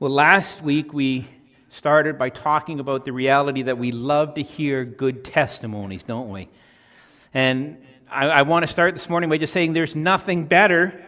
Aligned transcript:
Well, 0.00 0.12
last 0.12 0.62
week 0.62 0.94
we 0.94 1.28
started 1.68 2.16
by 2.16 2.30
talking 2.30 2.80
about 2.80 3.04
the 3.04 3.12
reality 3.12 3.64
that 3.64 3.76
we 3.76 3.92
love 3.92 4.32
to 4.36 4.42
hear 4.42 4.82
good 4.82 5.24
testimonies, 5.24 6.04
don't 6.04 6.30
we? 6.30 6.48
And 7.34 7.84
I, 8.10 8.28
I 8.28 8.42
want 8.42 8.66
to 8.66 8.72
start 8.72 8.94
this 8.94 9.10
morning 9.10 9.28
by 9.28 9.36
just 9.36 9.52
saying 9.52 9.74
there's 9.74 9.94
nothing 9.94 10.46
better 10.46 11.04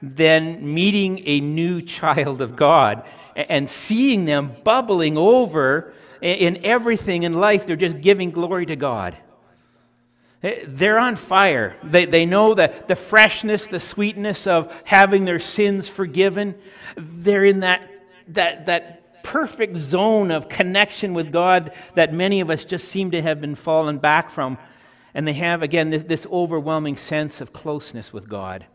than 0.00 0.72
meeting 0.72 1.24
a 1.26 1.40
new 1.40 1.82
child 1.82 2.40
of 2.40 2.54
God 2.54 3.02
and 3.34 3.68
seeing 3.68 4.26
them 4.26 4.54
bubbling 4.62 5.18
over 5.18 5.92
in 6.22 6.64
everything 6.64 7.24
in 7.24 7.32
life. 7.32 7.66
They're 7.66 7.74
just 7.74 8.00
giving 8.00 8.30
glory 8.30 8.66
to 8.66 8.76
God. 8.76 9.16
Eh, 10.44 10.66
they're 10.68 11.00
on 11.00 11.16
fire. 11.16 11.74
They, 11.82 12.04
they 12.04 12.26
know 12.26 12.54
the, 12.54 12.72
the 12.86 12.94
freshness, 12.94 13.66
the 13.66 13.80
sweetness 13.80 14.46
of 14.46 14.72
having 14.84 15.24
their 15.24 15.40
sins 15.40 15.88
forgiven. 15.88 16.54
They're 16.96 17.44
in 17.44 17.58
that 17.60 17.90
that, 18.28 18.66
that 18.66 19.22
perfect 19.22 19.76
zone 19.76 20.30
of 20.30 20.48
connection 20.48 21.12
with 21.12 21.32
God 21.32 21.72
that 21.94 22.14
many 22.14 22.40
of 22.40 22.50
us 22.50 22.64
just 22.64 22.88
seem 22.88 23.10
to 23.10 23.20
have 23.20 23.40
been 23.40 23.56
fallen 23.56 23.98
back 23.98 24.30
from. 24.30 24.56
And 25.14 25.26
they 25.26 25.32
have, 25.32 25.62
again, 25.62 25.90
this, 25.90 26.04
this 26.04 26.26
overwhelming 26.30 26.96
sense 26.96 27.40
of 27.40 27.52
closeness 27.52 28.12
with 28.12 28.28
God. 28.28 28.66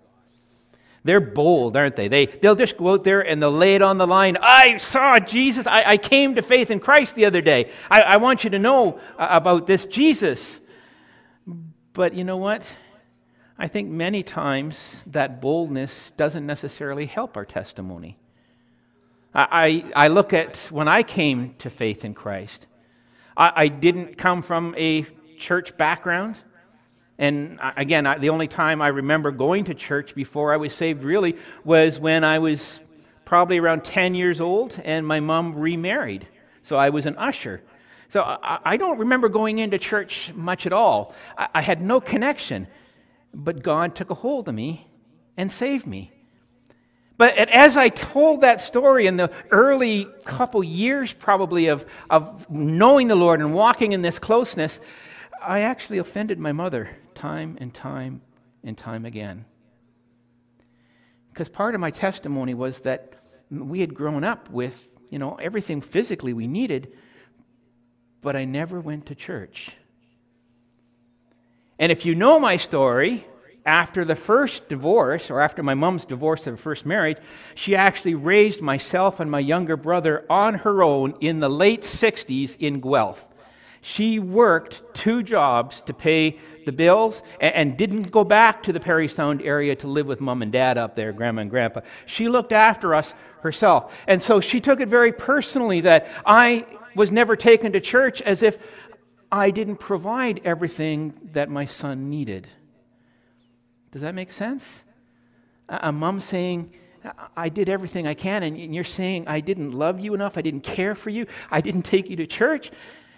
They're 1.03 1.21
bold, 1.21 1.75
aren't 1.75 1.95
they? 1.95 2.07
they? 2.07 2.25
They'll 2.25 2.55
just 2.55 2.77
go 2.77 2.93
out 2.93 3.03
there 3.03 3.21
and 3.21 3.41
they'll 3.41 3.51
lay 3.51 3.75
it 3.75 3.81
on 3.81 3.97
the 3.97 4.05
line. 4.05 4.37
I 4.41 4.77
saw 4.77 5.17
Jesus. 5.19 5.65
I, 5.65 5.83
I 5.83 5.97
came 5.97 6.35
to 6.35 6.41
faith 6.41 6.69
in 6.69 6.79
Christ 6.79 7.15
the 7.15 7.25
other 7.25 7.41
day. 7.41 7.71
I, 7.89 8.01
I 8.01 8.17
want 8.17 8.43
you 8.43 8.51
to 8.51 8.59
know 8.59 8.99
about 9.17 9.67
this 9.67 9.85
Jesus. 9.85 10.59
But 11.93 12.13
you 12.13 12.23
know 12.23 12.37
what? 12.37 12.63
I 13.57 13.67
think 13.67 13.89
many 13.89 14.21
times 14.21 15.03
that 15.07 15.41
boldness 15.41 16.11
doesn't 16.17 16.45
necessarily 16.45 17.05
help 17.05 17.37
our 17.37 17.45
testimony. 17.45 18.17
I, 19.33 19.85
I 19.95 20.07
look 20.09 20.33
at 20.33 20.57
when 20.71 20.87
I 20.87 21.03
came 21.03 21.55
to 21.59 21.69
faith 21.69 22.03
in 22.03 22.13
Christ, 22.13 22.67
I, 23.37 23.53
I 23.55 23.67
didn't 23.69 24.17
come 24.17 24.41
from 24.41 24.75
a 24.77 25.05
church 25.37 25.77
background. 25.77 26.37
And 27.17 27.59
again, 27.77 28.05
I, 28.05 28.17
the 28.17 28.29
only 28.29 28.47
time 28.47 28.81
I 28.81 28.89
remember 28.89 29.31
going 29.31 29.65
to 29.65 29.73
church 29.73 30.15
before 30.15 30.53
I 30.53 30.57
was 30.57 30.73
saved 30.73 31.03
really 31.03 31.37
was 31.63 31.99
when 31.99 32.23
I 32.23 32.39
was 32.39 32.79
probably 33.23 33.57
around 33.57 33.85
10 33.85 34.15
years 34.15 34.41
old 34.41 34.79
and 34.83 35.07
my 35.07 35.19
mom 35.19 35.55
remarried. 35.55 36.27
So 36.61 36.75
I 36.75 36.89
was 36.89 37.05
an 37.05 37.15
usher. 37.17 37.61
So 38.09 38.21
I, 38.21 38.59
I 38.65 38.77
don't 38.77 38.99
remember 38.99 39.29
going 39.29 39.59
into 39.59 39.77
church 39.77 40.33
much 40.33 40.65
at 40.65 40.73
all. 40.73 41.13
I, 41.37 41.47
I 41.55 41.61
had 41.61 41.81
no 41.81 42.01
connection. 42.01 42.67
But 43.33 43.63
God 43.63 43.95
took 43.95 44.09
a 44.09 44.15
hold 44.15 44.49
of 44.49 44.55
me 44.55 44.87
and 45.37 45.49
saved 45.49 45.87
me. 45.87 46.11
But 47.21 47.37
as 47.37 47.77
I 47.77 47.89
told 47.89 48.41
that 48.41 48.61
story 48.61 49.05
in 49.05 49.15
the 49.15 49.29
early 49.51 50.07
couple 50.25 50.63
years, 50.63 51.13
probably, 51.13 51.67
of, 51.67 51.85
of 52.09 52.49
knowing 52.49 53.09
the 53.09 53.15
Lord 53.15 53.41
and 53.41 53.53
walking 53.53 53.91
in 53.91 54.01
this 54.01 54.17
closeness, 54.17 54.79
I 55.39 55.59
actually 55.59 55.99
offended 55.99 56.39
my 56.39 56.51
mother 56.51 56.89
time 57.13 57.59
and 57.61 57.71
time 57.71 58.23
and 58.63 58.75
time 58.75 59.05
again. 59.05 59.45
Because 61.31 61.47
part 61.47 61.75
of 61.75 61.79
my 61.79 61.91
testimony 61.91 62.55
was 62.55 62.79
that 62.79 63.13
we 63.51 63.81
had 63.81 63.93
grown 63.93 64.23
up 64.23 64.49
with, 64.49 64.89
you 65.11 65.19
know, 65.19 65.35
everything 65.35 65.79
physically 65.79 66.33
we 66.33 66.47
needed, 66.47 66.91
but 68.23 68.35
I 68.35 68.45
never 68.45 68.79
went 68.79 69.05
to 69.05 69.13
church. 69.13 69.69
And 71.77 71.91
if 71.91 72.03
you 72.03 72.15
know 72.15 72.39
my 72.39 72.57
story, 72.57 73.27
after 73.65 74.03
the 74.03 74.15
first 74.15 74.67
divorce, 74.69 75.29
or 75.29 75.39
after 75.39 75.61
my 75.61 75.73
mom's 75.73 76.05
divorce 76.05 76.47
of 76.47 76.53
her 76.53 76.57
first 76.57 76.85
marriage, 76.85 77.17
she 77.55 77.75
actually 77.75 78.15
raised 78.15 78.61
myself 78.61 79.19
and 79.19 79.29
my 79.29 79.39
younger 79.39 79.77
brother 79.77 80.25
on 80.29 80.55
her 80.55 80.81
own 80.81 81.15
in 81.21 81.39
the 81.39 81.49
late 81.49 81.81
60s 81.83 82.55
in 82.59 82.81
Guelph. 82.81 83.27
She 83.81 84.19
worked 84.19 84.83
two 84.93 85.23
jobs 85.23 85.81
to 85.83 85.93
pay 85.93 86.39
the 86.65 86.71
bills 86.71 87.21
and, 87.39 87.53
and 87.53 87.77
didn't 87.77 88.11
go 88.11 88.23
back 88.23 88.63
to 88.63 88.73
the 88.73 88.79
Parry 88.79 89.07
Sound 89.07 89.41
area 89.41 89.75
to 89.77 89.87
live 89.87 90.05
with 90.05 90.21
mom 90.21 90.41
and 90.41 90.51
dad 90.51 90.77
up 90.77 90.95
there, 90.95 91.11
grandma 91.11 91.41
and 91.41 91.49
grandpa. 91.49 91.81
She 92.05 92.29
looked 92.29 92.51
after 92.51 92.93
us 92.93 93.15
herself. 93.41 93.93
And 94.07 94.21
so 94.21 94.39
she 94.39 94.59
took 94.59 94.79
it 94.79 94.87
very 94.87 95.11
personally 95.11 95.81
that 95.81 96.07
I 96.25 96.65
was 96.95 97.11
never 97.11 97.35
taken 97.35 97.71
to 97.71 97.79
church 97.79 98.21
as 98.21 98.43
if 98.43 98.57
I 99.31 99.49
didn't 99.49 99.77
provide 99.77 100.41
everything 100.43 101.13
that 101.31 101.49
my 101.49 101.65
son 101.65 102.09
needed. 102.09 102.47
Does 103.91 104.01
that 104.01 104.15
make 104.15 104.31
sense? 104.31 104.83
A 105.67 105.91
mom 105.91 106.21
saying, 106.21 106.73
I 107.35 107.49
did 107.49 107.67
everything 107.69 108.07
I 108.07 108.13
can, 108.13 108.43
and 108.43 108.73
you're 108.75 108.83
saying 108.83 109.27
I 109.27 109.39
didn't 109.39 109.71
love 109.71 109.99
you 109.99 110.13
enough, 110.13 110.37
I 110.37 110.41
didn't 110.41 110.61
care 110.61 110.95
for 110.95 111.09
you, 111.09 111.25
I 111.49 111.61
didn't 111.61 111.83
take 111.83 112.09
you 112.09 112.15
to 112.17 112.27
church. 112.27 112.71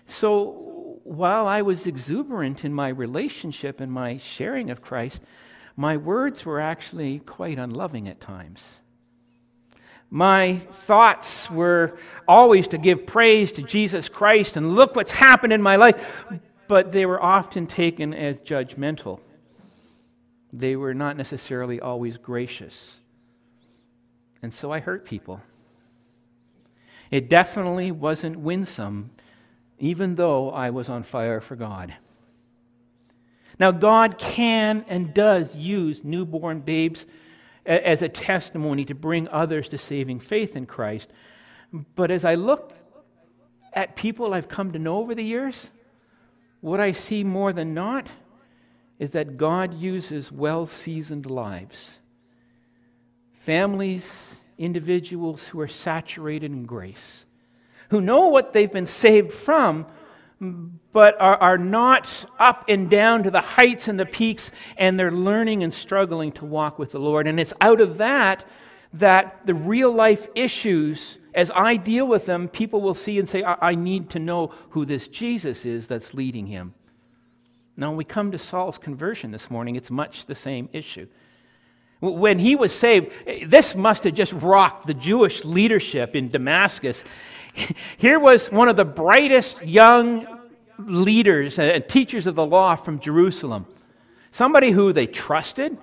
So 0.08 1.00
while 1.04 1.48
I 1.48 1.62
was 1.62 1.86
exuberant 1.86 2.66
in 2.66 2.74
my 2.74 2.90
relationship 2.90 3.82
and 3.82 3.92
my 3.92 4.18
sharing 4.18 4.70
of 4.70 4.82
Christ, 4.82 5.22
my 5.76 5.98
words 5.98 6.46
were 6.46 6.60
actually 6.60 7.20
quite 7.20 7.60
unloving 7.60 8.08
at 8.08 8.20
times. 8.20 8.62
My 10.10 10.58
thoughts 10.58 11.50
were 11.50 11.98
always 12.28 12.68
to 12.70 12.78
give 12.78 13.08
praise 13.08 13.52
to 13.54 13.64
Jesus 13.64 14.08
Christ 14.10 14.58
and 14.58 14.76
look 14.76 14.96
what's 14.96 15.12
happened 15.12 15.54
in 15.54 15.62
my 15.62 15.76
life, 15.76 16.00
but 16.68 16.92
they 16.92 17.06
were 17.06 17.22
often 17.22 17.68
taken 17.68 18.14
as 18.14 18.38
judgmental 18.38 19.20
they 20.54 20.76
were 20.76 20.94
not 20.94 21.18
necessarily 21.18 21.82
always 21.82 22.18
gracious. 22.18 22.96
And 24.44 24.54
so 24.54 24.72
I 24.72 24.80
hurt 24.80 25.04
people. 25.04 25.42
It 27.10 27.28
definitely 27.28 27.92
wasn't 27.92 28.38
winsome, 28.38 29.10
even 29.80 30.16
though 30.16 30.52
I 30.52 30.70
was 30.70 30.90
on 30.90 31.02
fire 31.04 31.42
for 31.42 31.56
God. 31.56 31.96
Now, 33.60 33.72
God 33.72 34.18
can 34.20 34.86
and 34.88 35.14
does 35.14 35.56
use 35.56 36.04
newborn 36.04 36.62
babes 36.62 37.06
as 37.66 38.02
a 38.02 38.10
testimony 38.10 38.86
to 38.86 38.96
bring 38.96 39.28
others 39.30 39.70
to 39.70 39.78
saving 39.78 40.20
faith 40.20 40.56
in 40.56 40.66
Christ. 40.66 41.10
But 41.96 42.12
as 42.12 42.26
I 42.26 42.36
look 42.36 42.74
at 43.74 43.96
people 43.96 44.34
I've 44.34 44.50
come 44.50 44.72
to 44.74 44.80
know 44.80 44.98
over 44.98 45.16
the 45.16 45.24
years, 45.24 45.72
what 46.62 46.80
I 46.80 46.92
see 46.92 47.24
more 47.24 47.54
than 47.54 47.74
not 47.74 48.08
is 49.00 49.12
that 49.12 49.38
God 49.38 49.74
uses 49.74 50.32
well 50.32 50.66
seasoned 50.66 51.30
lives, 51.30 52.00
families, 53.40 54.36
individuals 54.58 55.48
who 55.48 55.60
are 55.60 55.68
saturated 55.68 56.52
in 56.52 56.66
grace, 56.66 57.26
who 57.90 58.02
know 58.02 58.28
what 58.28 58.54
they've 58.54 58.72
been 58.72 58.86
saved 58.86 59.34
from, 59.34 59.86
but 60.92 61.20
are, 61.20 61.38
are 61.38 61.58
not 61.58 62.26
up 62.40 62.66
and 62.68 62.90
down 62.90 63.24
to 63.24 63.32
the 63.32 63.42
heights 63.42 63.88
and 63.88 64.00
the 64.00 64.06
peaks, 64.06 64.52
and 64.78 65.00
they're 65.00 65.12
learning 65.12 65.64
and 65.64 65.74
struggling 65.74 66.32
to 66.34 66.46
walk 66.46 66.78
with 66.78 66.92
the 66.92 67.00
Lord. 67.00 67.28
And 67.28 67.40
it's 67.40 67.54
out 67.62 67.82
of 67.82 67.98
that 67.98 68.46
that 68.94 69.46
the 69.46 69.56
real 69.56 69.92
life 69.92 70.28
issues, 70.36 71.18
as 71.34 71.52
I 71.56 71.78
deal 71.78 72.08
with 72.08 72.26
them, 72.28 72.48
people 72.48 72.82
will 72.82 72.94
see 72.94 73.18
and 73.18 73.28
say, 73.28 73.44
I, 73.44 73.70
I 73.70 73.76
need 73.76 74.12
to 74.12 74.20
know 74.20 74.54
who 74.70 74.86
this 74.86 75.08
Jesus 75.08 75.66
is 75.66 75.88
that's 75.88 76.14
leading 76.14 76.46
him. 76.46 76.76
Now, 77.76 77.90
when 77.90 77.98
we 77.98 78.04
come 78.04 78.32
to 78.32 78.40
Saul's 78.40 78.78
conversion 78.78 79.32
this 79.32 79.50
morning, 79.50 79.76
it's 79.76 79.90
much 79.90 80.26
the 80.26 80.36
same 80.36 80.70
issue. 80.74 81.08
When 82.02 82.38
he 82.38 82.56
was 82.56 82.74
saved, 82.74 83.12
this 83.48 83.76
must 83.76 84.04
have 84.04 84.14
just 84.14 84.34
rocked 84.34 84.88
the 84.88 84.94
Jewish 84.94 85.44
leadership 85.44 86.16
in 86.16 86.30
Damascus. 86.30 87.04
Here 87.98 88.20
was 88.20 88.52
one 88.52 88.70
of 88.70 88.76
the 88.76 88.86
brightest 88.86 89.64
young 89.64 90.28
leaders 90.78 91.58
and 91.58 91.88
teachers 91.88 92.28
of 92.28 92.36
the 92.36 92.46
law 92.46 92.76
from 92.76 93.00
Jerusalem, 93.00 93.66
somebody 94.32 94.72
who 94.72 94.92
they 94.94 95.08
trusted, 95.08 95.78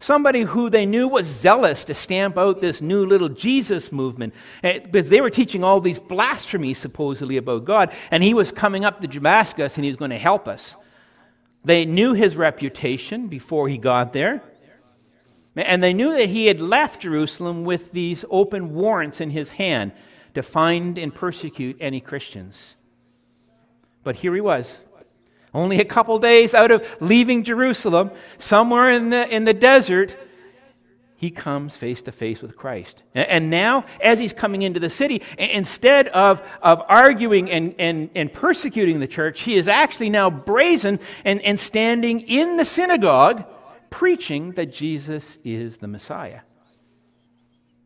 somebody 0.00 0.42
who 0.42 0.68
they 0.68 0.84
knew 0.84 1.06
was 1.06 1.26
zealous 1.26 1.84
to 1.84 1.94
stamp 1.94 2.36
out 2.36 2.60
this 2.60 2.80
new 2.80 3.06
little 3.06 3.28
Jesus 3.28 3.92
movement, 3.92 4.34
eh, 4.62 4.80
because 4.80 5.08
they 5.08 5.20
were 5.20 5.30
teaching 5.30 5.62
all 5.62 5.80
these 5.80 5.98
blasphemies 5.98 6.78
supposedly 6.78 7.36
about 7.36 7.64
God, 7.64 7.92
and 8.10 8.22
he 8.22 8.34
was 8.34 8.50
coming 8.50 8.84
up 8.84 9.00
to 9.00 9.06
Damascus 9.06 9.76
and 9.76 9.84
he 9.84 9.90
was 9.90 9.96
going 9.96 10.10
to 10.10 10.18
help 10.18 10.48
us. 10.48 10.74
They 11.64 11.84
knew 11.84 12.14
his 12.14 12.36
reputation 12.36 13.28
before 13.28 13.68
he 13.68 13.78
got 13.78 14.12
there. 14.12 14.42
And 15.56 15.82
they 15.82 15.92
knew 15.92 16.12
that 16.16 16.28
he 16.28 16.46
had 16.46 16.60
left 16.60 17.02
Jerusalem 17.02 17.64
with 17.64 17.92
these 17.92 18.24
open 18.30 18.74
warrants 18.74 19.20
in 19.20 19.30
his 19.30 19.50
hand 19.52 19.92
to 20.34 20.42
find 20.42 20.96
and 20.96 21.14
persecute 21.14 21.76
any 21.80 22.00
Christians. 22.00 22.76
But 24.02 24.16
here 24.16 24.34
he 24.34 24.40
was, 24.40 24.78
only 25.52 25.80
a 25.80 25.84
couple 25.84 26.18
days 26.18 26.54
out 26.54 26.70
of 26.70 26.86
leaving 27.00 27.42
Jerusalem, 27.42 28.12
somewhere 28.38 28.90
in 28.90 29.10
the, 29.10 29.28
in 29.28 29.44
the 29.44 29.52
desert, 29.52 30.16
he 31.20 31.30
comes 31.30 31.76
face 31.76 32.00
to 32.00 32.12
face 32.12 32.40
with 32.40 32.56
Christ. 32.56 33.02
And 33.14 33.50
now, 33.50 33.84
as 34.02 34.18
he's 34.18 34.32
coming 34.32 34.62
into 34.62 34.80
the 34.80 34.88
city, 34.88 35.20
instead 35.36 36.08
of, 36.08 36.40
of 36.62 36.80
arguing 36.88 37.50
and, 37.50 37.74
and, 37.78 38.08
and 38.14 38.32
persecuting 38.32 39.00
the 39.00 39.06
church, 39.06 39.42
he 39.42 39.58
is 39.58 39.68
actually 39.68 40.08
now 40.08 40.30
brazen 40.30 40.98
and, 41.26 41.42
and 41.42 41.60
standing 41.60 42.20
in 42.20 42.56
the 42.56 42.64
synagogue 42.64 43.44
preaching 43.90 44.52
that 44.52 44.72
Jesus 44.72 45.36
is 45.44 45.76
the 45.76 45.88
Messiah. 45.88 46.40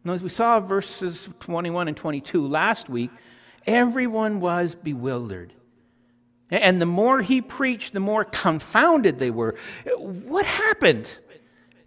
Now, 0.04 0.12
as 0.12 0.22
we 0.22 0.28
saw 0.28 0.60
verses 0.60 1.28
21 1.40 1.88
and 1.88 1.96
22 1.96 2.46
last 2.46 2.88
week, 2.88 3.10
everyone 3.66 4.38
was 4.38 4.76
bewildered. 4.76 5.52
And 6.50 6.80
the 6.80 6.86
more 6.86 7.20
he 7.20 7.40
preached, 7.40 7.94
the 7.94 8.00
more 8.00 8.24
confounded 8.24 9.18
they 9.18 9.32
were. 9.32 9.56
What 9.96 10.46
happened? 10.46 11.18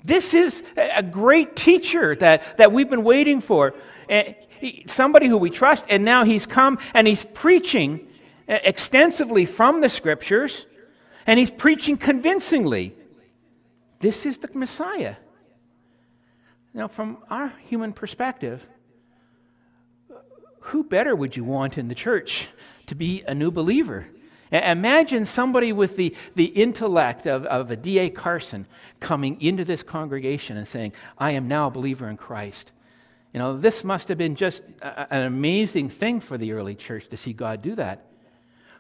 This 0.08 0.34
is 0.34 0.64
a 0.78 1.04
great 1.04 1.58
teacher 1.58 2.16
that, 2.16 2.56
that 2.56 2.72
we've 2.72 2.90
been 2.90 3.04
waiting 3.04 3.42
for. 3.42 3.74
Somebody 4.86 5.28
who 5.28 5.38
we 5.38 5.50
trust, 5.50 5.84
and 5.90 6.06
now 6.06 6.24
he's 6.24 6.46
come 6.46 6.80
and 6.94 7.06
he's 7.06 7.26
preaching 7.26 8.08
extensively 8.48 9.46
from 9.46 9.82
the 9.82 9.90
scriptures, 9.90 10.66
and 11.26 11.38
he's 11.38 11.52
preaching 11.52 11.98
convincingly. 11.98 12.96
This 14.00 14.26
is 14.26 14.38
the 14.38 14.48
Messiah. 14.54 15.18
Now, 16.74 16.88
from 16.88 17.18
our 17.30 17.50
human 17.68 17.92
perspective, 17.92 18.66
who 20.62 20.86
better 20.86 21.18
would 21.18 21.36
you 21.36 21.44
want 21.44 21.78
in 21.78 21.90
the 21.90 21.96
church 21.96 22.48
to 22.86 22.96
be 22.96 23.24
a 23.28 23.36
new 23.36 23.52
believer? 23.52 24.08
Imagine 24.52 25.26
somebody 25.26 25.74
with 25.74 25.98
the, 25.98 26.16
the 26.36 26.46
intellect 26.46 27.26
of, 27.28 27.46
of 27.46 27.72
a 27.72 27.76
D.A. 27.76 28.10
Carson 28.10 28.66
coming 29.00 29.42
into 29.42 29.66
this 29.66 29.84
congregation 29.84 30.58
and 30.58 30.68
saying, 30.68 30.94
I 31.18 31.32
am 31.32 31.48
now 31.48 31.68
a 31.68 31.72
believer 31.72 32.10
in 32.10 32.18
Christ. 32.18 32.72
You 33.34 33.40
know, 33.40 33.58
this 33.58 33.84
must 33.84 34.08
have 34.08 34.18
been 34.18 34.36
just 34.36 34.64
a, 34.82 35.14
an 35.14 35.24
amazing 35.24 35.90
thing 35.90 36.22
for 36.22 36.38
the 36.38 36.54
early 36.54 36.76
church 36.76 37.10
to 37.10 37.18
see 37.18 37.34
God 37.34 37.62
do 37.62 37.76
that. 37.76 38.06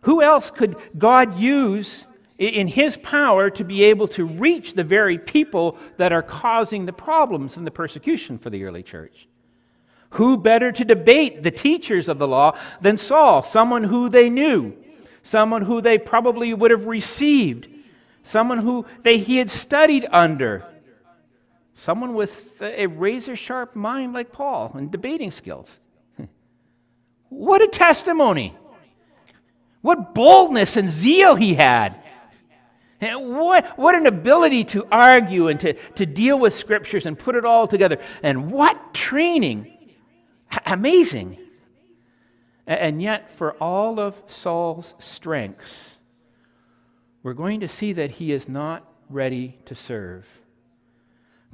Who 0.02 0.22
else 0.22 0.52
could 0.52 0.78
God 0.98 1.38
use 1.38 2.06
in 2.38 2.68
his 2.68 2.98
power 2.98 3.50
to 3.50 3.64
be 3.64 3.84
able 3.86 4.08
to 4.08 4.26
reach 4.26 4.74
the 4.74 4.84
very 4.84 5.18
people 5.18 5.78
that 5.98 6.14
are 6.14 6.22
causing 6.22 6.86
the 6.86 6.94
problems 6.94 7.58
and 7.58 7.66
the 7.66 7.72
persecution 7.72 8.38
for 8.38 8.50
the 8.50 8.64
early 8.64 8.84
church. 8.84 9.28
Who 10.12 10.38
better 10.38 10.72
to 10.72 10.86
debate 10.86 11.44
the 11.44 11.52
teachers 11.52 12.08
of 12.08 12.20
the 12.20 12.28
law 12.28 12.58
than 12.80 12.98
Saul, 12.98 13.44
someone 13.44 13.84
who 13.84 14.08
they 14.08 14.30
knew, 14.30 14.76
someone 15.28 15.62
who 15.62 15.82
they 15.82 15.98
probably 15.98 16.54
would 16.54 16.72
have 16.72 16.86
received, 16.86 17.68
someone 18.24 18.60
who 18.60 18.86
they, 19.04 19.18
he 19.18 19.38
had 19.38 19.50
studied 19.50 20.06
under, 20.12 20.66
someone 21.76 22.14
with 22.14 22.62
a 22.62 22.88
razor 22.88 23.36
sharp 23.36 23.76
mind 23.76 24.14
like 24.14 24.32
Paul 24.32 24.72
and 24.76 24.90
debating 24.90 25.32
skills. 25.32 25.80
what 27.30 27.62
a 27.62 27.68
testimony! 27.68 28.56
What 29.82 30.16
boldness 30.16 30.76
and 30.76 30.90
zeal 30.90 31.36
he 31.36 31.54
had 31.54 32.02
and 33.00 33.38
what, 33.38 33.78
what 33.78 33.96
an 33.96 34.08
ability 34.08 34.64
to 34.66 34.88
argue 34.92 35.50
and 35.50 35.60
to, 35.60 35.74
to 35.74 36.06
deal 36.06 36.40
with 36.40 36.54
scriptures 36.54 37.06
and 37.06 37.18
put 37.18 37.36
it 37.36 37.46
all 37.46 37.68
together. 37.68 38.00
And 38.24 38.52
what 38.52 38.94
training! 38.94 39.72
Amazing. 40.66 41.38
And 42.68 43.02
yet, 43.02 43.32
for 43.32 43.54
all 43.54 43.98
of 43.98 44.22
Saul's 44.28 44.94
strengths, 45.00 45.98
we're 47.24 47.34
going 47.34 47.62
to 47.62 47.68
see 47.68 47.94
that 47.94 48.12
he 48.12 48.34
is 48.34 48.50
not 48.50 48.86
ready 49.10 49.58
to 49.66 49.74
serve. 49.74 50.28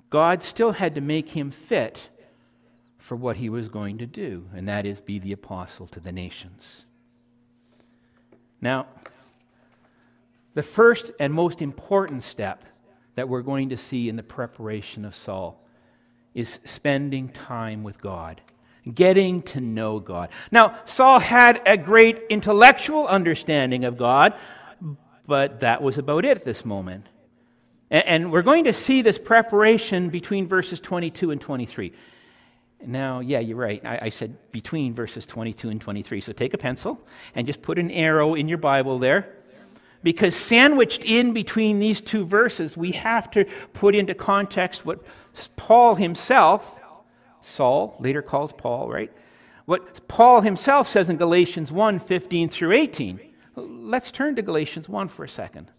God 0.10 0.42
still 0.42 0.71
had 0.71 0.95
to 0.95 1.01
make 1.01 1.30
him 1.30 1.51
fit 1.51 2.10
for 2.98 3.15
what 3.15 3.38
he 3.38 3.50
was 3.50 3.68
going 3.69 4.00
to 4.00 4.07
do, 4.07 4.48
and 4.56 4.68
that 4.68 4.86
is 4.86 5.01
be 5.01 5.19
the 5.19 5.33
apostle 5.33 5.88
to 5.88 6.00
the 6.00 6.12
nations. 6.12 6.86
Now, 8.60 8.88
the 10.54 10.63
first 10.63 11.12
and 11.19 11.33
most 11.33 11.62
important 11.62 12.24
step 12.24 12.63
that 13.15 13.30
we're 13.30 13.42
going 13.42 13.69
to 13.69 13.77
see 13.77 14.10
in 14.10 14.15
the 14.15 14.24
preparation 14.24 15.06
of 15.06 15.13
Saul 15.13 15.63
is 16.33 16.60
spending 16.63 17.30
time 17.30 17.83
with 17.83 18.01
God, 18.01 18.42
getting 18.91 19.41
to 19.44 19.62
know 19.62 20.00
God. 20.00 20.30
Now, 20.51 20.80
Saul 20.85 21.19
had 21.19 21.62
a 21.65 21.77
great 21.77 22.24
intellectual 22.30 23.07
understanding 23.07 23.85
of 23.85 23.97
God, 23.97 24.33
but 25.25 25.62
that 25.62 25.81
was 25.81 25.97
about 25.97 26.25
it 26.25 26.38
at 26.38 26.45
this 26.45 26.65
moment. 26.65 27.07
And 27.89 28.31
we're 28.31 28.41
going 28.41 28.63
to 28.63 28.74
see 28.74 29.01
this 29.01 29.19
preparation 29.19 30.09
between 30.09 30.47
verses 30.47 30.80
22 30.80 31.31
and 31.31 31.39
23. 31.39 31.94
Now, 32.85 33.19
yeah, 33.19 33.39
you're 33.39 33.56
right. 33.56 33.83
I, 33.85 34.09
said 34.09 34.51
between 34.51 34.94
verses 34.94 35.25
22 35.25 35.69
and 35.69 35.79
23. 35.79 36.19
So 36.19 36.33
take 36.33 36.53
a 36.53 36.57
pencil 36.57 37.00
and 37.36 37.47
just 37.47 37.62
put 37.62 37.79
an 37.79 37.91
arrow 37.91 38.33
in 38.33 38.50
your 38.50 38.57
Bible 38.57 39.00
there 39.00 39.44
because 40.03 40.36
sandwiched 40.36 41.03
in 41.06 41.33
between 41.33 41.79
these 41.79 42.01
two 42.01 42.25
verses, 42.25 42.75
we 42.75 42.91
have 42.91 43.31
to 43.31 43.45
put 43.71 43.95
into 43.95 44.13
context 44.13 44.86
what 44.86 45.00
Paul 45.56 45.95
himself, 45.95 46.79
Saul 47.43 47.95
later 47.99 48.21
calls 48.21 48.53
Paul, 48.53 48.89
right? 48.89 49.11
What 49.65 50.07
Paul 50.07 50.41
himself 50.41 50.87
says 50.87 51.09
in 51.09 51.17
Galatians 51.17 51.71
1 51.71 51.99
15 51.99 52.49
through 52.49 52.71
18. 52.73 53.19
Let's 53.55 54.11
turn 54.11 54.35
to 54.35 54.41
Galatians 54.41 54.89
1 54.89 55.07
for 55.09 55.23
a 55.23 55.29
second. 55.29 55.69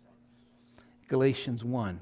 Galatians 1.08 1.64
1. 1.64 2.00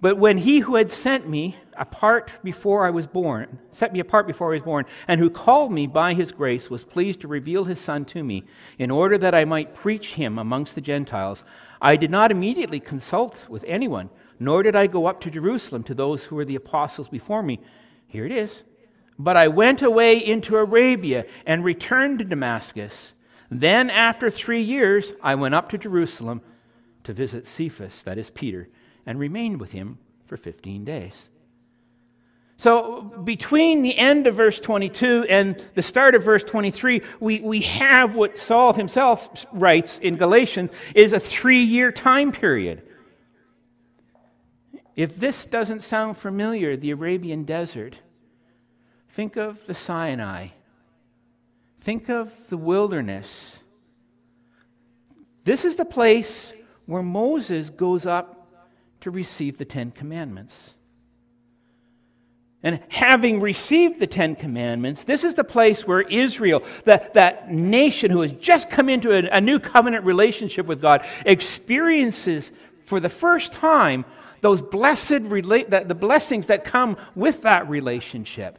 But 0.00 0.18
when 0.18 0.38
he 0.38 0.60
who 0.60 0.76
had 0.76 0.92
sent 0.92 1.28
me 1.28 1.56
apart 1.76 2.30
before 2.44 2.86
I 2.86 2.90
was 2.90 3.06
born, 3.06 3.58
set 3.72 3.92
me 3.92 4.00
apart 4.00 4.26
before 4.26 4.48
I 4.52 4.56
was 4.56 4.62
born, 4.62 4.84
and 5.08 5.18
who 5.18 5.30
called 5.30 5.72
me 5.72 5.86
by 5.86 6.14
his 6.14 6.32
grace, 6.32 6.68
was 6.70 6.84
pleased 6.84 7.20
to 7.22 7.28
reveal 7.28 7.64
his 7.64 7.80
Son 7.80 8.04
to 8.06 8.22
me, 8.22 8.44
in 8.78 8.90
order 8.90 9.16
that 9.18 9.34
I 9.34 9.44
might 9.44 9.74
preach 9.74 10.14
him 10.14 10.38
amongst 10.38 10.74
the 10.74 10.80
Gentiles, 10.80 11.44
I 11.80 11.96
did 11.96 12.10
not 12.10 12.30
immediately 12.30 12.78
consult 12.78 13.48
with 13.48 13.64
anyone, 13.66 14.10
nor 14.38 14.62
did 14.62 14.76
I 14.76 14.86
go 14.86 15.06
up 15.06 15.20
to 15.22 15.30
Jerusalem 15.30 15.82
to 15.84 15.94
those 15.94 16.24
who 16.24 16.36
were 16.36 16.44
the 16.44 16.56
apostles 16.56 17.08
before 17.08 17.42
me. 17.42 17.60
Here 18.06 18.26
it 18.26 18.32
is. 18.32 18.64
But 19.18 19.36
I 19.36 19.48
went 19.48 19.82
away 19.82 20.24
into 20.24 20.56
Arabia 20.56 21.24
and 21.46 21.64
returned 21.64 22.18
to 22.18 22.24
Damascus. 22.24 23.14
Then, 23.50 23.90
after 23.90 24.30
three 24.30 24.62
years, 24.62 25.14
I 25.22 25.36
went 25.36 25.54
up 25.54 25.70
to 25.70 25.78
Jerusalem 25.78 26.42
to 27.04 27.12
visit 27.12 27.46
Cephas, 27.46 28.02
that 28.02 28.18
is 28.18 28.30
Peter 28.30 28.68
and 29.06 29.18
remained 29.18 29.60
with 29.60 29.72
him 29.72 29.98
for 30.26 30.36
15 30.36 30.84
days. 30.84 31.30
So, 32.58 33.02
between 33.02 33.82
the 33.82 33.96
end 33.96 34.26
of 34.26 34.34
verse 34.34 34.58
22 34.58 35.26
and 35.28 35.62
the 35.74 35.82
start 35.82 36.14
of 36.14 36.24
verse 36.24 36.42
23, 36.42 37.02
we, 37.20 37.40
we 37.40 37.60
have 37.60 38.14
what 38.14 38.38
Saul 38.38 38.72
himself 38.72 39.46
writes 39.52 39.98
in 39.98 40.16
Galatians 40.16 40.70
is 40.94 41.12
a 41.12 41.20
three 41.20 41.62
year 41.62 41.92
time 41.92 42.32
period. 42.32 42.82
If 44.96 45.20
this 45.20 45.44
doesn't 45.44 45.82
sound 45.82 46.16
familiar, 46.16 46.74
the 46.74 46.90
Arabian 46.90 47.44
desert, 47.44 48.00
think 49.10 49.36
of 49.36 49.58
the 49.66 49.74
Sinai, 49.74 50.48
think 51.82 52.08
of 52.08 52.32
the 52.48 52.56
wilderness. 52.56 53.58
This 55.44 55.66
is 55.66 55.76
the 55.76 55.84
place 55.84 56.54
where 56.86 57.02
Moses 57.02 57.68
goes 57.68 58.06
up 58.06 58.48
to 59.02 59.10
receive 59.10 59.58
the 59.58 59.66
Ten 59.66 59.90
Commandments. 59.90 60.72
And 62.62 62.80
having 62.88 63.40
received 63.40 64.00
the 64.00 64.06
Ten 64.06 64.34
Commandments, 64.34 65.04
this 65.04 65.24
is 65.24 65.34
the 65.34 65.44
place 65.44 65.86
where 65.86 66.00
Israel, 66.00 66.64
that, 66.84 67.14
that 67.14 67.52
nation 67.52 68.10
who 68.10 68.22
has 68.22 68.32
just 68.32 68.70
come 68.70 68.88
into 68.88 69.12
a, 69.12 69.36
a 69.36 69.40
new 69.42 69.60
covenant 69.60 70.06
relationship 70.06 70.66
with 70.66 70.80
God, 70.80 71.06
experiences 71.26 72.50
for 72.86 72.98
the 72.98 73.10
first 73.10 73.52
time 73.52 74.06
those 74.40 74.60
blessed 74.60 75.24
rela- 75.24 75.68
the, 75.68 75.84
the 75.86 75.94
blessings 75.94 76.46
that 76.46 76.64
come 76.64 76.96
with 77.14 77.42
that 77.42 77.68
relationship. 77.68 78.58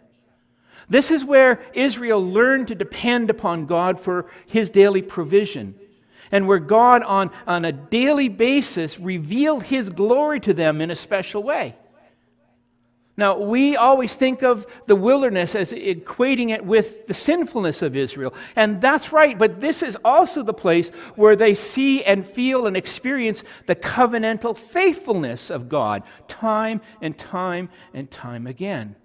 This 0.89 1.11
is 1.11 1.25
where 1.25 1.61
Israel 1.73 2.25
learned 2.25 2.69
to 2.69 2.75
depend 2.75 3.29
upon 3.29 3.65
God 3.65 3.99
for 3.99 4.27
his 4.45 4.69
daily 4.69 5.01
provision 5.01 5.75
and 6.31 6.47
where 6.47 6.59
God, 6.59 7.03
on, 7.03 7.31
on 7.45 7.65
a 7.65 7.71
daily 7.71 8.29
basis, 8.29 8.99
revealed 8.99 9.63
his 9.63 9.89
glory 9.89 10.39
to 10.41 10.53
them 10.53 10.81
in 10.81 10.91
a 10.91 10.95
special 10.95 11.43
way. 11.43 11.75
Now, 13.19 13.39
we 13.39 13.75
always 13.75 14.13
think 14.13 14.43
of 14.43 14.67
the 14.85 14.95
wilderness 14.95 15.55
as 15.55 15.71
equating 15.71 16.51
it 16.51 16.63
with 16.63 17.07
the 17.07 17.15
sinfulness 17.15 17.81
of 17.81 17.95
Israel. 17.95 18.31
And 18.55 18.79
that's 18.79 19.11
right, 19.11 19.35
but 19.35 19.59
this 19.59 19.81
is 19.81 19.97
also 20.05 20.43
the 20.43 20.53
place 20.53 20.89
where 21.15 21.35
they 21.35 21.55
see 21.55 22.03
and 22.03 22.23
feel 22.23 22.67
and 22.67 22.77
experience 22.77 23.43
the 23.65 23.75
covenantal 23.75 24.55
faithfulness 24.55 25.49
of 25.49 25.67
God 25.67 26.03
time 26.27 26.79
and 27.01 27.17
time 27.17 27.69
and 27.91 28.09
time 28.11 28.45
again. 28.45 28.95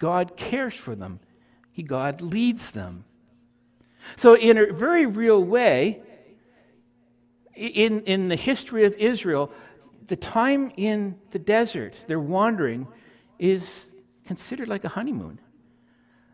God 0.00 0.36
cares 0.36 0.74
for 0.74 0.96
them, 0.96 1.20
he, 1.70 1.84
God 1.84 2.22
leads 2.22 2.72
them. 2.72 3.04
So, 4.16 4.34
in 4.34 4.58
a 4.58 4.72
very 4.72 5.06
real 5.06 5.42
way, 5.42 6.02
in, 7.54 8.02
in 8.02 8.28
the 8.28 8.36
history 8.36 8.84
of 8.84 8.94
Israel, 8.96 9.52
the 10.08 10.16
time 10.16 10.72
in 10.76 11.14
the 11.30 11.38
desert, 11.38 11.94
their 12.08 12.20
wandering, 12.20 12.86
is 13.44 13.84
considered 14.26 14.68
like 14.68 14.84
a 14.84 14.88
honeymoon. 14.88 15.38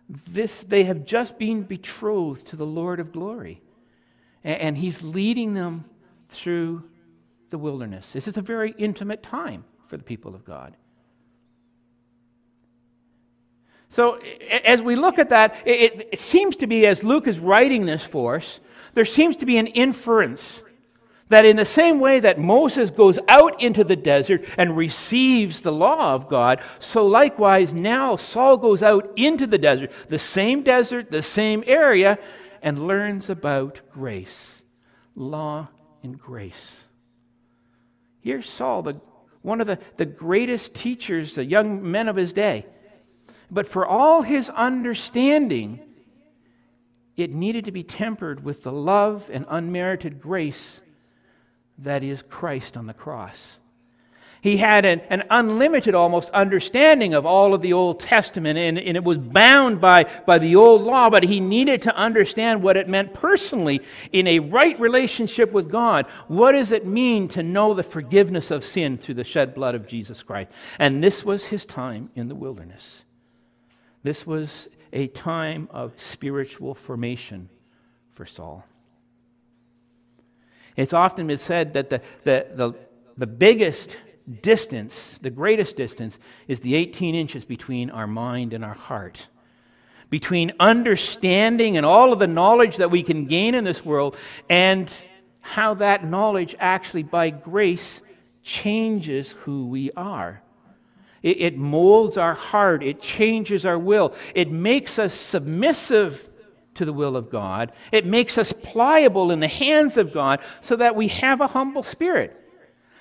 This, 0.08 0.62
they 0.62 0.84
have 0.84 1.04
just 1.04 1.38
been 1.38 1.62
betrothed 1.62 2.46
to 2.48 2.56
the 2.56 2.66
Lord 2.66 3.00
of 3.00 3.12
glory, 3.12 3.60
and, 4.44 4.60
and 4.60 4.78
He's 4.78 5.02
leading 5.02 5.54
them 5.54 5.84
through 6.28 6.84
the 7.50 7.58
wilderness. 7.58 8.12
This 8.12 8.28
is 8.28 8.36
a 8.36 8.42
very 8.42 8.74
intimate 8.78 9.22
time 9.22 9.64
for 9.88 9.96
the 9.96 10.04
people 10.04 10.34
of 10.34 10.44
God. 10.44 10.76
So, 13.88 14.20
as 14.64 14.80
we 14.82 14.94
look 14.94 15.18
at 15.18 15.30
that, 15.30 15.56
it, 15.66 16.08
it, 16.12 16.20
seems 16.20 16.54
to 16.56 16.68
be, 16.68 16.86
as 16.86 17.02
Luke 17.02 17.26
is 17.26 17.40
writing 17.40 17.86
this 17.86 18.04
for 18.04 18.36
us, 18.36 18.60
there 18.94 19.04
seems 19.04 19.36
to 19.38 19.46
be 19.46 19.56
an 19.56 19.66
inference 19.66 20.62
that 21.30 21.46
in 21.46 21.56
the 21.56 21.64
same 21.64 22.00
way 22.00 22.20
that 22.20 22.38
Moses 22.38 22.90
goes 22.90 23.18
out 23.28 23.62
into 23.62 23.84
the 23.84 23.96
desert 23.96 24.44
and 24.58 24.76
receives 24.76 25.60
the 25.60 25.72
law 25.72 26.12
of 26.12 26.28
God, 26.28 26.60
so 26.80 27.06
likewise 27.06 27.72
now 27.72 28.16
Saul 28.16 28.56
goes 28.58 28.82
out 28.82 29.12
into 29.16 29.46
the 29.46 29.56
desert, 29.56 29.92
the 30.08 30.18
same 30.18 30.62
desert, 30.62 31.10
the 31.10 31.22
same 31.22 31.62
area, 31.66 32.18
and 32.62 32.86
learns 32.86 33.30
about 33.30 33.80
grace, 33.92 34.62
law 35.14 35.68
and 36.02 36.18
grace. 36.18 36.80
Here's 38.20 38.48
Saul, 38.50 38.82
the, 38.82 39.00
one 39.42 39.60
of 39.60 39.68
the, 39.68 39.78
the 39.98 40.06
greatest 40.06 40.74
teachers, 40.74 41.36
the 41.36 41.44
young 41.44 41.88
men 41.88 42.08
of 42.08 42.16
his 42.16 42.32
day. 42.32 42.66
But 43.52 43.68
for 43.68 43.86
all 43.86 44.22
his 44.22 44.50
understanding, 44.50 45.78
it 47.16 47.32
needed 47.32 47.66
to 47.66 47.72
be 47.72 47.84
tempered 47.84 48.44
with 48.44 48.64
the 48.64 48.72
love 48.72 49.30
and 49.32 49.46
unmerited 49.48 50.20
grace 50.20 50.82
that 51.82 52.02
is 52.02 52.22
Christ 52.22 52.76
on 52.76 52.86
the 52.86 52.94
cross. 52.94 53.58
He 54.42 54.56
had 54.56 54.86
an, 54.86 55.00
an, 55.10 55.24
unlimited 55.28 55.94
almost 55.94 56.30
understanding 56.30 57.12
of 57.12 57.26
all 57.26 57.52
of 57.52 57.60
the 57.60 57.74
Old 57.74 58.00
Testament, 58.00 58.58
and, 58.58 58.78
and 58.78 58.96
it 58.96 59.04
was 59.04 59.18
bound 59.18 59.82
by, 59.82 60.06
by 60.26 60.38
the 60.38 60.56
old 60.56 60.80
law, 60.80 61.10
but 61.10 61.24
he 61.24 61.40
needed 61.40 61.82
to 61.82 61.94
understand 61.94 62.62
what 62.62 62.78
it 62.78 62.88
meant 62.88 63.12
personally 63.12 63.82
in 64.12 64.26
a 64.26 64.38
right 64.38 64.80
relationship 64.80 65.52
with 65.52 65.70
God. 65.70 66.06
What 66.28 66.52
does 66.52 66.72
it 66.72 66.86
mean 66.86 67.28
to 67.28 67.42
know 67.42 67.74
the 67.74 67.82
forgiveness 67.82 68.50
of 68.50 68.64
sin 68.64 68.96
through 68.96 69.16
the 69.16 69.24
shed 69.24 69.54
blood 69.54 69.74
of 69.74 69.86
Jesus 69.86 70.22
Christ? 70.22 70.50
And 70.78 71.04
this 71.04 71.22
was 71.22 71.44
his 71.44 71.66
time 71.66 72.10
in 72.14 72.28
the 72.28 72.34
wilderness. 72.34 73.04
This 74.02 74.26
was 74.26 74.68
a 74.90 75.08
time 75.08 75.68
of 75.70 75.92
spiritual 75.98 76.74
formation 76.74 77.50
for 78.14 78.24
Saul. 78.24 78.64
It's 80.76 80.92
often 80.92 81.26
been 81.26 81.38
said 81.38 81.74
that 81.74 81.90
the, 81.90 82.00
the, 82.24 82.46
the, 82.54 82.74
the 83.16 83.26
biggest 83.26 83.96
distance, 84.42 85.18
the 85.20 85.30
greatest 85.30 85.76
distance, 85.76 86.18
is 86.48 86.60
the 86.60 86.74
18 86.74 87.14
inches 87.14 87.44
between 87.44 87.90
our 87.90 88.06
mind 88.06 88.52
and 88.52 88.64
our 88.64 88.74
heart. 88.74 89.28
Between 90.08 90.52
understanding 90.58 91.76
and 91.76 91.86
all 91.86 92.12
of 92.12 92.18
the 92.18 92.26
knowledge 92.26 92.76
that 92.76 92.90
we 92.90 93.02
can 93.02 93.26
gain 93.26 93.54
in 93.54 93.64
this 93.64 93.84
world 93.84 94.16
and 94.48 94.90
how 95.40 95.74
that 95.74 96.04
knowledge 96.04 96.54
actually, 96.58 97.02
by 97.02 97.30
grace, 97.30 98.00
changes 98.42 99.30
who 99.30 99.66
we 99.66 99.90
are. 99.96 100.42
It, 101.22 101.40
it 101.40 101.56
molds 101.56 102.16
our 102.16 102.34
heart, 102.34 102.82
it 102.82 103.00
changes 103.00 103.66
our 103.66 103.78
will, 103.78 104.14
it 104.34 104.50
makes 104.50 104.98
us 104.98 105.12
submissive 105.12 106.29
to 106.74 106.84
the 106.84 106.92
will 106.92 107.16
of 107.16 107.30
God, 107.30 107.72
it 107.92 108.06
makes 108.06 108.38
us 108.38 108.52
pliable 108.52 109.30
in 109.30 109.40
the 109.40 109.48
hands 109.48 109.96
of 109.96 110.12
God 110.12 110.40
so 110.60 110.76
that 110.76 110.94
we 110.94 111.08
have 111.08 111.40
a 111.40 111.48
humble 111.48 111.82
spirit. 111.82 112.36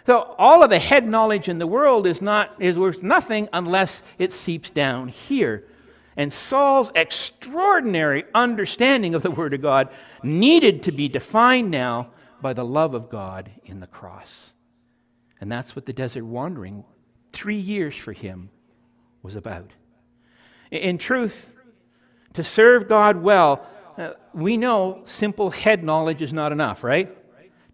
So 0.05 0.35
all 0.37 0.63
of 0.63 0.69
the 0.69 0.79
head 0.79 1.07
knowledge 1.07 1.47
in 1.49 1.59
the 1.59 1.67
world 1.67 2.07
is 2.07 2.21
not 2.21 2.55
is 2.59 2.79
worth 2.79 3.03
nothing 3.03 3.47
unless 3.53 4.01
it 4.17 4.33
seeps 4.33 4.69
down 4.69 5.09
here. 5.09 5.65
And 6.17 6.33
Saul's 6.33 6.91
extraordinary 6.95 8.25
understanding 8.33 9.15
of 9.15 9.21
the 9.21 9.31
Word 9.31 9.53
of 9.53 9.61
God 9.61 9.89
needed 10.23 10.83
to 10.83 10.91
be 10.91 11.07
defined 11.07 11.71
now 11.71 12.09
by 12.41 12.53
the 12.53 12.65
love 12.65 12.93
of 12.93 13.09
God 13.09 13.51
in 13.65 13.79
the 13.79 13.87
cross. 13.87 14.53
And 15.39 15.51
that's 15.51 15.75
what 15.75 15.85
the 15.85 15.93
desert 15.93 16.25
wandering 16.25 16.83
three 17.31 17.59
years 17.59 17.95
for 17.95 18.11
him 18.11 18.49
was 19.21 19.35
about. 19.35 19.71
In 20.71 20.97
truth, 20.97 21.53
to 22.39 22.43
serve 22.43 22.87
God 22.87 23.21
well, 23.21 23.67
uh, 23.97 24.11
we 24.33 24.55
know 24.55 25.01
simple 25.03 25.49
head 25.49 25.83
knowledge 25.83 26.21
is 26.21 26.31
not 26.31 26.53
enough, 26.53 26.85
right? 26.85 27.13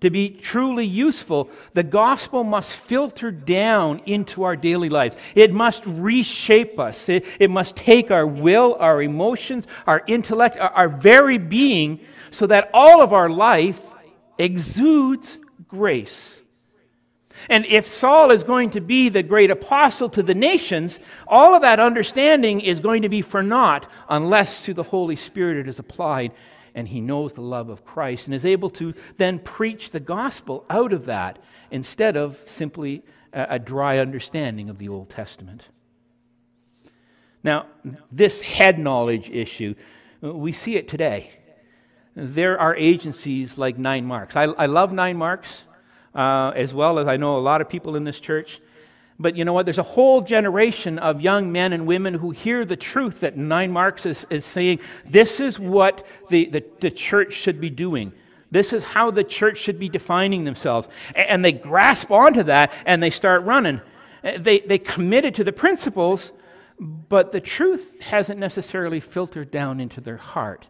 To 0.01 0.09
be 0.09 0.29
truly 0.29 0.87
useful, 0.87 1.51
the 1.73 1.83
gospel 1.83 2.43
must 2.43 2.71
filter 2.71 3.29
down 3.29 4.01
into 4.07 4.41
our 4.41 4.55
daily 4.55 4.89
lives. 4.89 5.17
It 5.35 5.53
must 5.53 5.85
reshape 5.85 6.79
us. 6.79 7.09
It, 7.09 7.25
it 7.39 7.51
must 7.51 7.75
take 7.75 8.09
our 8.09 8.25
will, 8.25 8.75
our 8.79 9.03
emotions, 9.03 9.67
our 9.85 10.03
intellect, 10.07 10.57
our, 10.57 10.71
our 10.71 10.89
very 10.89 11.37
being, 11.37 11.99
so 12.31 12.47
that 12.47 12.71
all 12.73 13.03
of 13.03 13.13
our 13.13 13.29
life 13.29 13.79
exudes 14.39 15.37
grace. 15.67 16.41
And 17.49 17.65
if 17.65 17.87
Saul 17.87 18.31
is 18.31 18.43
going 18.43 18.71
to 18.71 18.81
be 18.81 19.09
the 19.09 19.23
great 19.23 19.51
apostle 19.51 20.09
to 20.09 20.23
the 20.23 20.33
nations, 20.33 20.99
all 21.27 21.53
of 21.53 21.61
that 21.61 21.79
understanding 21.79 22.61
is 22.61 22.79
going 22.79 23.01
to 23.01 23.09
be 23.09 23.21
for 23.21 23.43
naught 23.43 23.89
unless 24.09 24.63
to 24.65 24.73
the 24.73 24.83
Holy 24.83 25.15
Spirit 25.15 25.57
it 25.57 25.67
is 25.67 25.79
applied 25.79 26.31
and 26.75 26.89
he 26.89 26.99
knows 26.99 27.33
the 27.33 27.41
love 27.41 27.69
of 27.69 27.85
Christ 27.85 28.27
and 28.27 28.35
is 28.35 28.45
able 28.45 28.69
to 28.71 28.93
then 29.17 29.39
preach 29.39 29.91
the 29.91 29.99
gospel 29.99 30.65
out 30.69 30.91
of 30.91 31.05
that 31.05 31.39
instead 31.71 32.17
of 32.17 32.37
simply 32.45 33.01
a, 33.33 33.47
a 33.51 33.59
dry 33.59 33.97
understanding 33.97 34.69
of 34.69 34.77
the 34.77 34.89
Old 34.89 35.09
Testament. 35.09 35.69
Now, 37.43 37.67
this 38.11 38.41
head 38.41 38.77
knowledge 38.77 39.29
issue, 39.29 39.75
we 40.21 40.51
see 40.51 40.75
it 40.75 40.87
today. 40.87 41.31
There 42.15 42.59
are 42.59 42.75
agencies 42.75 43.57
like 43.57 43.77
Nine 43.77 44.05
Marks. 44.05 44.35
I, 44.35 44.43
I 44.43 44.65
love 44.65 44.91
Nine 44.91 45.17
Marks 45.17 45.63
uh, 46.15 46.53
as 46.55 46.73
well 46.73 46.97
as 46.97 47.07
I 47.07 47.17
know 47.17 47.37
a 47.37 47.39
lot 47.39 47.61
of 47.61 47.69
people 47.69 47.95
in 47.95 48.03
this 48.03 48.19
church. 48.19 48.61
But 49.19 49.35
you 49.37 49.45
know 49.45 49.53
what? 49.53 49.65
There's 49.65 49.77
a 49.77 49.83
whole 49.83 50.21
generation 50.21 50.99
of 50.99 51.21
young 51.21 51.51
men 51.51 51.71
and 51.73 51.85
women 51.85 52.13
who 52.13 52.31
hear 52.31 52.65
the 52.65 52.75
truth 52.75 53.21
that 53.21 53.37
Nine 53.37 53.71
Marks 53.71 54.05
is, 54.05 54.25
is 54.29 54.43
saying 54.45 54.79
this 55.05 55.39
is 55.39 55.59
what 55.59 56.05
the, 56.29 56.45
the, 56.49 56.63
the 56.81 56.91
church 56.91 57.33
should 57.33 57.61
be 57.61 57.69
doing. 57.69 58.11
This 58.51 58.73
is 58.73 58.83
how 58.83 59.11
the 59.11 59.23
church 59.23 59.57
should 59.57 59.79
be 59.79 59.89
defining 59.89 60.43
themselves. 60.43 60.87
And 61.15 61.43
they 61.43 61.53
grasp 61.53 62.11
onto 62.11 62.43
that 62.43 62.73
and 62.85 63.01
they 63.01 63.09
start 63.09 63.43
running. 63.43 63.81
Uh, 64.23 64.37
they, 64.37 64.59
they 64.59 64.77
committed 64.77 65.35
to 65.35 65.43
the 65.43 65.53
principles, 65.53 66.31
but 66.79 67.31
the 67.31 67.41
truth 67.41 68.01
hasn't 68.01 68.39
necessarily 68.39 68.99
filtered 68.99 69.49
down 69.49 69.79
into 69.79 70.01
their 70.01 70.17
heart 70.17 70.67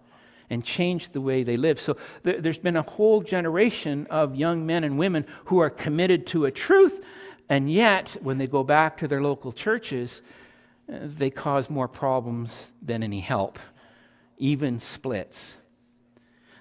and 0.49 0.63
change 0.63 1.09
the 1.09 1.21
way 1.21 1.43
they 1.43 1.57
live. 1.57 1.79
So 1.79 1.97
th- 2.23 2.41
there's 2.41 2.57
been 2.57 2.77
a 2.77 2.81
whole 2.81 3.21
generation 3.21 4.07
of 4.09 4.35
young 4.35 4.65
men 4.65 4.83
and 4.83 4.97
women 4.97 5.25
who 5.45 5.59
are 5.59 5.69
committed 5.69 6.27
to 6.27 6.45
a 6.45 6.51
truth, 6.51 7.03
and 7.49 7.71
yet 7.71 8.17
when 8.21 8.37
they 8.37 8.47
go 8.47 8.63
back 8.63 8.97
to 8.97 9.07
their 9.07 9.21
local 9.21 9.51
churches, 9.51 10.21
uh, 10.91 10.97
they 11.01 11.29
cause 11.29 11.69
more 11.69 11.87
problems 11.87 12.73
than 12.81 13.03
any 13.03 13.19
help, 13.19 13.59
even 14.37 14.79
splits. 14.79 15.57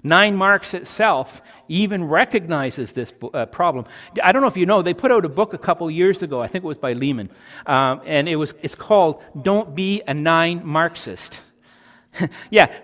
Nine 0.06 0.36
Marks 0.36 0.74
itself 0.74 1.40
even 1.66 2.04
recognizes 2.04 2.92
this 2.92 3.10
uh, 3.32 3.46
problem. 3.46 3.86
I 4.22 4.32
don't 4.32 4.42
know 4.42 4.48
if 4.48 4.56
you 4.56 4.66
know, 4.66 4.82
they 4.82 4.92
put 4.92 5.10
out 5.10 5.24
a 5.24 5.30
book 5.30 5.54
a 5.54 5.58
couple 5.58 5.90
years 5.90 6.22
ago. 6.22 6.42
I 6.42 6.46
think 6.46 6.62
it 6.62 6.66
was 6.66 6.76
by 6.76 6.92
Leeman, 6.92 7.30
um, 7.64 8.02
and 8.04 8.28
it 8.28 8.36
was 8.36 8.52
it's 8.60 8.74
called 8.74 9.22
"Don't 9.40 9.74
Be 9.74 10.02
a 10.06 10.12
Nine 10.12 10.60
Marxist." 10.62 11.40
yeah, 12.50 12.74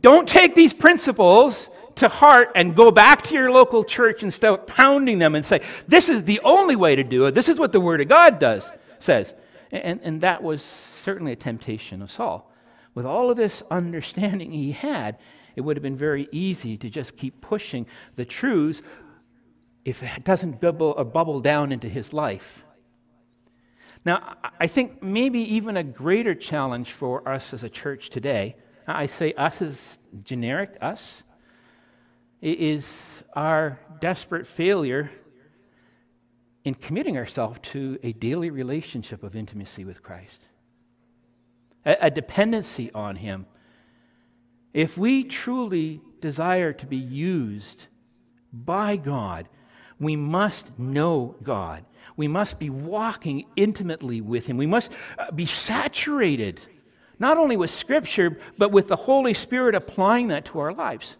don't 0.00 0.28
take 0.28 0.54
these 0.54 0.72
principles 0.72 1.70
to 1.96 2.08
heart 2.08 2.52
and 2.54 2.76
go 2.76 2.90
back 2.90 3.22
to 3.22 3.34
your 3.34 3.50
local 3.50 3.84
church 3.84 4.22
and 4.22 4.32
start 4.32 4.66
pounding 4.66 5.18
them 5.18 5.34
and 5.34 5.44
say, 5.44 5.60
this 5.86 6.08
is 6.08 6.24
the 6.24 6.40
only 6.40 6.76
way 6.76 6.96
to 6.96 7.02
do 7.02 7.26
it. 7.26 7.34
This 7.34 7.48
is 7.48 7.58
what 7.58 7.72
the 7.72 7.80
Word 7.80 8.00
of 8.00 8.08
God 8.08 8.38
does, 8.38 8.72
says. 9.00 9.34
And, 9.70 10.00
and 10.02 10.20
that 10.22 10.42
was 10.42 10.62
certainly 10.62 11.32
a 11.32 11.36
temptation 11.36 12.00
of 12.00 12.10
Saul. 12.10 12.52
With 12.94 13.04
all 13.04 13.30
of 13.30 13.36
this 13.36 13.62
understanding 13.70 14.50
he 14.52 14.72
had, 14.72 15.18
it 15.56 15.60
would 15.60 15.76
have 15.76 15.82
been 15.82 15.96
very 15.96 16.28
easy 16.30 16.76
to 16.78 16.88
just 16.88 17.16
keep 17.16 17.40
pushing 17.40 17.86
the 18.16 18.24
truths 18.24 18.82
if 19.84 20.02
it 20.02 20.24
doesn't 20.24 20.60
bubble, 20.60 20.94
or 20.96 21.04
bubble 21.04 21.40
down 21.40 21.72
into 21.72 21.88
his 21.88 22.12
life. 22.12 22.64
Now, 24.04 24.36
I 24.60 24.68
think 24.68 25.02
maybe 25.02 25.40
even 25.54 25.76
a 25.76 25.82
greater 25.82 26.34
challenge 26.34 26.92
for 26.92 27.28
us 27.28 27.52
as 27.52 27.64
a 27.64 27.68
church 27.68 28.10
today 28.10 28.56
I 28.88 29.06
say 29.06 29.32
us 29.34 29.60
as 29.60 29.98
generic, 30.22 30.76
us, 30.80 31.22
it 32.40 32.58
is 32.58 33.24
our 33.34 33.78
desperate 34.00 34.46
failure 34.46 35.10
in 36.64 36.74
committing 36.74 37.16
ourselves 37.16 37.58
to 37.62 37.98
a 38.02 38.12
daily 38.12 38.50
relationship 38.50 39.22
of 39.22 39.36
intimacy 39.36 39.84
with 39.84 40.02
Christ, 40.02 40.42
a, 41.84 41.96
a 42.02 42.10
dependency 42.10 42.90
on 42.92 43.16
Him. 43.16 43.46
If 44.72 44.96
we 44.96 45.24
truly 45.24 46.00
desire 46.20 46.72
to 46.72 46.86
be 46.86 46.96
used 46.96 47.86
by 48.52 48.96
God, 48.96 49.48
we 50.00 50.16
must 50.16 50.78
know 50.78 51.34
God. 51.42 51.84
We 52.16 52.28
must 52.28 52.58
be 52.58 52.70
walking 52.70 53.46
intimately 53.56 54.20
with 54.20 54.46
Him. 54.46 54.56
We 54.56 54.66
must 54.66 54.92
uh, 55.18 55.30
be 55.32 55.46
saturated 55.46 56.60
not 57.18 57.36
only 57.38 57.56
with 57.56 57.70
Scripture, 57.70 58.38
but 58.56 58.70
with 58.70 58.88
the 58.88 58.96
Holy 58.96 59.34
Spirit 59.34 59.74
applying 59.74 60.28
that 60.28 60.44
to 60.46 60.60
our 60.60 60.72
lives. 60.72 61.16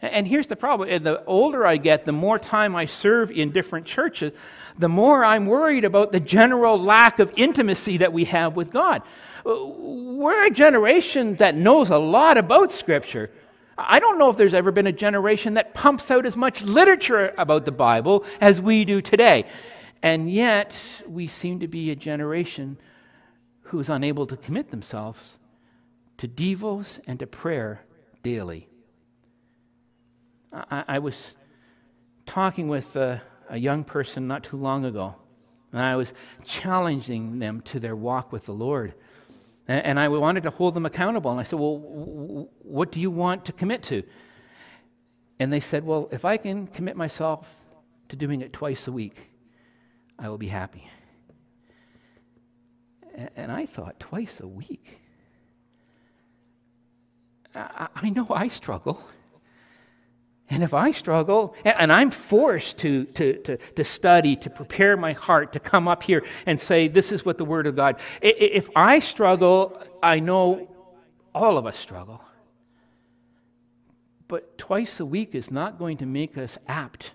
And 0.00 0.28
here's 0.28 0.48
the 0.48 0.56
problem 0.56 1.02
the 1.02 1.24
older 1.24 1.66
I 1.66 1.78
get, 1.78 2.04
the 2.04 2.12
more 2.12 2.38
time 2.38 2.76
I 2.76 2.84
serve 2.84 3.30
in 3.30 3.52
different 3.52 3.86
churches, 3.86 4.32
the 4.78 4.88
more 4.88 5.24
I'm 5.24 5.46
worried 5.46 5.84
about 5.84 6.12
the 6.12 6.20
general 6.20 6.78
lack 6.78 7.18
of 7.18 7.32
intimacy 7.36 7.98
that 7.98 8.12
we 8.12 8.24
have 8.26 8.54
with 8.54 8.70
God. 8.70 9.02
We're 9.44 10.46
a 10.46 10.50
generation 10.50 11.36
that 11.36 11.56
knows 11.56 11.90
a 11.90 11.98
lot 11.98 12.36
about 12.36 12.70
Scripture. 12.70 13.30
I 13.76 13.98
don't 13.98 14.18
know 14.18 14.30
if 14.30 14.36
there's 14.36 14.54
ever 14.54 14.70
been 14.70 14.86
a 14.86 14.92
generation 14.92 15.54
that 15.54 15.74
pumps 15.74 16.10
out 16.10 16.26
as 16.26 16.36
much 16.36 16.62
literature 16.62 17.34
about 17.36 17.64
the 17.64 17.72
Bible 17.72 18.24
as 18.40 18.60
we 18.60 18.84
do 18.84 19.00
today. 19.00 19.46
And 20.02 20.30
yet, 20.30 20.78
we 21.08 21.26
seem 21.26 21.60
to 21.60 21.68
be 21.68 21.90
a 21.90 21.96
generation 21.96 22.76
who 23.74 23.80
is 23.80 23.88
unable 23.88 24.24
to 24.24 24.36
commit 24.36 24.70
themselves 24.70 25.36
to 26.16 26.28
devos 26.28 27.00
and 27.08 27.18
to 27.18 27.26
prayer 27.26 27.80
daily. 28.22 28.68
I, 30.52 30.84
I 30.86 30.98
was 31.00 31.34
talking 32.24 32.68
with 32.68 32.94
a, 32.94 33.20
a 33.50 33.56
young 33.56 33.82
person 33.82 34.28
not 34.28 34.44
too 34.44 34.58
long 34.58 34.84
ago, 34.84 35.16
and 35.72 35.82
I 35.82 35.96
was 35.96 36.12
challenging 36.44 37.40
them 37.40 37.62
to 37.62 37.80
their 37.80 37.96
walk 37.96 38.30
with 38.30 38.46
the 38.46 38.52
Lord. 38.52 38.94
And, 39.66 39.84
and 39.84 39.98
I 39.98 40.06
wanted 40.06 40.44
to 40.44 40.50
hold 40.50 40.74
them 40.74 40.86
accountable. 40.86 41.32
And 41.32 41.40
I 41.40 41.42
said, 41.42 41.58
Well, 41.58 42.48
what 42.62 42.92
do 42.92 43.00
you 43.00 43.10
want 43.10 43.44
to 43.46 43.52
commit 43.52 43.82
to? 43.84 44.04
And 45.40 45.52
they 45.52 45.58
said, 45.58 45.84
Well, 45.84 46.08
if 46.12 46.24
I 46.24 46.36
can 46.36 46.68
commit 46.68 46.96
myself 46.96 47.52
to 48.10 48.14
doing 48.14 48.40
it 48.40 48.52
twice 48.52 48.86
a 48.86 48.92
week, 48.92 49.30
I 50.16 50.28
will 50.28 50.38
be 50.38 50.46
happy. 50.46 50.88
And 53.36 53.52
I 53.52 53.66
thought, 53.66 53.98
twice 54.00 54.40
a 54.40 54.46
week? 54.46 55.00
I, 57.54 58.10
know 58.10 58.26
I 58.30 58.48
struggle. 58.48 59.06
And 60.50 60.62
if 60.62 60.74
I 60.74 60.90
struggle, 60.90 61.54
and 61.64 61.92
I'm 61.92 62.10
forced 62.10 62.78
to, 62.78 63.04
to, 63.04 63.38
to, 63.42 63.56
to, 63.56 63.84
study, 63.84 64.36
to 64.36 64.50
prepare 64.50 64.96
my 64.96 65.12
heart, 65.12 65.52
to 65.54 65.60
come 65.60 65.88
up 65.88 66.02
here 66.02 66.24
and 66.46 66.60
say, 66.60 66.88
This 66.88 67.12
is 67.12 67.24
what 67.24 67.38
the 67.38 67.44
Word 67.44 67.66
of 67.66 67.76
God. 67.76 68.00
If 68.20 68.68
I 68.76 68.98
struggle, 68.98 69.80
I 70.02 70.20
know 70.20 70.68
all 71.34 71.56
of 71.56 71.66
us 71.66 71.78
struggle. 71.78 72.20
But 74.28 74.58
twice 74.58 75.00
a 75.00 75.06
week 75.06 75.34
is 75.34 75.50
not 75.50 75.78
going 75.78 75.98
to 75.98 76.06
make 76.06 76.36
us 76.36 76.58
apt 76.66 77.12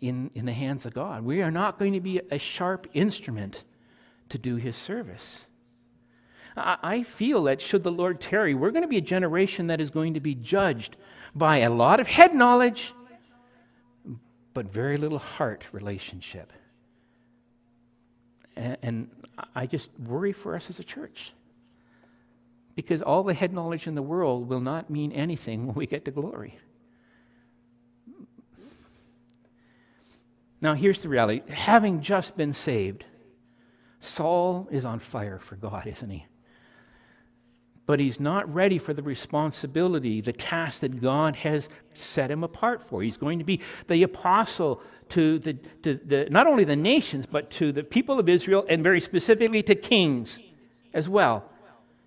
in, 0.00 0.30
in 0.34 0.46
the 0.46 0.52
hands 0.52 0.86
of 0.86 0.94
God. 0.94 1.24
We 1.24 1.42
are 1.42 1.50
not 1.50 1.78
going 1.78 1.92
to 1.92 2.00
be 2.00 2.20
a 2.30 2.38
sharp 2.38 2.86
instrument 2.94 3.64
to 4.30 4.38
do 4.38 4.56
His 4.56 4.76
service. 4.76 5.46
I 6.56 7.04
feel 7.04 7.44
that 7.44 7.60
should 7.60 7.84
the 7.84 7.92
Lord 7.92 8.20
tarry, 8.20 8.54
we're 8.54 8.70
going 8.72 8.82
to 8.82 8.88
be 8.88 8.96
a 8.96 9.02
generation 9.02 9.68
that 9.68 9.80
is 9.80 9.90
going 9.90 10.14
to 10.14 10.20
be 10.20 10.34
judged 10.34 10.96
by 11.34 11.58
a 11.58 11.70
lot 11.70 12.00
of 12.00 12.08
head 12.08 12.34
knowledge, 12.34 12.92
but 14.54 14.66
very 14.66 14.96
little 14.96 15.18
heart 15.18 15.66
relationship. 15.72 16.52
And, 18.56 18.76
and 18.82 19.10
I 19.54 19.66
just 19.66 19.90
worry 19.98 20.32
for 20.32 20.56
us 20.56 20.68
as 20.68 20.80
a 20.80 20.84
church. 20.84 21.32
Because 22.74 23.02
all 23.02 23.22
the 23.22 23.34
head 23.34 23.52
knowledge 23.52 23.86
in 23.86 23.94
the 23.94 24.02
world 24.02 24.48
will 24.48 24.60
not 24.60 24.90
mean 24.90 25.12
anything 25.12 25.66
when 25.66 25.76
we 25.76 25.86
get 25.86 26.04
to 26.06 26.10
glory. 26.10 26.58
Now, 30.60 30.74
here's 30.74 31.02
the 31.02 31.08
reality 31.08 31.42
having 31.48 32.00
just 32.00 32.36
been 32.36 32.52
saved, 32.52 33.04
Saul 34.00 34.68
is 34.70 34.84
on 34.84 34.98
fire 34.98 35.38
for 35.38 35.56
God, 35.56 35.86
isn't 35.86 36.10
he? 36.10 36.26
but 37.88 37.98
he's 37.98 38.20
not 38.20 38.52
ready 38.54 38.76
for 38.76 38.92
the 38.92 39.02
responsibility, 39.02 40.20
the 40.20 40.30
task 40.30 40.80
that 40.80 41.00
God 41.00 41.36
has 41.36 41.70
set 41.94 42.30
him 42.30 42.44
apart 42.44 42.82
for. 42.82 43.02
He's 43.02 43.16
going 43.16 43.38
to 43.38 43.46
be 43.46 43.62
the 43.86 44.02
apostle 44.02 44.82
to, 45.08 45.38
the, 45.38 45.54
to 45.54 45.98
the, 46.04 46.28
not 46.28 46.46
only 46.46 46.64
the 46.64 46.76
nations, 46.76 47.24
but 47.24 47.50
to 47.52 47.72
the 47.72 47.82
people 47.82 48.18
of 48.20 48.28
Israel, 48.28 48.66
and 48.68 48.82
very 48.82 49.00
specifically 49.00 49.62
to 49.62 49.74
kings 49.74 50.38
as 50.92 51.08
well. 51.08 51.50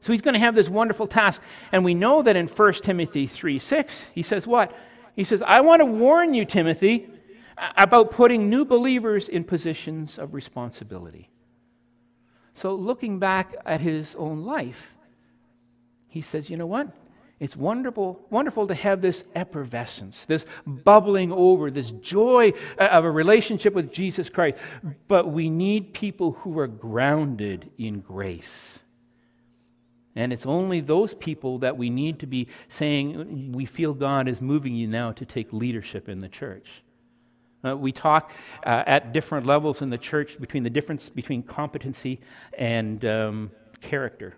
So 0.01 0.13
he's 0.13 0.21
going 0.21 0.35
to 0.35 0.39
have 0.39 0.53
this 0.53 0.69
wonderful 0.69 1.07
task. 1.07 1.41
And 1.71 1.83
we 1.83 1.95
know 1.95 2.21
that 2.21 2.35
in 2.35 2.45
1 2.45 2.73
Timothy 2.73 3.25
3 3.25 3.57
6, 3.57 4.05
he 4.13 4.21
says, 4.21 4.45
What? 4.45 4.77
He 5.15 5.23
says, 5.23 5.41
I 5.41 5.61
want 5.61 5.79
to 5.79 5.85
warn 5.85 6.35
you, 6.35 6.45
Timothy, 6.45 7.09
about 7.75 8.11
putting 8.11 8.51
new 8.51 8.65
believers 8.65 9.27
in 9.27 9.43
positions 9.45 10.19
of 10.19 10.35
responsibility. 10.35 11.30
So, 12.53 12.75
looking 12.75 13.19
back 13.19 13.55
at 13.65 13.81
his 13.81 14.15
own 14.15 14.43
life, 14.43 14.91
he 16.07 16.21
says, 16.21 16.49
you 16.49 16.57
know 16.57 16.65
what? 16.65 16.89
It's 17.39 17.55
wonderful, 17.55 18.23
wonderful 18.29 18.67
to 18.67 18.75
have 18.75 19.01
this 19.01 19.23
effervescence, 19.33 20.25
this 20.25 20.45
bubbling 20.67 21.31
over, 21.31 21.71
this 21.71 21.89
joy 21.89 22.53
uh, 22.77 22.83
of 22.83 23.03
a 23.03 23.09
relationship 23.09 23.73
with 23.73 23.91
Jesus 23.91 24.29
Christ. 24.29 24.59
But 25.07 25.31
we 25.31 25.49
need 25.49 25.93
people 25.93 26.33
who 26.33 26.59
are 26.59 26.67
grounded 26.67 27.71
in 27.79 28.01
grace. 28.01 28.79
And 30.15 30.31
it's 30.31 30.45
only 30.45 30.81
those 30.81 31.15
people 31.15 31.57
that 31.59 31.77
we 31.77 31.89
need 31.89 32.19
to 32.19 32.27
be 32.27 32.47
saying, 32.67 33.53
we 33.53 33.65
feel 33.65 33.95
God 33.95 34.27
is 34.27 34.39
moving 34.39 34.75
you 34.75 34.85
now 34.85 35.11
to 35.13 35.25
take 35.25 35.51
leadership 35.51 36.07
in 36.09 36.19
the 36.19 36.29
church. 36.29 36.83
Uh, 37.63 37.77
we 37.77 37.91
talk 37.91 38.31
uh, 38.65 38.83
at 38.87 39.13
different 39.13 39.45
levels 39.45 39.81
in 39.81 39.89
the 39.89 39.97
church 39.97 40.39
between 40.39 40.63
the 40.63 40.69
difference 40.69 41.09
between 41.09 41.43
competency 41.43 42.19
and 42.57 43.05
um, 43.05 43.51
character. 43.81 44.33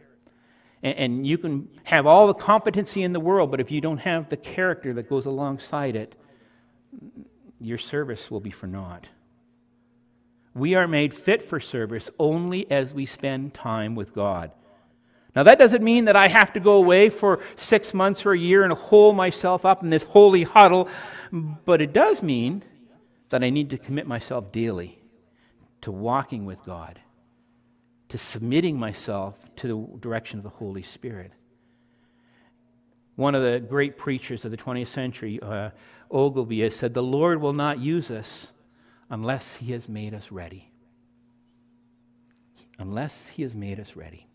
And, 0.82 0.98
and 0.98 1.28
you 1.28 1.38
can 1.38 1.70
have 1.84 2.06
all 2.06 2.28
the 2.28 2.34
competency 2.34 3.04
in 3.04 3.14
the 3.14 3.20
world, 3.20 3.50
but 3.50 3.62
if 3.62 3.72
you 3.72 3.80
don't 3.80 4.00
have 4.00 4.30
the 4.30 4.38
character 4.38 4.94
that 4.96 5.10
goes 5.10 5.26
alongside 5.26 5.96
it, 5.96 6.16
your 7.62 7.78
service 7.78 8.30
will 8.30 8.42
be 8.42 8.52
for 8.52 8.68
naught. 8.68 9.08
We 10.54 10.76
are 10.76 10.88
made 10.88 11.14
fit 11.14 11.42
for 11.42 11.60
service 11.60 12.10
only 12.20 12.70
as 12.70 12.94
we 12.94 13.06
spend 13.06 13.54
time 13.54 13.96
with 13.96 14.14
God. 14.14 14.52
Now, 15.36 15.44
that 15.44 15.58
doesn't 15.58 15.82
mean 15.82 16.06
that 16.06 16.16
I 16.16 16.28
have 16.28 16.54
to 16.54 16.60
go 16.60 16.74
away 16.74 17.10
for 17.10 17.40
six 17.56 17.92
months 17.94 18.24
or 18.24 18.34
a 18.34 18.38
year 18.38 18.64
and 18.64 18.72
hole 18.72 19.14
myself 19.14 19.66
up 19.66 19.82
in 19.82 19.90
this 19.90 20.04
holy 20.04 20.44
huddle, 20.44 20.90
but 21.66 21.82
it 21.82 21.92
does 21.92 22.22
mean 22.22 22.62
that 23.34 23.43
I 23.43 23.50
need 23.50 23.72
to 23.72 23.80
commit 23.80 24.06
myself 24.06 24.52
daily 24.52 25.00
to 25.82 25.91
walking 25.91 26.46
with 26.46 26.63
God 26.63 27.00
to 28.10 28.19
submitting 28.19 28.78
myself 28.78 29.34
to 29.56 29.67
the 29.67 29.98
direction 29.98 30.38
of 30.38 30.43
the 30.43 30.50
Holy 30.50 30.84
Spirit. 30.84 31.32
One 33.15 33.34
of 33.34 33.41
the 33.41 33.60
great 33.60 33.98
preachers 33.98 34.46
of 34.46 34.52
the 34.52 34.58
20th 34.58 34.89
century, 34.89 35.39
uh, 35.41 35.72
has 36.60 36.76
said, 36.76 36.93
The 36.93 37.02
Lord 37.02 37.41
will 37.41 37.54
not 37.54 37.80
use 37.80 38.12
us 38.12 38.52
unless 39.10 39.56
He 39.56 39.72
has 39.72 39.89
made 39.89 40.13
us 40.13 40.32
ready. 40.32 40.69
Unless 42.78 43.30
He 43.30 43.41
has 43.41 43.56
made 43.56 43.80
us 43.80 43.96
ready. 43.96 44.28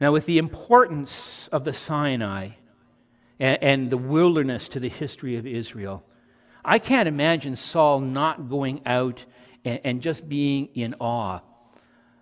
Now, 0.00 0.12
with 0.12 0.24
the 0.24 0.38
importance 0.38 1.50
of 1.52 1.64
the 1.64 1.74
Sinai 1.74 2.52
and, 3.38 3.62
and 3.62 3.90
the 3.90 3.96
wilderness 3.96 4.68
to 4.70 4.80
the 4.80 4.88
history 4.88 5.36
of 5.36 5.46
Israel, 5.46 6.04
I 6.64 6.78
can't 6.78 7.08
imagine 7.08 7.56
Saul 7.56 8.00
not 8.00 8.48
going 8.48 8.80
out 8.86 9.24
and, 9.64 9.80
and 9.84 10.02
just 10.02 10.28
being 10.28 10.68
in 10.74 10.94
awe 10.98 11.40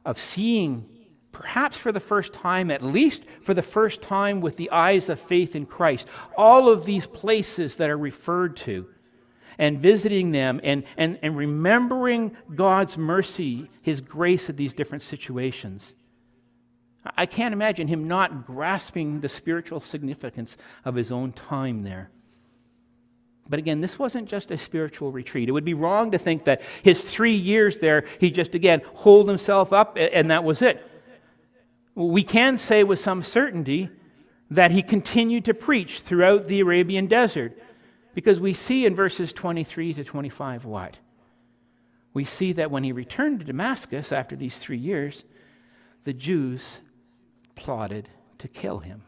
of 0.04 0.18
seeing, 0.18 0.86
perhaps 1.32 1.76
for 1.76 1.92
the 1.92 2.00
first 2.00 2.32
time, 2.32 2.70
at 2.70 2.82
least 2.82 3.22
for 3.42 3.54
the 3.54 3.62
first 3.62 4.02
time 4.02 4.40
with 4.40 4.56
the 4.56 4.70
eyes 4.70 5.08
of 5.08 5.18
faith 5.18 5.56
in 5.56 5.66
Christ, 5.66 6.06
all 6.36 6.68
of 6.68 6.84
these 6.84 7.06
places 7.06 7.76
that 7.76 7.90
are 7.90 7.98
referred 7.98 8.56
to 8.58 8.86
and 9.58 9.78
visiting 9.78 10.32
them 10.32 10.60
and, 10.62 10.84
and, 10.96 11.18
and 11.22 11.36
remembering 11.36 12.36
God's 12.54 12.98
mercy, 12.98 13.70
His 13.82 14.00
grace 14.00 14.50
at 14.50 14.56
these 14.56 14.74
different 14.74 15.02
situations. 15.02 15.94
I 17.04 17.26
can't 17.26 17.52
imagine 17.52 17.88
him 17.88 18.08
not 18.08 18.46
grasping 18.46 19.20
the 19.20 19.28
spiritual 19.28 19.80
significance 19.80 20.56
of 20.84 20.94
his 20.94 21.12
own 21.12 21.32
time 21.32 21.82
there. 21.82 22.10
But 23.48 23.58
again, 23.58 23.82
this 23.82 23.98
wasn't 23.98 24.28
just 24.28 24.50
a 24.50 24.56
spiritual 24.56 25.12
retreat. 25.12 25.48
It 25.48 25.52
would 25.52 25.66
be 25.66 25.74
wrong 25.74 26.12
to 26.12 26.18
think 26.18 26.44
that 26.44 26.62
his 26.82 27.02
three 27.02 27.36
years 27.36 27.78
there, 27.78 28.04
he 28.18 28.30
just, 28.30 28.54
again, 28.54 28.80
holed 28.94 29.28
himself 29.28 29.72
up 29.72 29.98
and 30.00 30.30
that 30.30 30.44
was 30.44 30.62
it. 30.62 30.82
We 31.94 32.24
can 32.24 32.56
say 32.56 32.84
with 32.84 32.98
some 32.98 33.22
certainty 33.22 33.90
that 34.50 34.70
he 34.70 34.82
continued 34.82 35.44
to 35.44 35.54
preach 35.54 36.00
throughout 36.00 36.48
the 36.48 36.60
Arabian 36.60 37.06
desert 37.06 37.58
because 38.14 38.40
we 38.40 38.54
see 38.54 38.86
in 38.86 38.94
verses 38.94 39.32
23 39.32 39.94
to 39.94 40.04
25 40.04 40.64
what? 40.64 40.96
We 42.14 42.24
see 42.24 42.52
that 42.54 42.70
when 42.70 42.84
he 42.84 42.92
returned 42.92 43.40
to 43.40 43.44
Damascus 43.44 44.12
after 44.12 44.36
these 44.36 44.56
three 44.56 44.78
years, 44.78 45.24
the 46.04 46.12
Jews 46.12 46.80
plotted 47.54 48.08
to 48.38 48.48
kill 48.48 48.78
him. 48.78 49.02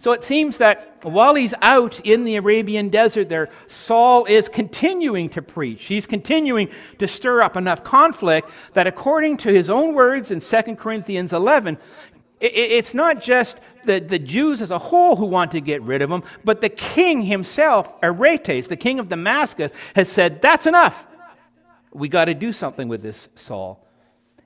So 0.00 0.12
it 0.12 0.24
seems 0.24 0.56
that 0.58 0.98
while 1.02 1.34
he's 1.34 1.52
out 1.60 2.00
in 2.00 2.24
the 2.24 2.36
Arabian 2.36 2.88
desert 2.88 3.28
there, 3.28 3.50
Saul 3.66 4.24
is 4.24 4.48
continuing 4.48 5.28
to 5.30 5.42
preach. 5.42 5.84
He's 5.84 6.06
continuing 6.06 6.70
to 6.98 7.06
stir 7.06 7.42
up 7.42 7.54
enough 7.54 7.84
conflict 7.84 8.48
that, 8.72 8.86
according 8.86 9.36
to 9.38 9.52
his 9.52 9.68
own 9.68 9.92
words 9.92 10.30
in 10.30 10.40
2 10.40 10.76
Corinthians 10.76 11.34
11, 11.34 11.76
it's 12.40 12.94
not 12.94 13.20
just 13.20 13.58
the, 13.84 14.00
the 14.00 14.18
Jews 14.18 14.62
as 14.62 14.70
a 14.70 14.78
whole 14.78 15.16
who 15.16 15.26
want 15.26 15.50
to 15.52 15.60
get 15.60 15.82
rid 15.82 16.00
of 16.00 16.10
him, 16.10 16.22
but 16.44 16.62
the 16.62 16.70
king 16.70 17.20
himself, 17.20 17.92
Aretas, 18.02 18.68
the 18.68 18.78
king 18.78 19.00
of 19.00 19.10
Damascus, 19.10 19.70
has 19.94 20.08
said, 20.08 20.40
That's 20.40 20.64
enough. 20.64 21.06
We 21.92 22.08
got 22.08 22.26
to 22.26 22.34
do 22.34 22.52
something 22.52 22.88
with 22.88 23.02
this 23.02 23.28
Saul. 23.34 23.86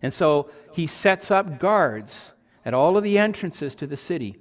And 0.05 0.13
so 0.13 0.51
he 0.75 0.87
sets 0.87 1.31
up 1.31 1.59
guards 1.59 2.33
at 2.63 2.75
all 2.75 2.99
of 2.99 3.05
the 3.05 3.17
entrances 3.17 3.75
to 3.77 3.87
the 3.87 3.97
city 3.97 4.37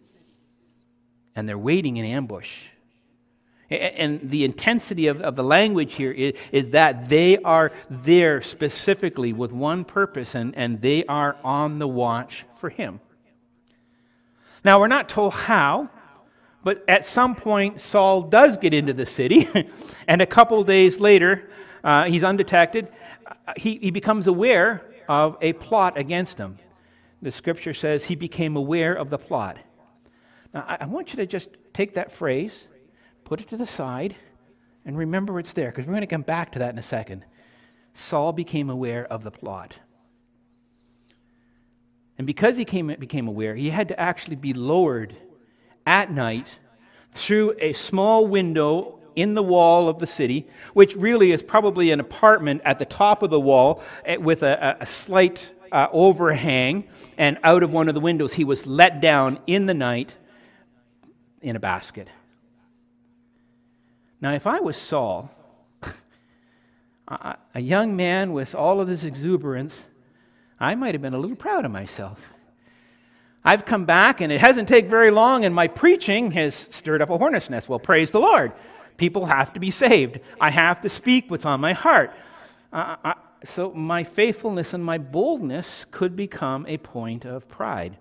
and 1.38 1.48
they're 1.48 1.58
waiting 1.58 1.96
in 1.96 2.04
ambush. 2.04 2.58
And 3.70 4.30
the 4.30 4.44
intensity 4.44 5.08
of, 5.08 5.22
of 5.22 5.38
the 5.38 5.44
language 5.44 5.94
here 5.94 6.12
is, 6.12 6.34
is, 6.52 6.72
that 6.72 7.08
they 7.08 7.38
are 7.38 7.72
there 7.90 8.42
specifically 8.42 9.32
with 9.32 9.54
one 9.54 9.86
purpose, 9.86 10.36
and, 10.36 10.54
and 10.58 10.82
they 10.82 11.06
are 11.06 11.38
on 11.46 11.80
the 11.80 11.88
watch 11.88 12.46
for 12.56 12.70
him. 12.70 13.00
Now, 14.66 14.82
we're 14.82 14.88
not 14.88 15.08
told 15.08 15.32
how, 15.34 15.90
but 16.62 16.84
at 16.90 17.06
some 17.06 17.36
point, 17.36 17.80
Saul 17.80 18.24
does 18.24 18.58
get 18.58 18.74
into 18.74 18.92
the 18.92 19.06
city, 19.06 19.48
and 20.10 20.22
a 20.22 20.28
couple 20.28 20.62
days 20.66 21.00
later, 21.00 21.50
uh, 21.86 22.04
he's 22.04 22.24
undetected. 22.24 22.90
He, 23.56 23.78
he 23.78 23.92
becomes 23.92 24.28
aware 24.28 24.84
of 25.08 25.38
a 25.42 25.54
plot 25.54 25.98
against 25.98 26.38
him. 26.38 26.58
The 27.22 27.32
scripture 27.32 27.74
says 27.74 28.06
he 28.06 28.16
became 28.16 28.56
aware 28.56 28.94
of 28.94 29.10
the 29.10 29.18
plot. 29.18 29.58
Now, 30.54 30.66
I 30.68 30.86
want 30.86 31.14
you 31.14 31.18
to 31.18 31.26
just 31.26 31.50
take 31.74 31.96
that 31.96 32.12
phrase, 32.12 32.68
put 33.24 33.42
it 33.42 33.50
to 33.50 33.58
the 33.58 33.66
side, 33.66 34.16
and 34.86 34.98
remember 34.98 35.40
it's 35.40 35.54
there, 35.54 35.72
because 35.72 35.86
we're 35.86 35.94
going 35.94 36.02
to 36.02 36.08
come 36.08 36.22
back 36.22 36.52
to 36.54 36.60
that 36.60 36.72
in 36.74 36.78
a 36.78 36.84
second. 36.84 37.26
Saul 37.94 38.34
became 38.34 38.70
aware 38.70 39.06
of 39.06 39.24
the 39.24 39.32
plot. 39.32 39.78
And 42.18 42.28
because 42.28 42.58
he 42.58 42.66
came, 42.66 42.88
became 43.00 43.28
aware, 43.28 43.56
he 43.56 43.70
had 43.70 43.88
to 43.88 44.00
actually 44.00 44.36
be 44.36 44.54
lowered 44.54 45.16
at 45.86 46.12
night 46.12 46.60
through 47.14 47.56
a 47.60 47.74
small 47.74 48.28
window 48.28 49.00
in 49.16 49.34
the 49.34 49.44
wall 49.44 49.90
of 49.90 50.00
the 50.00 50.08
city, 50.08 50.48
which 50.74 50.96
really 50.96 51.32
is 51.32 51.44
probably 51.44 51.92
an 51.92 52.00
apartment 52.00 52.62
at 52.66 52.80
the 52.80 52.86
top 52.86 53.24
of 53.24 53.30
the 53.30 53.40
wall 53.40 53.84
eh, 54.06 54.18
with 54.18 54.44
a, 54.44 54.78
a 54.80 54.86
slight 54.86 55.52
uh, 55.72 55.88
overhang. 55.92 56.86
And 57.18 57.38
out 57.44 57.64
of 57.64 57.72
one 57.72 57.88
of 57.88 57.96
the 57.96 58.02
windows, 58.02 58.34
he 58.34 58.44
was 58.44 58.66
let 58.66 59.02
down 59.02 59.40
in 59.48 59.66
the 59.66 59.74
night 59.74 60.16
in 61.42 61.56
a 61.56 61.60
basket. 61.60 62.08
Now, 64.22 64.34
if 64.34 64.48
I 64.48 64.62
was 64.62 64.78
Saul, 64.78 65.30
a 67.08 67.60
young 67.60 67.96
man 67.96 68.32
with 68.32 68.56
all 68.56 68.80
of 68.80 68.88
this 68.88 69.04
exuberance, 69.04 69.86
I 70.60 70.76
might 70.76 70.96
have 70.96 71.02
been 71.02 71.14
a 71.14 71.20
little 71.20 71.36
proud 71.36 71.66
of 71.66 71.72
myself. 71.72 72.34
I've 73.44 73.66
come 73.66 73.84
back, 73.84 74.22
and 74.22 74.32
it 74.32 74.40
hasn't 74.40 74.70
taken 74.70 74.90
very 74.90 75.12
long, 75.12 75.44
and 75.44 75.54
my 75.54 75.68
preaching 75.68 76.32
has 76.32 76.56
stirred 76.56 77.02
up 77.02 77.10
a 77.10 77.18
hornet's 77.18 77.50
nest. 77.50 77.68
Well, 77.68 77.80
praise 77.80 78.12
the 78.12 78.22
Lord. 78.22 78.54
People 78.98 79.26
have 79.26 79.54
to 79.54 79.60
be 79.60 79.72
saved. 79.72 80.20
I 80.40 80.50
have 80.50 80.82
to 80.82 80.90
speak 80.90 81.30
what's 81.30 81.46
on 81.46 81.60
my 81.62 81.74
heart. 81.74 82.14
Uh, 82.72 82.96
I, 83.04 83.14
so, 83.46 83.72
my 83.74 84.06
faithfulness 84.06 84.74
and 84.74 84.84
my 84.84 84.98
boldness 84.98 85.86
could 85.92 86.16
become 86.16 86.66
a 86.66 86.78
point 86.78 87.26
of 87.26 87.50
pride. 87.50 87.98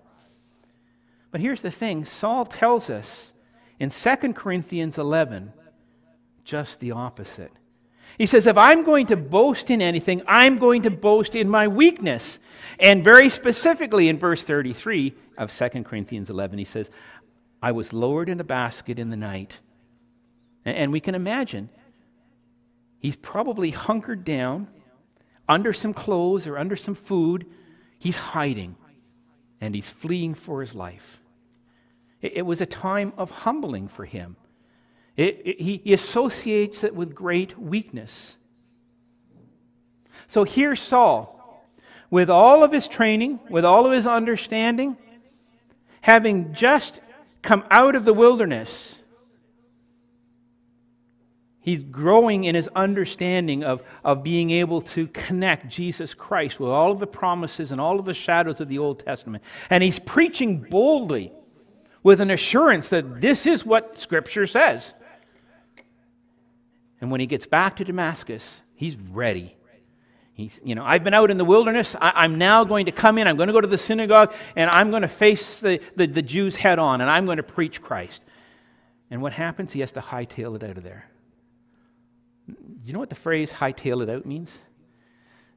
But 1.31 1.41
here's 1.41 1.61
the 1.61 1.71
thing 1.71 2.05
Saul 2.05 2.45
tells 2.45 2.89
us 2.89 3.33
in 3.79 3.89
2 3.89 4.33
Corinthians 4.33 4.97
11, 4.97 5.51
just 6.45 6.79
the 6.79 6.91
opposite. 6.91 7.51
He 8.17 8.25
says, 8.25 8.47
If 8.47 8.57
I'm 8.57 8.83
going 8.83 9.07
to 9.07 9.17
boast 9.17 9.69
in 9.69 9.81
anything, 9.81 10.21
I'm 10.27 10.57
going 10.57 10.83
to 10.83 10.91
boast 10.91 11.35
in 11.35 11.49
my 11.49 11.67
weakness. 11.67 12.39
And 12.79 13.03
very 13.03 13.29
specifically 13.29 14.07
in 14.07 14.19
verse 14.19 14.43
33 14.43 15.13
of 15.37 15.51
2 15.51 15.83
Corinthians 15.83 16.29
11, 16.29 16.59
he 16.59 16.65
says, 16.65 16.89
I 17.61 17.71
was 17.71 17.93
lowered 17.93 18.29
in 18.29 18.39
a 18.39 18.43
basket 18.43 18.99
in 18.99 19.09
the 19.09 19.17
night. 19.17 19.59
And 20.65 20.91
we 20.91 20.99
can 20.99 21.15
imagine 21.15 21.69
he's 22.99 23.15
probably 23.15 23.71
hunkered 23.71 24.23
down 24.23 24.67
under 25.47 25.73
some 25.73 25.93
clothes 25.93 26.47
or 26.47 26.57
under 26.57 26.75
some 26.75 26.95
food. 26.95 27.45
He's 27.99 28.17
hiding 28.17 28.75
and 29.59 29.75
he's 29.75 29.89
fleeing 29.89 30.33
for 30.33 30.61
his 30.61 30.73
life. 30.73 31.19
It, 32.21 32.45
was 32.45 32.61
a 32.61 32.65
time 32.65 33.11
of 33.17 33.29
humbling 33.31 33.89
for 33.89 34.05
him. 34.05 34.37
It, 35.17 35.41
it, 35.43 35.61
he 35.61 35.93
associates 35.93 36.85
it 36.85 36.95
with 36.95 37.13
great 37.13 37.59
weakness. 37.59 38.37
So 40.27 40.45
here's 40.45 40.79
Saul, 40.79 41.67
with 42.09 42.29
all 42.29 42.63
of 42.63 42.71
his 42.71 42.87
training, 42.87 43.39
with 43.49 43.65
all 43.65 43.85
of 43.85 43.91
his 43.91 44.07
understanding, 44.07 44.97
having 46.01 46.53
just 46.53 47.01
come 47.41 47.63
out 47.69 47.95
of 47.95 48.05
the 48.05 48.13
wilderness. 48.13 48.92
He's 51.63 51.85
growing 51.85 52.43
in 52.43 52.55
his 52.55 52.67
understanding 52.75 53.63
of, 53.63 53.81
of 54.03 54.21
being 54.21 54.51
able 54.51 54.81
to 54.81 55.07
connect 55.07 55.69
Jesus 55.69 56.13
Christ 56.13 56.59
with 56.59 56.69
all 56.69 56.91
of 56.91 56.99
the 56.99 57.07
promises 57.07 57.71
and 57.71 57.79
all 57.79 57.99
of 57.99 58.05
the 58.05 58.13
shadows 58.13 58.59
of 58.59 58.67
the 58.67 58.79
Old 58.79 58.99
Testament. 58.99 59.45
And 59.69 59.81
he's 59.81 59.97
preaching 59.97 60.59
boldly 60.59 61.31
with 62.03 62.19
an 62.19 62.31
assurance 62.31 62.89
that 62.89 63.21
this 63.21 63.47
is 63.47 63.65
what 63.65 63.97
Scripture 63.97 64.45
says. 64.45 64.93
And 66.99 67.09
when 67.09 67.21
he 67.21 67.27
gets 67.27 67.45
back 67.45 67.77
to 67.77 67.85
Damascus, 67.85 68.61
he's 68.75 68.97
ready. 68.97 69.55
He's, 70.33 70.59
you 70.65 70.75
know, 70.75 70.83
I've 70.83 71.05
been 71.05 71.13
out 71.13 71.31
in 71.31 71.37
the 71.37 71.45
wilderness. 71.45 71.95
I, 72.01 72.25
am 72.25 72.37
now 72.37 72.65
going 72.65 72.87
to 72.87 72.91
come 72.91 73.17
in. 73.17 73.25
I'm 73.25 73.37
going 73.37 73.47
to 73.47 73.53
go 73.53 73.61
to 73.61 73.67
the 73.67 73.77
synagogue, 73.77 74.33
and 74.57 74.69
I'm 74.69 74.89
going 74.89 75.03
to 75.03 75.07
face 75.07 75.61
the, 75.61 75.79
the, 75.95 76.07
the 76.07 76.21
Jews 76.21 76.57
head 76.57 76.77
on, 76.77 76.99
and 76.99 77.09
I'm 77.09 77.25
going 77.25 77.37
to 77.37 77.43
preach 77.43 77.81
Christ. 77.81 78.21
And 79.09 79.21
what 79.21 79.31
happens? 79.31 79.71
He 79.71 79.79
has 79.79 79.93
to 79.93 80.01
hightail 80.01 80.57
it 80.57 80.63
out 80.63 80.77
of 80.77 80.83
there. 80.83 81.07
You 82.83 82.93
know 82.93 82.99
what 82.99 83.09
the 83.09 83.15
phrase 83.15 83.51
hightail 83.51 84.03
it 84.03 84.09
out 84.09 84.25
means? 84.25 84.57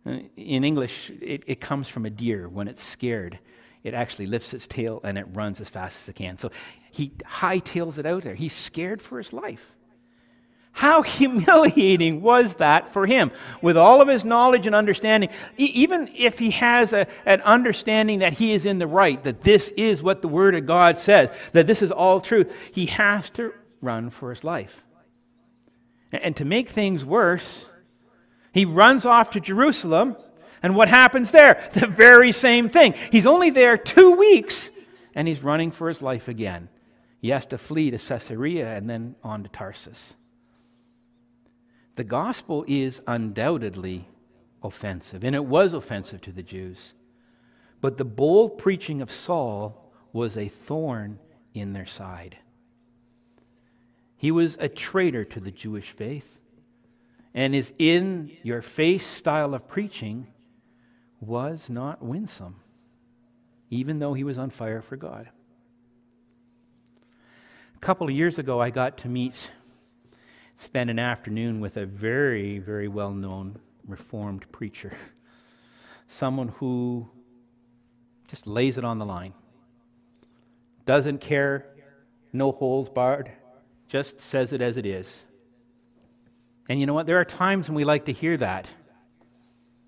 Uh, 0.06 0.18
in 0.36 0.64
English, 0.64 1.10
it, 1.20 1.44
it 1.46 1.60
comes 1.60 1.88
from 1.88 2.06
a 2.06 2.10
deer 2.10 2.48
when 2.48 2.68
it's 2.68 2.82
scared 2.82 3.38
it 3.86 3.94
actually 3.94 4.26
lifts 4.26 4.52
its 4.52 4.66
tail 4.66 5.00
and 5.04 5.16
it 5.16 5.26
runs 5.32 5.60
as 5.60 5.68
fast 5.68 6.02
as 6.02 6.08
it 6.08 6.14
can. 6.14 6.38
So 6.38 6.50
he 6.90 7.10
hightails 7.24 7.98
it 7.98 8.04
out 8.04 8.24
there. 8.24 8.34
He's 8.34 8.52
scared 8.52 9.00
for 9.00 9.16
his 9.16 9.32
life. 9.32 9.76
How 10.72 11.02
humiliating 11.04 12.20
was 12.20 12.56
that 12.56 12.92
for 12.92 13.06
him? 13.06 13.30
With 13.62 13.76
all 13.76 14.00
of 14.00 14.08
his 14.08 14.24
knowledge 14.24 14.66
and 14.66 14.74
understanding, 14.74 15.30
even 15.56 16.10
if 16.16 16.36
he 16.36 16.50
has 16.50 16.92
a, 16.92 17.06
an 17.26 17.42
understanding 17.42 18.18
that 18.18 18.32
he 18.32 18.54
is 18.54 18.66
in 18.66 18.80
the 18.80 18.88
right, 18.88 19.22
that 19.22 19.42
this 19.42 19.68
is 19.76 20.02
what 20.02 20.20
the 20.20 20.26
Word 20.26 20.56
of 20.56 20.66
God 20.66 20.98
says, 20.98 21.30
that 21.52 21.68
this 21.68 21.80
is 21.80 21.92
all 21.92 22.20
truth, 22.20 22.52
he 22.72 22.86
has 22.86 23.30
to 23.30 23.52
run 23.80 24.10
for 24.10 24.30
his 24.30 24.42
life. 24.42 24.82
And 26.12 26.36
to 26.36 26.44
make 26.44 26.68
things 26.68 27.04
worse, 27.04 27.68
he 28.52 28.64
runs 28.64 29.04
off 29.04 29.30
to 29.30 29.40
Jerusalem 29.40 30.16
and 30.62 30.74
what 30.74 30.88
happens 30.88 31.30
there? 31.30 31.68
The 31.72 31.86
very 31.86 32.32
same 32.32 32.68
thing. 32.68 32.94
He's 33.12 33.26
only 33.26 33.50
there 33.50 33.76
two 33.76 34.12
weeks 34.12 34.70
and 35.14 35.28
he's 35.28 35.42
running 35.42 35.70
for 35.70 35.88
his 35.88 36.02
life 36.02 36.28
again. 36.28 36.68
He 37.20 37.30
has 37.30 37.46
to 37.46 37.58
flee 37.58 37.90
to 37.90 37.98
Caesarea 37.98 38.76
and 38.76 38.88
then 38.88 39.16
on 39.22 39.42
to 39.42 39.48
Tarsus. 39.48 40.14
The 41.94 42.04
gospel 42.04 42.64
is 42.68 43.00
undoubtedly 43.06 44.06
offensive, 44.62 45.24
and 45.24 45.34
it 45.34 45.44
was 45.44 45.72
offensive 45.72 46.20
to 46.22 46.32
the 46.32 46.42
Jews. 46.42 46.92
But 47.80 47.96
the 47.96 48.04
bold 48.04 48.58
preaching 48.58 49.00
of 49.00 49.10
Saul 49.10 49.92
was 50.12 50.36
a 50.36 50.48
thorn 50.48 51.18
in 51.54 51.72
their 51.72 51.86
side. 51.86 52.36
He 54.16 54.30
was 54.30 54.56
a 54.58 54.68
traitor 54.68 55.24
to 55.24 55.40
the 55.40 55.50
Jewish 55.50 55.90
faith, 55.90 56.38
and 57.34 57.54
his 57.54 57.72
in 57.78 58.36
your 58.42 58.62
face 58.62 59.06
style 59.06 59.54
of 59.54 59.68
preaching 59.68 60.26
was 61.20 61.68
not 61.68 62.02
winsome, 62.02 62.56
even 63.70 63.98
though 63.98 64.14
he 64.14 64.24
was 64.24 64.38
on 64.38 64.50
fire 64.50 64.80
for 64.80 64.96
God. 64.96 65.28
A 67.74 67.78
couple 67.78 68.06
of 68.06 68.14
years 68.14 68.38
ago, 68.38 68.60
I 68.60 68.70
got 68.70 68.98
to 68.98 69.08
meet, 69.08 69.50
spend 70.56 70.88
an 70.88 70.98
afternoon 70.98 71.60
with 71.60 71.76
a 71.76 71.84
very, 71.84 72.58
very 72.58 72.88
well 72.88 73.12
known 73.12 73.58
Reformed 73.86 74.50
preacher. 74.50 74.92
Someone 76.08 76.48
who 76.48 77.08
just 78.28 78.46
lays 78.46 78.78
it 78.78 78.84
on 78.84 78.98
the 78.98 79.06
line, 79.06 79.34
doesn't 80.84 81.20
care, 81.20 81.66
no 82.32 82.50
holds 82.50 82.88
barred, 82.88 83.30
just 83.88 84.20
says 84.20 84.52
it 84.52 84.60
as 84.60 84.76
it 84.76 84.86
is. 84.86 85.22
And 86.68 86.80
you 86.80 86.86
know 86.86 86.94
what? 86.94 87.06
There 87.06 87.20
are 87.20 87.24
times 87.24 87.68
when 87.68 87.76
we 87.76 87.84
like 87.84 88.06
to 88.06 88.12
hear 88.12 88.36
that. 88.38 88.68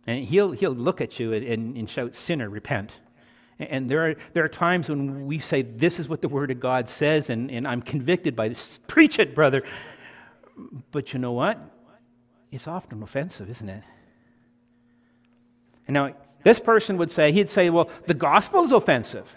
And 0.06 0.24
he'll, 0.24 0.52
he'll 0.52 0.72
look 0.72 1.00
at 1.00 1.18
you 1.18 1.32
and, 1.32 1.76
and, 1.76 1.90
shout, 1.90 2.14
Sinner, 2.14 2.48
repent. 2.48 2.92
And 3.58 3.90
there 3.90 4.08
are, 4.08 4.14
there 4.32 4.44
are 4.44 4.48
times 4.48 4.88
when 4.88 5.26
we 5.26 5.40
say, 5.40 5.62
This 5.62 5.98
is 5.98 6.08
what 6.08 6.22
the 6.22 6.28
Word 6.28 6.50
of 6.50 6.60
God 6.60 6.88
says, 6.88 7.28
and, 7.28 7.50
and 7.50 7.66
I'm 7.66 7.82
convicted 7.82 8.36
by 8.36 8.48
this. 8.48 8.78
Preach 8.86 9.18
it, 9.18 9.34
brother. 9.34 9.64
But 10.92 11.12
you 11.12 11.18
know 11.18 11.32
what? 11.32 11.58
It's 12.52 12.68
often 12.68 13.02
offensive, 13.02 13.50
isn't 13.50 13.68
it? 13.68 13.82
And 15.86 15.94
now, 15.94 16.14
this 16.44 16.60
person 16.60 16.96
would 16.98 17.10
say, 17.10 17.32
He'd 17.32 17.50
say, 17.50 17.68
Well, 17.68 17.90
the 18.06 18.14
gospel 18.14 18.62
is 18.62 18.70
offensive. 18.70 19.34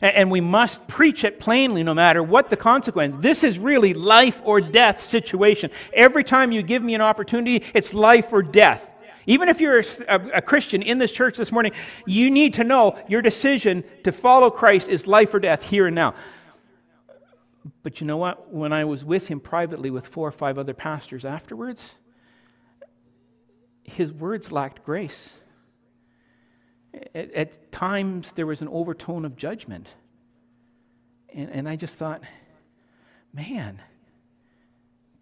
And 0.00 0.30
we 0.30 0.40
must 0.40 0.86
preach 0.86 1.24
it 1.24 1.40
plainly 1.40 1.82
no 1.82 1.94
matter 1.94 2.22
what 2.22 2.50
the 2.50 2.56
consequence. 2.56 3.16
This 3.18 3.42
is 3.42 3.58
really 3.58 3.94
life 3.94 4.40
or 4.44 4.60
death 4.60 5.02
situation. 5.02 5.70
Every 5.92 6.22
time 6.24 6.52
you 6.52 6.62
give 6.62 6.82
me 6.82 6.94
an 6.94 7.00
opportunity, 7.00 7.64
it's 7.74 7.92
life 7.92 8.32
or 8.32 8.42
death. 8.42 8.88
Even 9.26 9.50
if 9.50 9.60
you're 9.60 9.80
a, 9.80 10.36
a, 10.36 10.42
Christian 10.42 10.80
in 10.80 10.96
this 10.96 11.12
church 11.12 11.36
this 11.36 11.52
morning, 11.52 11.72
you 12.06 12.30
need 12.30 12.54
to 12.54 12.64
know 12.64 12.98
your 13.08 13.20
decision 13.20 13.84
to 14.04 14.10
follow 14.10 14.50
Christ 14.50 14.88
is 14.88 15.06
life 15.06 15.34
or 15.34 15.38
death 15.38 15.62
here 15.62 15.86
and 15.86 15.94
now. 15.94 16.14
But 17.82 18.00
you 18.00 18.06
know 18.06 18.16
what? 18.16 18.52
When 18.52 18.72
I 18.72 18.86
was 18.86 19.04
with 19.04 19.28
him 19.28 19.38
privately 19.38 19.90
with 19.90 20.06
four 20.06 20.26
or 20.26 20.32
five 20.32 20.58
other 20.58 20.72
pastors 20.72 21.26
afterwards, 21.26 21.96
his 23.84 24.12
words 24.12 24.50
lacked 24.50 24.84
grace. 24.84 25.38
At, 27.14 27.32
at 27.32 27.72
times, 27.72 28.32
there 28.32 28.46
was 28.46 28.62
an 28.62 28.68
overtone 28.68 29.24
of 29.24 29.36
judgment. 29.36 29.88
And, 31.34 31.50
and 31.50 31.68
I 31.68 31.76
just 31.76 31.96
thought, 31.96 32.22
man, 33.32 33.80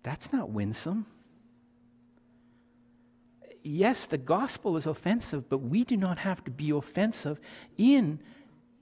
that's 0.03 0.33
not 0.33 0.51
winsome 0.51 1.07
yes, 3.67 4.07
the 4.07 4.19
gospel 4.19 4.77
is 4.77 4.87
offensive, 4.87 5.49
but 5.49 5.59
we 5.59 5.85
do 5.85 5.97
not 5.97 6.19
have 6.19 6.43
to 6.45 6.51
be 6.51 6.71
offensive 6.71 7.41
in 7.77 8.21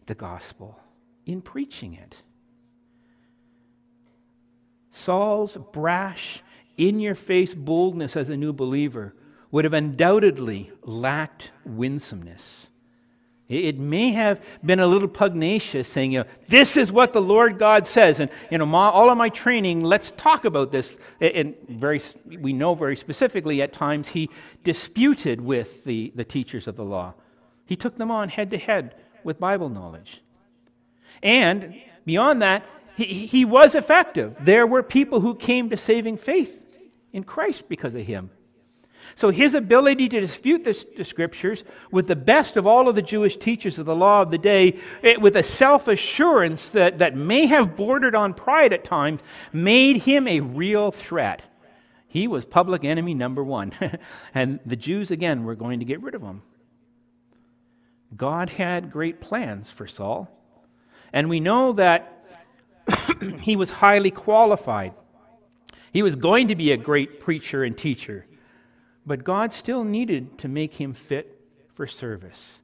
the 0.06 0.14
gospel, 0.14 0.78
in 1.26 1.40
preaching 1.40 1.94
it. 1.94 2.22
Saul's 4.90 5.56
brash, 5.72 6.42
in 6.76 7.00
your 7.00 7.14
face 7.14 7.54
boldness 7.54 8.16
as 8.16 8.28
a 8.28 8.36
new 8.36 8.52
believer 8.52 9.14
would 9.50 9.64
have 9.64 9.74
undoubtedly 9.74 10.72
lacked 10.82 11.52
winsomeness. 11.64 12.68
It 13.54 13.78
may 13.78 14.10
have 14.12 14.40
been 14.64 14.80
a 14.80 14.86
little 14.86 15.08
pugnacious, 15.08 15.88
saying, 15.88 16.12
you 16.12 16.20
know, 16.20 16.24
this 16.48 16.76
is 16.76 16.90
what 16.90 17.12
the 17.12 17.22
Lord 17.22 17.58
God 17.58 17.86
says. 17.86 18.20
And, 18.20 18.30
you 18.50 18.58
know, 18.58 18.74
all 18.74 19.10
of 19.10 19.16
my 19.16 19.28
training, 19.28 19.82
let's 19.82 20.12
talk 20.12 20.44
about 20.44 20.72
this. 20.72 20.96
And 21.20 21.54
very, 21.68 22.00
we 22.26 22.52
know 22.52 22.74
very 22.74 22.96
specifically 22.96 23.62
at 23.62 23.72
times 23.72 24.08
he 24.08 24.30
disputed 24.64 25.40
with 25.40 25.84
the, 25.84 26.12
the 26.14 26.24
teachers 26.24 26.66
of 26.66 26.76
the 26.76 26.84
law. 26.84 27.14
He 27.66 27.76
took 27.76 27.96
them 27.96 28.10
on 28.10 28.28
head 28.28 28.50
to 28.50 28.58
head 28.58 28.94
with 29.22 29.38
Bible 29.38 29.68
knowledge. 29.68 30.22
And 31.22 31.74
beyond 32.04 32.42
that, 32.42 32.66
he, 32.96 33.26
he 33.26 33.44
was 33.44 33.74
effective. 33.74 34.36
There 34.40 34.66
were 34.66 34.82
people 34.82 35.20
who 35.20 35.34
came 35.34 35.70
to 35.70 35.76
saving 35.76 36.18
faith 36.18 36.60
in 37.12 37.24
Christ 37.24 37.68
because 37.68 37.94
of 37.94 38.02
him. 38.02 38.30
So 39.14 39.30
his 39.30 39.54
ability 39.54 40.08
to 40.08 40.20
dispute 40.20 40.64
the, 40.64 40.84
the, 40.96 41.04
scriptures 41.04 41.64
with 41.90 42.06
the 42.06 42.16
best 42.16 42.56
of 42.56 42.66
all 42.66 42.88
of 42.88 42.94
the 42.94 43.02
Jewish 43.02 43.36
teachers 43.36 43.78
of 43.78 43.86
the 43.86 43.94
law 43.94 44.22
of 44.22 44.30
the 44.30 44.38
day, 44.38 44.78
it, 45.02 45.20
with 45.20 45.36
a 45.36 45.42
self 45.42 45.88
assurance 45.88 46.70
that, 46.70 46.98
that 46.98 47.16
may 47.16 47.46
have 47.46 47.76
bordered 47.76 48.14
on 48.14 48.34
pride 48.34 48.72
at 48.72 48.84
times, 48.84 49.20
made 49.52 49.98
him 49.98 50.26
a 50.26 50.40
real 50.40 50.90
threat. 50.90 51.42
He 52.08 52.28
was 52.28 52.44
public 52.44 52.84
enemy 52.84 53.14
number 53.14 53.42
one. 53.42 53.72
and 54.34 54.60
the 54.64 54.76
Jews, 54.76 55.10
again, 55.10 55.44
were 55.44 55.56
going 55.56 55.80
to 55.80 55.84
get 55.84 56.02
rid 56.02 56.14
of 56.14 56.22
him. 56.22 56.42
God 58.16 58.50
had 58.50 58.92
great 58.92 59.20
plans 59.20 59.70
for 59.70 59.86
Saul. 59.86 60.28
And 61.12 61.28
we 61.28 61.40
know 61.40 61.72
that 61.72 62.26
he 63.40 63.56
was 63.56 63.70
highly 63.70 64.10
qualified. 64.10 64.94
He 65.92 66.02
was 66.02 66.16
going 66.16 66.48
to 66.48 66.56
be 66.56 66.72
a 66.72 66.76
great 66.76 67.20
preacher 67.20 67.64
and 67.64 67.76
teacher. 67.76 68.26
But 69.06 69.24
God 69.24 69.52
still 69.52 69.84
needed 69.84 70.38
to 70.38 70.48
make 70.48 70.74
him 70.74 70.94
fit 70.94 71.40
for 71.74 71.86
service. 71.86 72.62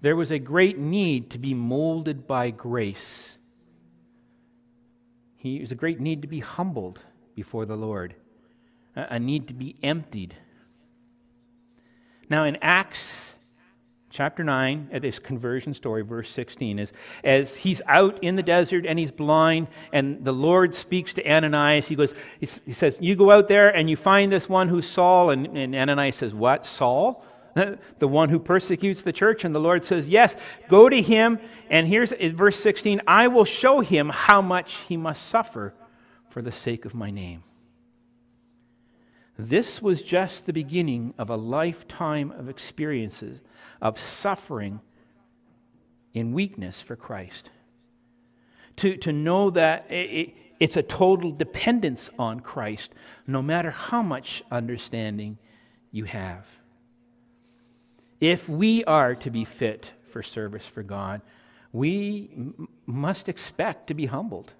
There 0.00 0.16
was 0.16 0.30
a 0.30 0.38
great 0.38 0.78
need 0.78 1.30
to 1.30 1.38
be 1.38 1.54
molded 1.54 2.26
by 2.26 2.50
grace. 2.50 3.38
He 5.36 5.60
was 5.60 5.72
a 5.72 5.76
great 5.76 6.00
need 6.00 6.22
to 6.22 6.28
be 6.28 6.40
humbled 6.40 7.00
before 7.34 7.64
the 7.64 7.76
Lord, 7.76 8.14
a 8.94 9.18
need 9.18 9.48
to 9.48 9.54
be 9.54 9.76
emptied. 9.82 10.34
Now, 12.28 12.44
in 12.44 12.56
Acts 12.60 13.35
chapter 14.16 14.42
9 14.42 14.88
at 14.92 15.02
this 15.02 15.18
conversion 15.18 15.74
story, 15.74 16.00
verse 16.00 16.30
16, 16.30 16.78
is 16.78 16.92
as 17.22 17.54
he's 17.54 17.82
out 17.86 18.24
in 18.24 18.34
the 18.34 18.42
desert 18.42 18.86
and 18.86 18.98
he's 18.98 19.10
blind, 19.10 19.68
and 19.92 20.24
the 20.24 20.32
Lord 20.32 20.74
speaks 20.74 21.12
to 21.14 21.30
Ananias. 21.30 21.86
He 21.86 21.94
goes, 21.94 22.14
he 22.40 22.46
says, 22.46 22.96
You 22.98 23.14
go 23.14 23.30
out 23.30 23.46
there 23.46 23.68
and 23.68 23.90
you 23.90 23.96
find 23.96 24.32
this 24.32 24.48
one 24.48 24.68
who's 24.68 24.88
Saul. 24.88 25.30
And, 25.30 25.46
and 25.58 25.74
Ananias 25.74 26.16
says, 26.16 26.32
What? 26.32 26.64
Saul? 26.64 27.24
The 27.98 28.08
one 28.08 28.28
who 28.28 28.38
persecutes 28.38 29.00
the 29.00 29.14
church. 29.14 29.44
And 29.44 29.54
the 29.54 29.58
Lord 29.58 29.82
says, 29.84 30.08
Yes, 30.08 30.36
go 30.68 30.88
to 30.88 31.00
him. 31.00 31.38
And 31.70 31.86
here's 31.86 32.12
verse 32.12 32.58
16 32.58 33.02
I 33.06 33.28
will 33.28 33.44
show 33.44 33.80
him 33.80 34.08
how 34.10 34.40
much 34.40 34.76
he 34.88 34.96
must 34.96 35.26
suffer 35.26 35.74
for 36.30 36.42
the 36.42 36.52
sake 36.52 36.84
of 36.84 36.94
my 36.94 37.10
name. 37.10 37.44
This 39.38 39.82
was 39.82 40.02
just 40.02 40.46
the 40.46 40.52
beginning 40.52 41.14
of 41.18 41.28
a 41.28 41.36
lifetime 41.36 42.30
of 42.32 42.48
experiences 42.48 43.40
of 43.82 43.98
suffering 43.98 44.80
in 46.14 46.32
weakness 46.32 46.80
for 46.80 46.96
Christ. 46.96 47.50
To, 48.76 48.96
to 48.98 49.12
know 49.12 49.50
that 49.50 49.90
it, 49.90 50.34
it's 50.58 50.76
a 50.76 50.82
total 50.82 51.32
dependence 51.32 52.08
on 52.18 52.40
Christ, 52.40 52.92
no 53.26 53.42
matter 53.42 53.70
how 53.70 54.02
much 54.02 54.42
understanding 54.50 55.38
you 55.90 56.04
have. 56.04 56.46
If 58.20 58.48
we 58.48 58.84
are 58.84 59.14
to 59.16 59.30
be 59.30 59.44
fit 59.44 59.92
for 60.10 60.22
service 60.22 60.66
for 60.66 60.82
God, 60.82 61.20
we 61.72 62.30
m- 62.34 62.68
must 62.86 63.28
expect 63.28 63.88
to 63.88 63.94
be 63.94 64.06
humbled. 64.06 64.52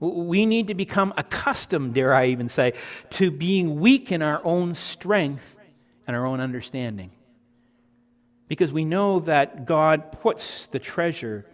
We 0.00 0.46
need 0.46 0.68
to 0.68 0.74
become 0.74 1.12
accustomed, 1.16 1.94
dare 1.94 2.14
I 2.14 2.28
even 2.28 2.48
say, 2.48 2.72
to 3.10 3.30
being 3.30 3.80
weak 3.80 4.10
in 4.10 4.22
our 4.22 4.40
own 4.44 4.74
strength 4.74 5.56
and 6.06 6.16
our 6.16 6.24
own 6.24 6.40
understanding. 6.40 7.10
Because 8.48 8.72
we 8.72 8.84
know 8.84 9.20
that 9.20 9.66
God 9.66 10.10
puts 10.20 10.66
the 10.68 10.78
treasure 10.78 11.46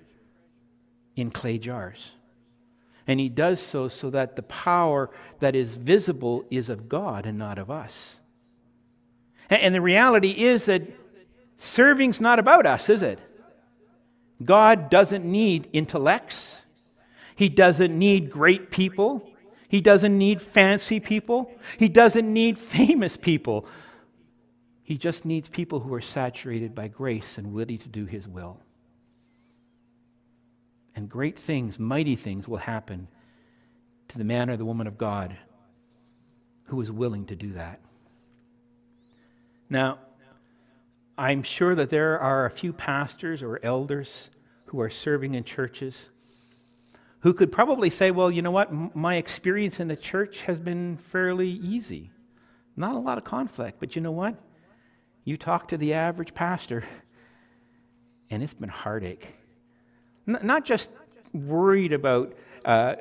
in 1.16 1.30
clay 1.30 1.58
jars. 1.58 2.12
And 3.08 3.18
He 3.18 3.28
does 3.28 3.60
so 3.60 3.88
so 3.88 4.10
that 4.10 4.36
the 4.36 4.42
power 4.42 5.10
that 5.40 5.56
is 5.56 5.74
visible 5.74 6.44
is 6.50 6.68
of 6.68 6.88
God 6.88 7.26
and 7.26 7.38
not 7.38 7.58
of 7.58 7.70
us. 7.70 8.18
And 9.50 9.74
the 9.74 9.80
reality 9.80 10.30
is 10.30 10.66
that 10.66 10.82
serving's 11.56 12.20
not 12.20 12.38
about 12.38 12.66
us, 12.66 12.88
is 12.88 13.02
it? 13.02 13.18
God 14.44 14.90
doesn't 14.90 15.24
need 15.24 15.68
intellects. 15.72 16.60
He 17.36 17.50
doesn't 17.50 17.96
need 17.96 18.30
great 18.30 18.70
people. 18.70 19.30
He 19.68 19.80
doesn't 19.80 20.16
need 20.16 20.40
fancy 20.40 20.98
people. 21.00 21.52
He 21.78 21.88
doesn't 21.88 22.32
need 22.32 22.58
famous 22.58 23.16
people. 23.16 23.66
He 24.82 24.96
just 24.96 25.24
needs 25.24 25.48
people 25.48 25.80
who 25.80 25.92
are 25.94 26.00
saturated 26.00 26.74
by 26.74 26.88
grace 26.88 27.38
and 27.38 27.54
ready 27.54 27.76
to 27.76 27.88
do 27.88 28.06
His 28.06 28.26
will. 28.26 28.58
And 30.94 31.10
great 31.10 31.38
things, 31.38 31.78
mighty 31.78 32.16
things 32.16 32.48
will 32.48 32.56
happen 32.56 33.08
to 34.08 34.18
the 34.18 34.24
man 34.24 34.48
or 34.48 34.56
the 34.56 34.64
woman 34.64 34.86
of 34.86 34.96
God 34.96 35.36
who 36.64 36.80
is 36.80 36.90
willing 36.90 37.26
to 37.26 37.36
do 37.36 37.52
that. 37.52 37.80
Now, 39.68 39.98
I'm 41.18 41.42
sure 41.42 41.74
that 41.74 41.90
there 41.90 42.18
are 42.18 42.46
a 42.46 42.50
few 42.50 42.72
pastors 42.72 43.42
or 43.42 43.60
elders 43.62 44.30
who 44.66 44.80
are 44.80 44.90
serving 44.90 45.34
in 45.34 45.44
churches 45.44 46.08
who 47.26 47.34
could 47.34 47.50
probably 47.50 47.90
say, 47.90 48.12
well, 48.12 48.30
you 48.30 48.40
know 48.40 48.52
what, 48.52 48.72
my 48.94 49.16
experience 49.16 49.80
in 49.80 49.88
the 49.88 49.96
church 49.96 50.42
has 50.42 50.60
been 50.60 50.96
fairly 50.96 51.48
easy. 51.48 52.08
Not 52.76 52.94
a 52.94 53.00
lot 53.00 53.18
of 53.18 53.24
conflict, 53.24 53.80
but 53.80 53.96
you 53.96 54.00
know 54.00 54.12
what? 54.12 54.36
You 55.24 55.36
talk 55.36 55.66
to 55.70 55.76
the 55.76 55.94
average 55.94 56.34
pastor, 56.34 56.84
and 58.30 58.44
it's 58.44 58.54
been 58.54 58.68
heartache. 58.68 59.34
N- 60.28 60.38
not 60.44 60.64
just 60.64 60.88
worried 61.32 61.92
about 61.92 62.32
uh, 62.64 62.94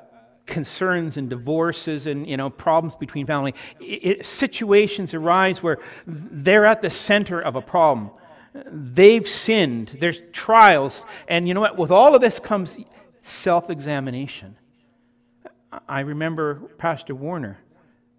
concerns 0.48 1.18
and 1.18 1.30
divorces 1.30 2.08
and 2.08 2.28
you 2.28 2.36
know 2.36 2.50
problems 2.50 2.96
between 2.96 3.28
family. 3.28 3.54
It, 3.80 3.84
it, 3.86 4.26
situations 4.26 5.14
arise 5.14 5.62
where 5.62 5.78
they're 6.08 6.66
at 6.66 6.82
the 6.82 6.90
center 6.90 7.40
of 7.40 7.56
a 7.56 7.62
problem. 7.62 8.10
They've 8.56 9.28
sinned. 9.28 9.98
There's 10.00 10.20
trials, 10.32 11.06
and 11.28 11.48
you 11.48 11.54
know 11.54 11.62
what? 11.62 11.78
With 11.78 11.92
all 11.92 12.16
of 12.16 12.22
this 12.22 12.40
comes 12.40 12.76
self 13.26 13.70
examination. 13.70 14.56
I 15.90 16.02
remember 16.02 16.56
Pastor 16.78 17.16
Warner 17.16 17.58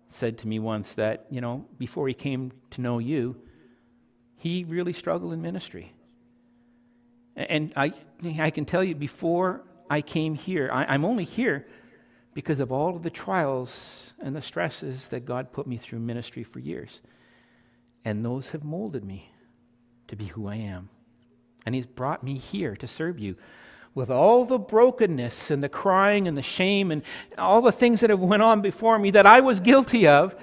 said 0.09 0.39
to 0.39 0.49
me 0.49 0.59
once 0.59 0.95
that, 0.95 1.27
you 1.31 1.41
know, 1.41 1.65
before 1.79 2.09
he 2.09 2.15
came 2.15 2.53
to 2.73 2.81
know 2.81 2.99
you, 2.99 3.37
he 4.37 4.65
really 4.65 4.93
struggled 4.93 5.33
in 5.33 5.41
ministry. 5.41 5.93
And 7.37 7.73
I, 7.77 7.93
I 8.39 8.51
can 8.51 8.65
tell 8.65 8.83
you, 8.83 8.95
before 8.95 9.63
I 9.89 10.01
came 10.01 10.35
here, 10.35 10.71
I, 10.73 10.85
I'm 10.87 11.05
only 11.05 11.25
here 11.25 11.67
because 12.35 12.61
of 12.61 12.73
all 12.73 12.97
of 12.97 13.03
the 13.03 13.11
trials 13.11 14.13
and 14.21 14.35
the 14.35 14.43
stresses 14.43 15.09
that 15.09 15.25
God 15.25 15.53
put 15.53 15.67
me 15.67 15.77
through 15.77 16.01
ministry 16.01 16.43
for 16.43 16.59
years. 16.59 17.01
And 18.05 18.25
those 18.25 18.51
have 18.51 18.65
molded 18.65 19.05
me 19.05 19.31
to 20.09 20.17
be 20.17 20.27
who 20.27 20.49
I 20.49 20.57
am. 20.57 20.89
And 21.65 21.75
He's 21.75 21.87
brought 21.87 22.23
me 22.23 22.39
here 22.39 22.77
to 22.77 22.87
serve 22.87 23.19
you 23.19 23.37
with 23.97 24.11
all 24.11 24.45
the 24.45 24.59
brokenness 24.59 25.51
and 25.51 25.63
the 25.63 25.71
crying 25.71 26.29
and 26.29 26.37
the 26.37 26.43
shame 26.43 26.91
and 26.91 27.03
all 27.39 27.63
the 27.63 27.73
things 27.73 28.03
that 28.03 28.11
have 28.11 28.21
went 28.21 28.43
on 28.43 28.61
before 28.61 28.99
me 28.99 29.11
that 29.11 29.25
I 29.25 29.41
was 29.41 29.59
guilty 29.59 30.07
of. 30.07 30.37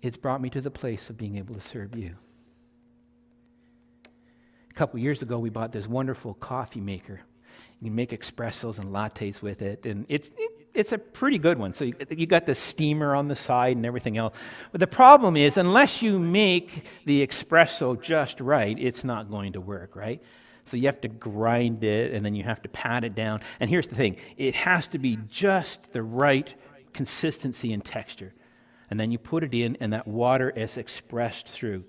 It's 0.00 0.16
brought 0.16 0.40
me 0.40 0.48
to 0.50 0.60
the 0.60 0.70
place 0.70 1.10
of 1.10 1.18
being 1.18 1.38
able 1.38 1.56
to 1.56 1.60
serve 1.60 1.94
you. 1.96 2.14
A 4.70 4.74
couple 4.74 5.00
years 5.00 5.22
ago, 5.22 5.40
we 5.40 5.50
bought 5.50 5.72
this 5.72 5.88
wonderful 5.88 6.34
coffee 6.34 6.80
maker. 6.80 7.20
You 7.80 7.86
can 7.88 7.96
make 7.96 8.10
espressos 8.10 8.78
and 8.78 8.90
lattes 8.90 9.42
with 9.42 9.60
it, 9.60 9.84
and 9.84 10.06
it's, 10.08 10.30
it, 10.38 10.68
it's 10.72 10.92
a 10.92 10.98
pretty 10.98 11.38
good 11.38 11.58
one. 11.58 11.74
So 11.74 11.84
you, 11.84 11.94
you 12.10 12.26
got 12.26 12.46
the 12.46 12.54
steamer 12.54 13.16
on 13.16 13.26
the 13.26 13.34
side 13.34 13.76
and 13.76 13.84
everything 13.84 14.18
else. 14.18 14.36
But 14.70 14.78
the 14.78 14.86
problem 14.86 15.36
is, 15.36 15.56
unless 15.56 16.00
you 16.00 16.20
make 16.20 16.86
the 17.06 17.26
espresso 17.26 18.00
just 18.00 18.40
right, 18.40 18.78
it's 18.78 19.02
not 19.02 19.30
going 19.30 19.54
to 19.54 19.60
work, 19.60 19.96
right? 19.96 20.22
So 20.70 20.76
you 20.76 20.86
have 20.86 21.00
to 21.00 21.08
grind 21.08 21.82
it 21.82 22.14
and 22.14 22.24
then 22.24 22.36
you 22.36 22.44
have 22.44 22.62
to 22.62 22.68
pat 22.68 23.02
it 23.02 23.16
down. 23.16 23.40
And 23.58 23.68
here's 23.68 23.88
the 23.88 23.96
thing 23.96 24.16
it 24.36 24.54
has 24.54 24.86
to 24.88 24.98
be 24.98 25.18
just 25.28 25.92
the 25.92 26.02
right 26.02 26.54
consistency 26.92 27.72
and 27.72 27.84
texture. 27.84 28.32
And 28.88 28.98
then 28.98 29.10
you 29.10 29.18
put 29.18 29.42
it 29.42 29.52
in, 29.54 29.76
and 29.80 29.92
that 29.92 30.06
water 30.06 30.50
is 30.50 30.76
expressed 30.76 31.48
through. 31.48 31.84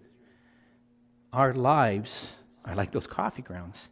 Our 1.34 1.54
lives 1.54 2.38
are 2.65 2.76
like 2.76 2.91
those 2.91 3.08
coffee 3.08 3.41
grounds. 3.41 3.89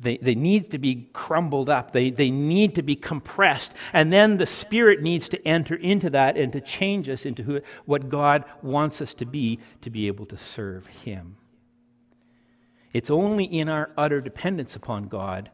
They, 0.00 0.18
they 0.18 0.34
need 0.34 0.70
to 0.70 0.78
be 0.78 1.08
crumbled 1.12 1.68
up. 1.68 1.92
They, 1.92 2.10
they 2.10 2.30
need 2.30 2.76
to 2.76 2.82
be 2.82 2.94
compressed. 2.94 3.72
And 3.92 4.12
then 4.12 4.36
the 4.36 4.46
Spirit 4.46 5.02
needs 5.02 5.28
to 5.30 5.48
enter 5.48 5.74
into 5.74 6.10
that 6.10 6.36
and 6.36 6.52
to 6.52 6.60
change 6.60 7.08
us 7.08 7.26
into 7.26 7.42
who, 7.42 7.60
what 7.84 8.08
God 8.08 8.44
wants 8.62 9.00
us 9.00 9.12
to 9.14 9.26
be 9.26 9.58
to 9.82 9.90
be 9.90 10.06
able 10.06 10.26
to 10.26 10.36
serve 10.36 10.86
Him. 10.86 11.36
It's 12.92 13.10
only 13.10 13.44
in 13.44 13.68
our 13.68 13.90
utter 13.96 14.20
dependence 14.20 14.74
upon 14.76 15.08
God 15.08 15.50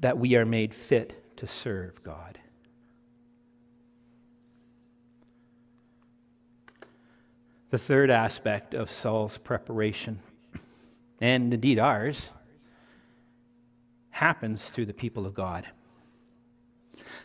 that 0.00 0.18
we 0.18 0.36
are 0.36 0.44
made 0.44 0.74
fit 0.74 1.36
to 1.38 1.46
serve 1.46 2.02
God. 2.02 2.38
The 7.70 7.78
third 7.78 8.10
aspect 8.10 8.74
of 8.74 8.90
Saul's 8.90 9.38
preparation, 9.38 10.20
and 11.20 11.52
indeed 11.52 11.78
ours, 11.78 12.30
happens 14.10 14.70
through 14.70 14.86
the 14.86 14.94
people 14.94 15.26
of 15.26 15.34
God. 15.34 15.66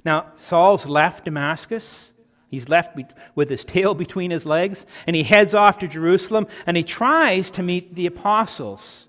Now, 0.04 0.34
Saul's 0.36 0.86
left 0.86 1.26
Damascus. 1.26 2.12
He's 2.50 2.68
left 2.68 2.96
be- 2.96 3.06
with 3.36 3.50
his 3.50 3.64
tail 3.64 3.94
between 4.06 4.32
his 4.32 4.46
legs, 4.46 4.86
and 5.08 5.16
he 5.16 5.24
heads 5.24 5.54
off 5.54 5.80
to 5.80 5.88
Jerusalem, 5.88 6.48
and 6.66 6.76
he 6.76 6.84
tries 6.84 7.50
to 7.52 7.64
meet 7.64 7.96
the 7.96 8.08
apostles, 8.08 9.08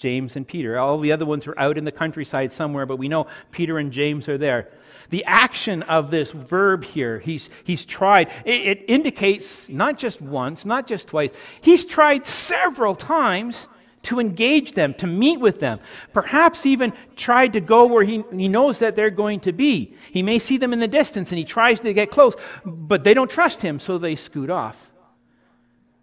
James 0.00 0.34
and 0.34 0.48
Peter. 0.48 0.78
All 0.78 0.98
the 0.98 1.12
other 1.12 1.26
ones 1.26 1.46
are 1.46 1.58
out 1.58 1.76
in 1.76 1.84
the 1.84 1.92
countryside 1.92 2.54
somewhere, 2.54 2.86
but 2.86 2.96
we 2.96 3.06
know 3.06 3.26
Peter 3.50 3.78
and 3.78 3.92
James 3.92 4.28
are 4.30 4.38
there. 4.38 4.70
The 5.10 5.24
action 5.26 5.82
of 5.82 6.10
this 6.10 6.30
verb 6.30 6.84
here, 6.84 7.18
he's, 7.18 7.50
he's 7.64 7.84
tried, 7.84 8.30
it, 8.46 8.66
it 8.66 8.84
indicates 8.88 9.68
not 9.68 9.98
just 9.98 10.22
once, 10.22 10.64
not 10.64 10.86
just 10.86 11.08
twice, 11.08 11.30
he's 11.60 11.84
tried 11.84 12.26
several 12.26 12.94
times 12.94 13.68
to 14.04 14.20
engage 14.20 14.72
them, 14.72 14.94
to 14.94 15.06
meet 15.06 15.38
with 15.38 15.60
them. 15.60 15.80
Perhaps 16.14 16.64
even 16.64 16.94
tried 17.16 17.52
to 17.52 17.60
go 17.60 17.84
where 17.84 18.04
he, 18.04 18.24
he 18.32 18.48
knows 18.48 18.78
that 18.78 18.96
they're 18.96 19.10
going 19.10 19.40
to 19.40 19.52
be. 19.52 19.94
He 20.10 20.22
may 20.22 20.38
see 20.38 20.56
them 20.56 20.72
in 20.72 20.80
the 20.80 20.88
distance 20.88 21.30
and 21.30 21.38
he 21.38 21.44
tries 21.44 21.80
to 21.80 21.92
get 21.92 22.10
close, 22.10 22.34
but 22.64 23.04
they 23.04 23.12
don't 23.12 23.30
trust 23.30 23.60
him, 23.60 23.78
so 23.78 23.98
they 23.98 24.14
scoot 24.14 24.48
off. 24.48 24.90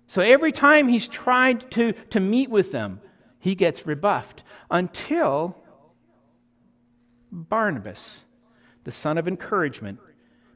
So 0.06 0.22
every 0.22 0.52
time 0.52 0.88
he's 0.88 1.08
tried 1.08 1.72
to, 1.72 1.94
to 2.12 2.20
meet 2.20 2.52
with 2.52 2.72
them, 2.72 3.02
he 3.40 3.56
gets 3.56 3.86
rebuffed 3.86 4.44
until 4.70 5.56
Barnabas, 7.32 8.24
the 8.84 8.92
son 8.92 9.18
of 9.18 9.28
encouragement, 9.28 10.00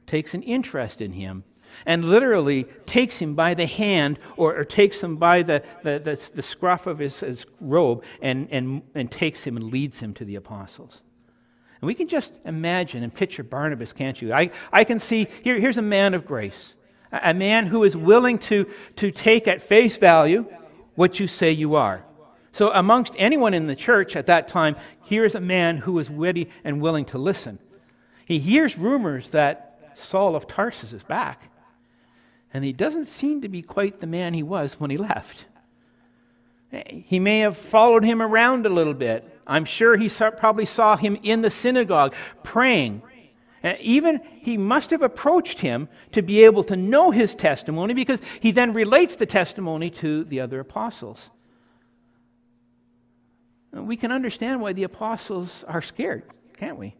takes 0.07 0.33
an 0.33 0.43
interest 0.43 1.01
in 1.01 1.13
him 1.13 1.43
and 1.85 2.05
literally 2.05 2.65
takes 2.85 3.17
him 3.17 3.33
by 3.35 3.53
the 3.53 3.65
hand 3.65 4.19
or, 4.37 4.55
or 4.55 4.65
takes 4.65 5.01
him 5.01 5.17
by 5.17 5.41
the, 5.41 5.63
the, 5.83 5.99
the, 5.99 6.31
the 6.35 6.41
scruff 6.41 6.87
of 6.87 6.99
his, 6.99 7.21
his 7.21 7.45
robe 7.59 8.03
and, 8.21 8.47
and, 8.51 8.81
and 8.93 9.11
takes 9.11 9.43
him 9.43 9.55
and 9.57 9.71
leads 9.71 9.99
him 9.99 10.13
to 10.15 10.25
the 10.25 10.35
apostles. 10.35 11.01
And 11.79 11.87
we 11.87 11.95
can 11.95 12.07
just 12.07 12.33
imagine 12.45 13.03
and 13.03 13.13
picture 13.13 13.43
Barnabas, 13.43 13.93
can't 13.93 14.21
you? 14.21 14.33
I, 14.33 14.51
I 14.71 14.83
can 14.83 14.99
see 14.99 15.27
here, 15.43 15.59
here's 15.59 15.77
a 15.77 15.83
man 15.83 16.13
of 16.13 16.25
grace, 16.25 16.75
a, 17.11 17.29
a 17.29 17.33
man 17.33 17.67
who 17.67 17.83
is 17.83 17.95
willing 17.95 18.37
to, 18.39 18.69
to 18.97 19.11
take 19.11 19.47
at 19.47 19.61
face 19.61 19.97
value 19.97 20.45
what 20.95 21.19
you 21.19 21.27
say 21.27 21.51
you 21.51 21.75
are. 21.75 22.03
So, 22.53 22.71
amongst 22.73 23.15
anyone 23.17 23.53
in 23.53 23.67
the 23.67 23.75
church 23.75 24.15
at 24.15 24.27
that 24.27 24.47
time, 24.47 24.75
here's 25.03 25.35
a 25.35 25.39
man 25.39 25.77
who 25.77 25.97
is 25.99 26.09
witty 26.09 26.49
and 26.63 26.81
willing 26.81 27.05
to 27.05 27.17
listen. 27.17 27.59
He 28.25 28.39
hears 28.39 28.77
rumors 28.77 29.29
that 29.29 29.91
Saul 29.95 30.35
of 30.35 30.47
Tarsus 30.47 30.93
is 30.93 31.03
back 31.03 31.51
and 32.53 32.63
he 32.63 32.73
doesn't 32.73 33.07
seem 33.07 33.41
to 33.41 33.49
be 33.49 33.61
quite 33.61 33.99
the 33.99 34.07
man 34.07 34.33
he 34.33 34.43
was 34.43 34.79
when 34.79 34.89
he 34.89 34.97
left. 34.97 35.45
He 36.71 37.19
may 37.19 37.39
have 37.39 37.57
followed 37.57 38.03
him 38.03 38.21
around 38.21 38.65
a 38.65 38.69
little 38.69 38.93
bit. 38.93 39.27
I'm 39.45 39.65
sure 39.65 39.97
he 39.97 40.07
saw, 40.07 40.31
probably 40.31 40.65
saw 40.65 40.95
him 40.95 41.17
in 41.21 41.41
the 41.41 41.51
synagogue 41.51 42.13
praying. 42.43 43.01
And 43.63 43.77
even 43.79 44.21
he 44.39 44.57
must 44.57 44.89
have 44.91 45.01
approached 45.01 45.59
him 45.59 45.89
to 46.13 46.21
be 46.21 46.43
able 46.45 46.63
to 46.65 46.75
know 46.75 47.11
his 47.11 47.35
testimony 47.35 47.93
because 47.93 48.21
he 48.39 48.51
then 48.51 48.73
relates 48.73 49.17
the 49.17 49.25
testimony 49.25 49.89
to 49.91 50.23
the 50.23 50.39
other 50.39 50.61
apostles. 50.61 51.29
We 53.73 53.95
can 53.95 54.11
understand 54.11 54.61
why 54.61 54.73
the 54.73 54.83
apostles 54.83 55.63
are 55.67 55.81
scared, 55.81 56.23
can't 56.57 56.77
we? 56.77 56.95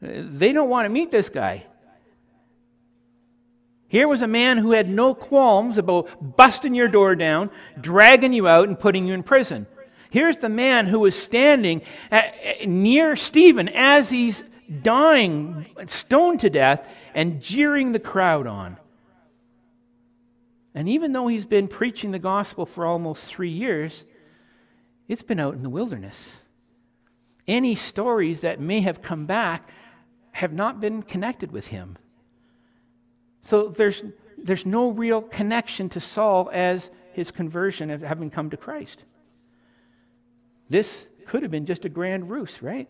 They 0.00 0.52
don't 0.52 0.68
want 0.68 0.86
to 0.86 0.90
meet 0.90 1.10
this 1.10 1.28
guy. 1.28 1.66
Here 3.88 4.06
was 4.06 4.20
a 4.20 4.26
man 4.26 4.58
who 4.58 4.72
had 4.72 4.88
no 4.88 5.14
qualms 5.14 5.78
about 5.78 6.36
busting 6.36 6.74
your 6.74 6.88
door 6.88 7.14
down, 7.16 7.50
dragging 7.80 8.32
you 8.32 8.46
out, 8.46 8.68
and 8.68 8.78
putting 8.78 9.06
you 9.06 9.14
in 9.14 9.22
prison. 9.22 9.66
Here's 10.10 10.36
the 10.36 10.48
man 10.48 10.86
who 10.86 11.00
was 11.00 11.14
standing 11.14 11.82
at, 12.10 12.68
near 12.68 13.16
Stephen 13.16 13.68
as 13.68 14.10
he's 14.10 14.42
dying, 14.82 15.66
stoned 15.86 16.40
to 16.40 16.50
death, 16.50 16.88
and 17.14 17.40
jeering 17.40 17.92
the 17.92 17.98
crowd 17.98 18.46
on. 18.46 18.76
And 20.74 20.88
even 20.88 21.12
though 21.12 21.26
he's 21.26 21.46
been 21.46 21.66
preaching 21.66 22.10
the 22.10 22.18
gospel 22.18 22.66
for 22.66 22.84
almost 22.84 23.24
three 23.24 23.50
years, 23.50 24.04
it's 25.08 25.22
been 25.22 25.40
out 25.40 25.54
in 25.54 25.62
the 25.62 25.70
wilderness. 25.70 26.42
Any 27.46 27.74
stories 27.74 28.42
that 28.42 28.60
may 28.60 28.82
have 28.82 29.00
come 29.00 29.24
back 29.26 29.70
have 30.32 30.52
not 30.52 30.80
been 30.80 31.02
connected 31.02 31.50
with 31.50 31.68
him. 31.68 31.96
So 33.42 33.68
there's, 33.68 34.02
there's 34.36 34.66
no 34.66 34.90
real 34.90 35.22
connection 35.22 35.88
to 35.90 36.00
Saul 36.00 36.50
as 36.52 36.90
his 37.12 37.30
conversion 37.30 37.90
of 37.90 38.02
having 38.02 38.30
come 38.30 38.50
to 38.50 38.56
Christ. 38.56 39.04
This 40.68 41.06
could 41.26 41.42
have 41.42 41.50
been 41.50 41.66
just 41.66 41.86
a 41.86 41.88
grand 41.88 42.30
ruse, 42.30 42.62
right? 42.62 42.88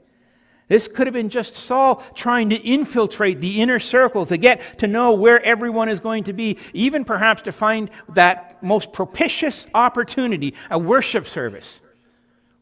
This 0.66 0.86
could 0.86 1.06
have 1.06 1.14
been 1.14 1.30
just 1.30 1.54
Saul 1.54 2.02
trying 2.14 2.50
to 2.50 2.56
infiltrate 2.56 3.40
the 3.40 3.62
inner 3.62 3.78
circle 3.78 4.26
to 4.26 4.36
get 4.36 4.80
to 4.80 4.86
know 4.86 5.12
where 5.12 5.42
everyone 5.42 5.88
is 5.88 6.00
going 6.00 6.24
to 6.24 6.32
be, 6.32 6.58
even 6.74 7.04
perhaps 7.04 7.42
to 7.42 7.52
find 7.52 7.90
that 8.10 8.62
most 8.62 8.92
propitious 8.92 9.66
opportunity, 9.72 10.54
a 10.70 10.78
worship 10.78 11.26
service, 11.26 11.80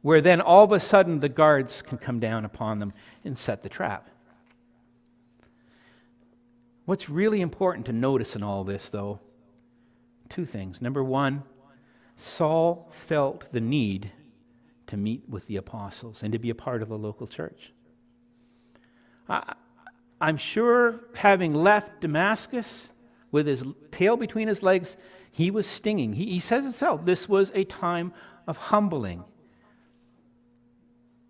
where 0.03 0.21
then 0.21 0.41
all 0.41 0.65
of 0.65 0.73
a 0.73 0.81
sudden 0.81 1.21
the 1.21 1.29
guards 1.29 1.83
can 1.83 1.99
come 1.99 2.21
down 2.21 2.45
upon 2.45 2.79
them 2.79 2.93
and 3.25 3.39
set 3.39 3.63
the 3.63 3.69
trap. 3.69 4.09
What's 6.85 7.09
really 7.09 7.41
important 7.41 7.87
to 7.87 7.93
notice 7.93 8.37
in 8.37 8.43
all 8.43 8.63
this, 8.63 8.89
though, 8.89 9.19
two 10.29 10.45
things. 10.45 10.81
Number 10.81 11.03
one, 11.03 11.43
Saul 12.17 12.89
felt 12.93 13.53
the 13.53 13.61
need 13.61 14.13
to 14.87 14.97
meet 14.97 15.29
with 15.29 15.47
the 15.49 15.57
apostles 15.57 16.23
and 16.23 16.33
to 16.33 16.39
be 16.39 16.51
a 16.51 16.55
part 16.55 16.83
of 16.83 16.89
the 16.89 16.97
local 16.97 17.27
church. 17.27 17.73
I, 19.29 19.55
am 20.21 20.37
sure 20.37 21.01
having 21.15 21.55
left 21.55 22.01
Damascus 22.01 22.93
with 23.33 23.47
his 23.47 23.65
tail 23.91 24.17
between 24.17 24.49
his 24.49 24.63
legs, 24.63 24.97
he 25.33 25.51
was 25.51 25.67
stinging. 25.67 26.13
He, 26.13 26.27
he 26.27 26.39
says 26.39 26.65
himself, 26.65 27.05
this 27.05 27.29
was 27.29 27.51
a 27.55 27.65
time 27.65 28.13
of 28.47 28.57
humbling. 28.57 29.25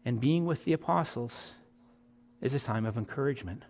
And 0.06 0.18
being 0.18 0.46
with 0.46 0.64
the 0.64 0.72
apostles 0.72 1.56
is 2.40 2.54
a 2.54 2.60
time 2.60 2.86
of 2.86 2.96
encouragement. 2.96 3.64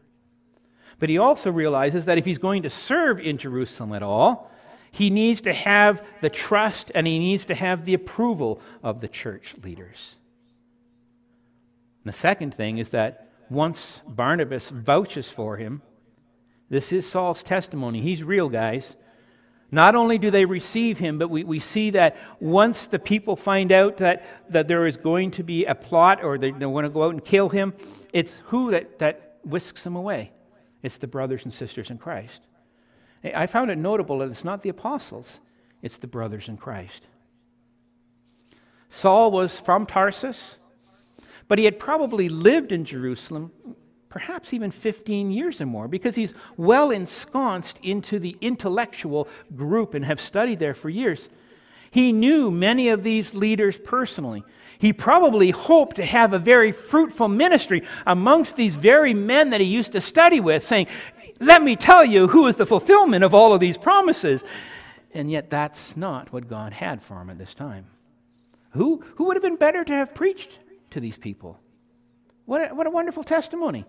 But 1.00 1.08
he 1.08 1.18
also 1.18 1.50
realizes 1.50 2.04
that 2.04 2.18
if 2.18 2.24
he's 2.24 2.38
going 2.38 2.62
to 2.62 2.70
serve 2.70 3.18
in 3.18 3.38
Jerusalem 3.38 3.92
at 3.92 4.04
all, 4.04 4.52
He 4.96 5.10
needs 5.10 5.42
to 5.42 5.52
have 5.52 6.02
the 6.22 6.30
trust 6.30 6.90
and 6.94 7.06
he 7.06 7.18
needs 7.18 7.44
to 7.46 7.54
have 7.54 7.84
the 7.84 7.92
approval 7.92 8.62
of 8.82 9.02
the 9.02 9.08
church 9.08 9.54
leaders. 9.62 10.16
And 12.02 12.14
the 12.14 12.16
second 12.16 12.54
thing 12.54 12.78
is 12.78 12.88
that 12.90 13.28
once 13.50 14.00
Barnabas 14.08 14.70
vouches 14.70 15.28
for 15.28 15.58
him, 15.58 15.82
this 16.70 16.92
is 16.92 17.06
Saul's 17.06 17.42
testimony. 17.42 18.00
He's 18.00 18.24
real, 18.24 18.48
guys. 18.48 18.96
Not 19.70 19.96
only 19.96 20.18
do 20.18 20.30
they 20.30 20.44
receive 20.44 20.98
him, 20.98 21.18
but 21.18 21.28
we, 21.28 21.42
we 21.42 21.58
see 21.58 21.90
that 21.90 22.16
once 22.38 22.86
the 22.86 22.98
people 22.98 23.34
find 23.34 23.72
out 23.72 23.96
that, 23.96 24.24
that 24.50 24.68
there 24.68 24.86
is 24.86 24.96
going 24.96 25.32
to 25.32 25.42
be 25.42 25.64
a 25.64 25.74
plot 25.74 26.22
or 26.22 26.38
they, 26.38 26.52
they 26.52 26.66
want 26.66 26.84
to 26.84 26.90
go 26.90 27.02
out 27.02 27.10
and 27.12 27.24
kill 27.24 27.48
him, 27.48 27.74
it's 28.12 28.40
who 28.46 28.70
that, 28.70 29.00
that 29.00 29.38
whisks 29.44 29.84
him 29.84 29.96
away? 29.96 30.30
It's 30.82 30.98
the 30.98 31.08
brothers 31.08 31.44
and 31.44 31.52
sisters 31.52 31.90
in 31.90 31.98
Christ. 31.98 32.42
I 33.24 33.46
found 33.46 33.70
it 33.70 33.78
notable 33.78 34.18
that 34.18 34.30
it's 34.30 34.44
not 34.44 34.62
the 34.62 34.68
apostles, 34.68 35.40
it's 35.82 35.98
the 35.98 36.06
brothers 36.06 36.48
in 36.48 36.56
Christ. 36.56 37.06
Saul 38.88 39.32
was 39.32 39.58
from 39.58 39.84
Tarsus, 39.84 40.58
but 41.48 41.58
he 41.58 41.64
had 41.64 41.80
probably 41.80 42.28
lived 42.28 42.70
in 42.70 42.84
Jerusalem 42.84 43.50
perhaps 44.16 44.54
even 44.54 44.70
15 44.70 45.30
years 45.30 45.60
or 45.60 45.66
more, 45.66 45.88
because 45.88 46.14
he's 46.14 46.32
well 46.56 46.90
ensconced 46.90 47.78
into 47.82 48.18
the 48.18 48.34
intellectual 48.40 49.28
group 49.54 49.92
and 49.92 50.06
have 50.06 50.18
studied 50.18 50.58
there 50.58 50.72
for 50.72 50.88
years. 50.88 51.28
He 51.90 52.12
knew 52.12 52.50
many 52.50 52.88
of 52.88 53.02
these 53.02 53.34
leaders 53.34 53.76
personally. 53.76 54.42
He 54.78 54.94
probably 54.94 55.50
hoped 55.50 55.96
to 55.96 56.04
have 56.06 56.32
a 56.32 56.38
very 56.38 56.72
fruitful 56.72 57.28
ministry 57.28 57.82
amongst 58.06 58.56
these 58.56 58.74
very 58.74 59.12
men 59.12 59.50
that 59.50 59.60
he 59.60 59.66
used 59.66 59.92
to 59.92 60.00
study 60.00 60.40
with, 60.40 60.64
saying, 60.64 60.86
Let 61.38 61.62
me 61.62 61.76
tell 61.76 62.02
you 62.02 62.26
who 62.26 62.46
is 62.46 62.56
the 62.56 62.64
fulfillment 62.64 63.22
of 63.22 63.34
all 63.34 63.52
of 63.52 63.60
these 63.60 63.76
promises. 63.76 64.42
And 65.12 65.30
yet, 65.30 65.50
that's 65.50 65.94
not 65.94 66.32
what 66.32 66.48
God 66.48 66.72
had 66.72 67.02
for 67.02 67.20
him 67.20 67.28
at 67.28 67.36
this 67.36 67.52
time. 67.52 67.84
Who, 68.70 69.04
who 69.16 69.24
would 69.24 69.36
have 69.36 69.42
been 69.42 69.56
better 69.56 69.84
to 69.84 69.92
have 69.92 70.14
preached 70.14 70.58
to 70.92 71.00
these 71.00 71.18
people? 71.18 71.60
What 72.46 72.70
a, 72.70 72.74
what 72.74 72.86
a 72.86 72.90
wonderful 72.90 73.24
testimony. 73.24 73.84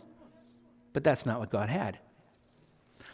But 0.97 1.03
that's 1.03 1.27
not 1.27 1.39
what 1.39 1.51
God 1.51 1.69
had. 1.69 1.99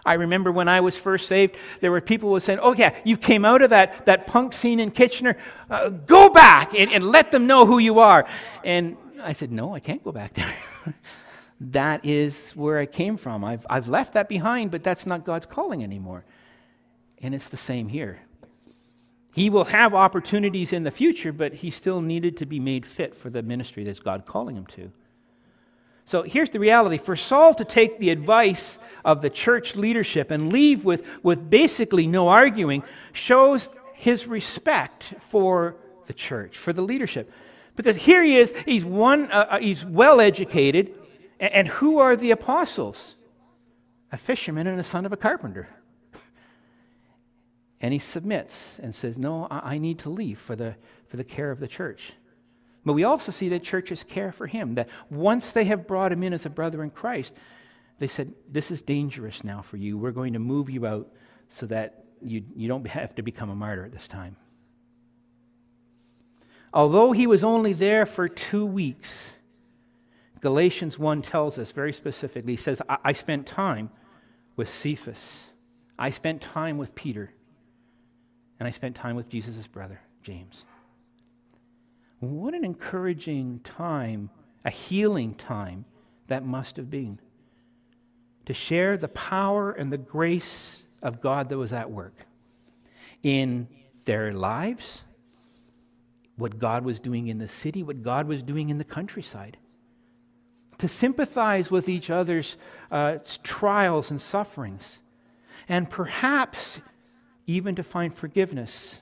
I 0.05 0.13
remember 0.13 0.53
when 0.53 0.69
I 0.69 0.79
was 0.79 0.95
first 0.95 1.27
saved, 1.27 1.57
there 1.81 1.91
were 1.91 1.99
people 1.99 2.33
who 2.33 2.39
said, 2.39 2.57
Oh, 2.61 2.73
yeah, 2.73 2.95
you 3.03 3.17
came 3.17 3.43
out 3.43 3.61
of 3.61 3.71
that, 3.71 4.05
that 4.05 4.25
punk 4.25 4.53
scene 4.53 4.79
in 4.79 4.89
Kitchener. 4.89 5.35
Uh, 5.69 5.89
go 5.89 6.29
back 6.29 6.79
and, 6.79 6.89
and 6.93 7.03
let 7.03 7.31
them 7.31 7.45
know 7.45 7.65
who 7.65 7.79
you 7.79 7.99
are. 7.99 8.25
And 8.63 8.95
I 9.21 9.33
said, 9.33 9.51
No, 9.51 9.75
I 9.75 9.81
can't 9.81 10.01
go 10.01 10.13
back 10.13 10.33
there. 10.33 10.55
that 11.59 12.05
is 12.05 12.51
where 12.51 12.79
I 12.79 12.85
came 12.85 13.17
from. 13.17 13.43
I've, 13.43 13.67
I've 13.69 13.89
left 13.89 14.13
that 14.13 14.29
behind, 14.29 14.71
but 14.71 14.81
that's 14.81 15.05
not 15.05 15.25
God's 15.25 15.47
calling 15.47 15.83
anymore. 15.83 16.23
And 17.21 17.35
it's 17.35 17.49
the 17.49 17.57
same 17.57 17.89
here. 17.89 18.21
He 19.33 19.49
will 19.49 19.65
have 19.65 19.93
opportunities 19.93 20.71
in 20.71 20.85
the 20.85 20.91
future, 20.91 21.33
but 21.33 21.55
he 21.55 21.69
still 21.69 21.99
needed 21.99 22.37
to 22.37 22.45
be 22.45 22.61
made 22.61 22.85
fit 22.85 23.13
for 23.13 23.29
the 23.29 23.43
ministry 23.43 23.83
that's 23.83 23.99
God 23.99 24.25
calling 24.25 24.55
him 24.55 24.67
to. 24.67 24.89
So 26.05 26.23
here's 26.23 26.49
the 26.49 26.59
reality 26.59 26.97
for 26.97 27.15
Saul 27.15 27.53
to 27.55 27.65
take 27.65 27.99
the 27.99 28.09
advice 28.09 28.77
of 29.05 29.21
the 29.21 29.29
church 29.29 29.75
leadership 29.75 30.31
and 30.31 30.51
leave 30.51 30.83
with, 30.83 31.05
with 31.23 31.49
basically 31.49 32.07
no 32.07 32.27
arguing 32.27 32.83
shows 33.13 33.69
his 33.93 34.27
respect 34.27 35.13
for 35.19 35.77
the 36.07 36.13
church, 36.13 36.57
for 36.57 36.73
the 36.73 36.81
leadership. 36.81 37.31
Because 37.75 37.95
here 37.95 38.21
he 38.21 38.37
is, 38.37 38.53
he's, 38.65 38.85
one, 38.85 39.31
uh, 39.31 39.47
uh 39.49 39.59
he's 39.59 39.85
well 39.85 40.19
educated, 40.19 40.93
and, 41.39 41.53
and 41.53 41.67
who 41.67 41.99
are 41.99 42.15
the 42.15 42.31
apostles? 42.31 43.15
A 44.11 44.17
fisherman 44.17 44.67
and 44.67 44.79
a 44.79 44.83
son 44.83 45.05
of 45.05 45.13
a 45.13 45.17
carpenter. 45.17 45.67
and 47.81 47.93
he 47.93 47.99
submits 47.99 48.77
and 48.79 48.93
says, 48.93 49.17
No, 49.17 49.47
I, 49.49 49.75
I 49.75 49.77
need 49.77 49.99
to 49.99 50.09
leave 50.09 50.39
for 50.39 50.55
the, 50.55 50.75
for 51.07 51.17
the 51.17 51.23
care 51.23 51.49
of 51.49 51.59
the 51.59 51.67
church. 51.67 52.13
But 52.85 52.93
we 52.93 53.03
also 53.03 53.31
see 53.31 53.49
that 53.49 53.63
churches 53.63 54.03
care 54.03 54.31
for 54.31 54.47
him, 54.47 54.75
that 54.75 54.89
once 55.09 55.51
they 55.51 55.65
have 55.65 55.87
brought 55.87 56.11
him 56.11 56.23
in 56.23 56.33
as 56.33 56.45
a 56.45 56.49
brother 56.49 56.83
in 56.83 56.89
Christ, 56.89 57.33
they 57.99 58.07
said, 58.07 58.33
This 58.49 58.71
is 58.71 58.81
dangerous 58.81 59.43
now 59.43 59.61
for 59.61 59.77
you. 59.77 59.97
We're 59.97 60.11
going 60.11 60.33
to 60.33 60.39
move 60.39 60.69
you 60.69 60.85
out 60.85 61.07
so 61.47 61.65
that 61.67 62.03
you, 62.21 62.43
you 62.55 62.67
don't 62.67 62.85
have 62.87 63.15
to 63.15 63.21
become 63.21 63.49
a 63.49 63.55
martyr 63.55 63.85
at 63.85 63.91
this 63.91 64.07
time. 64.07 64.35
Although 66.73 67.11
he 67.11 67.27
was 67.27 67.43
only 67.43 67.73
there 67.73 68.05
for 68.05 68.27
two 68.27 68.65
weeks, 68.65 69.33
Galatians 70.41 70.97
1 70.97 71.21
tells 71.21 71.57
us 71.57 71.71
very 71.71 71.93
specifically, 71.93 72.53
he 72.53 72.57
says, 72.57 72.81
I, 72.89 72.97
I 73.05 73.13
spent 73.13 73.45
time 73.45 73.89
with 74.55 74.67
Cephas, 74.67 75.47
I 75.97 76.09
spent 76.09 76.41
time 76.41 76.77
with 76.77 76.95
Peter, 76.95 77.31
and 78.59 78.67
I 78.67 78.71
spent 78.71 78.95
time 78.95 79.15
with 79.15 79.29
Jesus' 79.29 79.67
brother, 79.67 80.01
James. 80.21 80.65
What 82.23 82.53
an 82.53 82.63
encouraging 82.63 83.59
time, 83.65 84.29
a 84.63 84.69
healing 84.69 85.35
time 85.35 85.83
that 86.27 86.45
must 86.45 86.77
have 86.77 86.89
been. 86.89 87.19
To 88.45 88.53
share 88.53 88.95
the 88.95 89.09
power 89.09 89.71
and 89.71 89.91
the 89.91 89.97
grace 89.97 90.83
of 91.01 91.19
God 91.19 91.49
that 91.49 91.57
was 91.57 91.73
at 91.73 91.91
work 91.91 92.25
in 93.23 93.67
their 94.05 94.31
lives, 94.31 95.01
what 96.37 96.59
God 96.59 96.85
was 96.85 97.01
doing 97.01 97.27
in 97.27 97.39
the 97.39 97.47
city, 97.47 97.83
what 97.83 98.01
God 98.01 98.27
was 98.27 98.41
doing 98.41 98.69
in 98.69 98.77
the 98.77 98.85
countryside. 98.85 99.57
To 100.77 100.87
sympathize 100.87 101.69
with 101.69 101.89
each 101.89 102.09
other's 102.09 102.55
uh, 102.89 103.17
trials 103.43 104.11
and 104.11 104.19
sufferings, 104.19 105.01
and 105.67 105.89
perhaps 105.89 106.79
even 107.47 107.75
to 107.75 107.83
find 107.83 108.13
forgiveness 108.13 109.01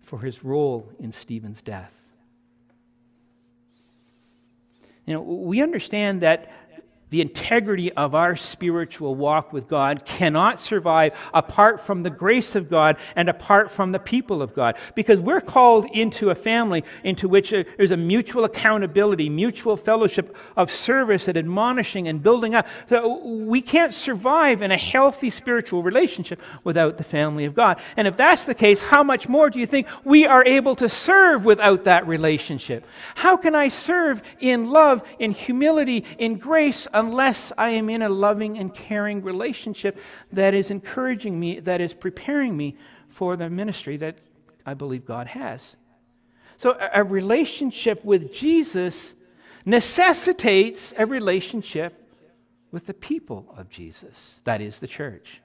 for 0.00 0.20
his 0.20 0.42
role 0.42 0.90
in 0.98 1.12
Stephen's 1.12 1.60
death. 1.60 1.92
You 5.08 5.14
know, 5.14 5.22
we 5.22 5.62
understand 5.62 6.20
that 6.20 6.50
the 7.10 7.20
integrity 7.20 7.92
of 7.92 8.14
our 8.14 8.36
spiritual 8.36 9.14
walk 9.14 9.52
with 9.52 9.68
God 9.68 10.04
cannot 10.04 10.58
survive 10.58 11.14
apart 11.32 11.80
from 11.80 12.02
the 12.02 12.10
grace 12.10 12.54
of 12.54 12.68
God 12.68 12.96
and 13.16 13.28
apart 13.28 13.70
from 13.70 13.92
the 13.92 13.98
people 13.98 14.42
of 14.42 14.54
God. 14.54 14.76
Because 14.94 15.20
we're 15.20 15.40
called 15.40 15.86
into 15.92 16.30
a 16.30 16.34
family 16.34 16.84
into 17.04 17.28
which 17.28 17.52
uh, 17.52 17.64
there's 17.76 17.90
a 17.90 17.96
mutual 17.96 18.44
accountability, 18.44 19.28
mutual 19.28 19.76
fellowship 19.76 20.36
of 20.56 20.70
service 20.70 21.28
and 21.28 21.38
admonishing 21.38 22.08
and 22.08 22.22
building 22.22 22.54
up. 22.54 22.66
So 22.88 23.14
uh, 23.14 23.26
we 23.26 23.62
can't 23.62 23.92
survive 23.92 24.62
in 24.62 24.70
a 24.70 24.76
healthy 24.76 25.30
spiritual 25.30 25.82
relationship 25.82 26.40
without 26.64 26.98
the 26.98 27.04
family 27.04 27.44
of 27.44 27.54
God. 27.54 27.80
And 27.96 28.06
if 28.06 28.16
that's 28.16 28.44
the 28.44 28.54
case, 28.54 28.82
how 28.82 29.02
much 29.02 29.28
more 29.28 29.50
do 29.50 29.58
you 29.58 29.66
think 29.66 29.86
we 30.04 30.26
are 30.26 30.44
able 30.44 30.76
to 30.76 30.88
serve 30.88 31.44
without 31.44 31.84
that 31.84 32.06
relationship? 32.06 32.86
How 33.14 33.36
can 33.36 33.54
I 33.54 33.68
serve 33.68 34.22
in 34.40 34.70
love, 34.70 35.02
in 35.18 35.30
humility, 35.30 36.04
in 36.18 36.36
grace? 36.36 36.86
Unless 36.98 37.52
I 37.56 37.70
am 37.70 37.88
in 37.88 38.02
a 38.02 38.08
loving 38.08 38.58
and 38.58 38.74
caring 38.74 39.22
relationship 39.22 39.98
that 40.32 40.54
is 40.54 40.70
encouraging 40.70 41.38
me, 41.38 41.60
that 41.60 41.80
is 41.80 41.94
preparing 41.94 42.56
me 42.56 42.76
for 43.08 43.36
the 43.36 43.48
ministry 43.48 43.96
that 43.98 44.16
I 44.66 44.74
believe 44.74 45.06
God 45.06 45.28
has. 45.28 45.76
So, 46.56 46.76
a 46.92 47.04
relationship 47.04 48.04
with 48.04 48.32
Jesus 48.32 49.14
necessitates 49.64 50.92
a 50.98 51.06
relationship 51.06 51.94
with 52.72 52.86
the 52.86 52.94
people 52.94 53.46
of 53.56 53.70
Jesus, 53.70 54.40
that 54.44 54.60
is, 54.60 54.78
the 54.78 54.88
church. 54.88 55.40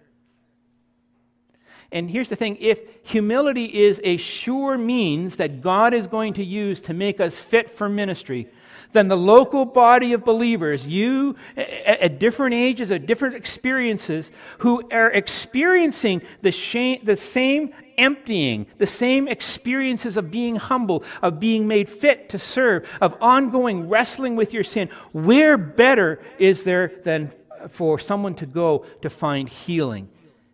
And 1.91 2.09
here's 2.09 2.29
the 2.29 2.35
thing 2.35 2.57
if 2.59 2.81
humility 3.03 3.65
is 3.65 4.01
a 4.03 4.17
sure 4.17 4.77
means 4.77 5.35
that 5.35 5.61
God 5.61 5.93
is 5.93 6.07
going 6.07 6.33
to 6.33 6.43
use 6.43 6.81
to 6.83 6.93
make 6.93 7.19
us 7.19 7.37
fit 7.39 7.69
for 7.69 7.87
ministry, 7.87 8.49
then 8.93 9.07
the 9.07 9.17
local 9.17 9.65
body 9.65 10.13
of 10.13 10.23
believers, 10.23 10.87
you 10.87 11.35
at 11.57 12.19
different 12.19 12.55
ages, 12.55 12.91
at 12.91 13.05
different 13.05 13.35
experiences, 13.35 14.31
who 14.59 14.87
are 14.91 15.11
experiencing 15.11 16.21
the, 16.41 16.51
shame, 16.51 17.01
the 17.03 17.17
same 17.17 17.73
emptying, 17.97 18.65
the 18.77 18.85
same 18.85 19.27
experiences 19.27 20.15
of 20.17 20.31
being 20.31 20.55
humble, 20.55 21.03
of 21.21 21.39
being 21.39 21.67
made 21.67 21.89
fit 21.89 22.29
to 22.29 22.39
serve, 22.39 22.87
of 23.01 23.15
ongoing 23.21 23.89
wrestling 23.89 24.35
with 24.35 24.53
your 24.53 24.63
sin, 24.63 24.89
where 25.11 25.57
better 25.57 26.21
is 26.39 26.63
there 26.63 26.91
than 27.03 27.31
for 27.69 27.99
someone 27.99 28.35
to 28.35 28.45
go 28.45 28.85
to 29.01 29.09
find 29.09 29.49
healing, 29.49 30.09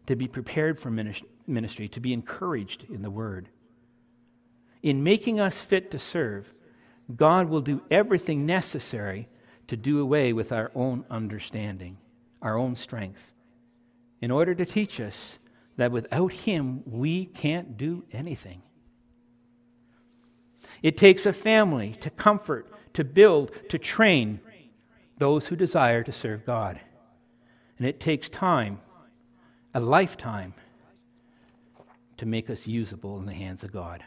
to 0.08 0.16
be 0.16 0.28
prepared 0.28 0.80
for 0.80 0.90
ministry, 0.90 1.88
to 1.90 2.00
be 2.00 2.14
encouraged 2.14 2.86
in 2.90 3.02
the 3.02 3.12
word? 3.12 3.50
In 4.82 5.04
making 5.04 5.40
us 5.40 5.60
fit 5.60 5.92
to 5.92 6.00
serve, 6.00 6.54
God 7.16 7.50
will 7.50 7.62
do 7.62 7.82
everything 7.90 8.46
necessary 8.46 9.28
to 9.68 9.78
do 9.78 10.00
away 10.00 10.34
with 10.34 10.52
our 10.52 10.72
own 10.76 11.06
understanding, 11.10 11.98
our 12.42 12.58
own 12.58 12.76
strength, 12.76 13.32
in 14.22 14.32
order 14.32 14.54
to 14.54 14.66
teach 14.66 15.00
us 15.00 15.38
that 15.78 15.92
without 15.92 16.32
Him 16.32 16.84
we 16.86 17.26
can't 17.26 17.78
do 17.78 18.04
anything. 18.12 18.62
It 20.84 20.98
takes 20.98 21.26
a 21.26 21.34
family 21.34 21.94
to 22.02 22.10
comfort, 22.10 22.68
to 22.94 23.04
build, 23.04 23.52
to 23.70 23.78
train 23.78 24.40
those 25.18 25.48
who 25.48 25.56
desire 25.56 26.04
to 26.04 26.12
serve 26.12 26.46
God. 26.46 26.80
And 27.78 27.88
it 27.88 28.00
takes 28.00 28.28
time, 28.30 28.80
a 29.74 29.80
lifetime, 29.80 30.54
to 32.18 32.26
make 32.26 32.50
us 32.50 32.68
usable 32.68 33.18
in 33.20 33.26
the 33.26 33.34
hands 33.34 33.64
of 33.64 33.72
God. 33.72 34.04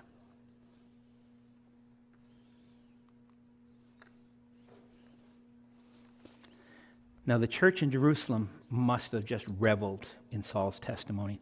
Now, 7.25 7.39
the 7.39 7.47
church 7.47 7.83
in 7.83 7.91
Jerusalem 7.91 8.49
must 8.69 9.13
have 9.13 9.25
just 9.25 9.47
reveled 9.59 10.09
in 10.31 10.43
Saul's 10.43 10.81
testimony. 10.81 11.41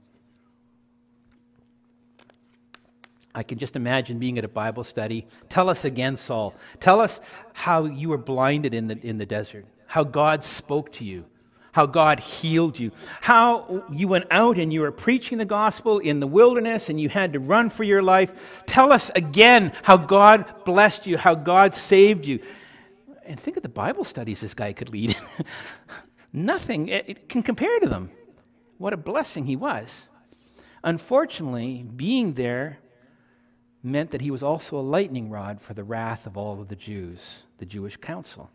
I 3.35 3.43
can 3.43 3.59
just 3.59 3.76
imagine 3.76 4.18
being 4.18 4.39
at 4.39 4.45
a 4.45 4.49
Bible 4.49 4.85
study. 4.85 5.26
Tell 5.49 5.68
us 5.68 5.85
again, 5.85 6.16
Saul. 6.16 6.55
Tell 6.81 7.01
us 7.01 7.20
how 7.53 7.85
you 7.85 8.09
were 8.09 8.18
blinded 8.18 8.74
in 8.74 8.89
the, 8.89 8.99
in 9.07 9.18
the 9.18 9.26
desert, 9.26 9.66
how 9.87 10.03
God 10.03 10.43
spoke 10.43 10.93
to 10.95 11.05
you, 11.05 11.24
how 11.72 11.87
God 11.87 12.18
healed 12.18 12.78
you, 12.78 12.91
how 13.20 13.85
you 13.91 14.09
went 14.09 14.26
out 14.33 14.59
and 14.59 14.72
you 14.72 14.81
were 14.81 14.91
preaching 14.91 15.39
the 15.39 15.45
gospel 15.45 16.01
in 16.01 16.18
the 16.18 16.26
wilderness 16.26 16.89
and 16.89 17.01
you 17.01 17.09
had 17.09 17.33
to 17.35 17.39
run 17.39 17.70
for 17.70 17.85
your 17.85 18.03
life. 18.03 18.33
Tell 18.66 18.93
us 18.93 19.11
again 19.14 19.72
how 19.83 19.97
God 19.97 20.64
blessed 20.64 21.07
you, 21.07 21.16
how 21.16 21.37
God 21.37 21.74
saved 21.74 22.26
you. 22.26 22.41
And 23.31 23.39
think 23.39 23.57
of 23.57 23.62
the 23.62 23.68
Bible 23.68 24.03
studies 24.03 24.41
this 24.41 24.55
guy 24.55 24.72
could 24.72 24.89
lead. 24.89 25.16
Nothing 26.33 26.89
it 26.89 27.28
can 27.28 27.45
compare 27.45 27.78
to 27.78 27.89
them. 27.89 28.11
What 28.76 28.93
a 28.93 28.97
blessing 28.97 29.47
he 29.47 29.55
was. 29.55 29.89
Unfortunately, 30.83 31.85
being 31.85 32.33
there 32.33 32.78
meant 33.85 34.11
that 34.11 34.20
he 34.20 34.33
was 34.33 34.43
also 34.43 34.81
a 34.81 34.83
lightning 34.83 35.31
rod 35.31 35.62
for 35.62 35.74
the 35.74 35.85
wrath 35.85 36.26
of 36.26 36.37
all 36.37 36.61
of 36.61 36.66
the 36.66 36.74
Jews, 36.74 37.20
the 37.59 37.66
Jewish 37.66 37.97
council. 37.99 38.51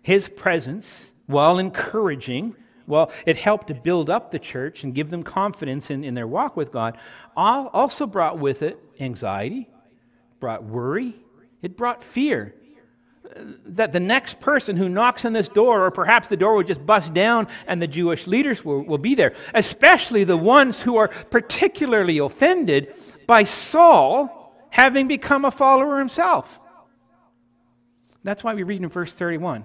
His 0.00 0.28
presence, 0.28 1.10
while 1.26 1.58
encouraging, 1.58 2.54
well, 2.86 3.10
it 3.26 3.36
helped 3.36 3.66
to 3.66 3.74
build 3.74 4.08
up 4.08 4.30
the 4.30 4.38
church 4.38 4.84
and 4.84 4.94
give 4.94 5.10
them 5.10 5.24
confidence 5.24 5.90
in, 5.90 6.04
in 6.04 6.14
their 6.14 6.28
walk 6.28 6.56
with 6.56 6.70
God, 6.70 6.98
also 7.36 8.06
brought 8.06 8.38
with 8.38 8.62
it 8.62 8.78
anxiety, 9.00 9.68
brought 10.38 10.62
worry, 10.62 11.16
it 11.62 11.76
brought 11.76 12.04
fear. 12.04 12.54
That 13.66 13.92
the 13.92 14.00
next 14.00 14.40
person 14.40 14.76
who 14.76 14.88
knocks 14.88 15.24
on 15.24 15.32
this 15.32 15.48
door, 15.48 15.86
or 15.86 15.90
perhaps 15.90 16.28
the 16.28 16.36
door 16.36 16.54
will 16.54 16.62
just 16.62 16.84
bust 16.84 17.12
down 17.12 17.48
and 17.66 17.80
the 17.80 17.86
Jewish 17.86 18.26
leaders 18.26 18.64
will, 18.64 18.82
will 18.82 18.98
be 18.98 19.14
there, 19.14 19.34
especially 19.54 20.24
the 20.24 20.36
ones 20.36 20.82
who 20.82 20.96
are 20.96 21.08
particularly 21.08 22.18
offended 22.18 22.94
by 23.26 23.44
Saul 23.44 24.54
having 24.70 25.08
become 25.08 25.44
a 25.44 25.50
follower 25.50 25.98
himself. 25.98 26.60
That's 28.22 28.44
why 28.44 28.54
we 28.54 28.62
read 28.62 28.82
in 28.82 28.88
verse 28.88 29.14
31. 29.14 29.64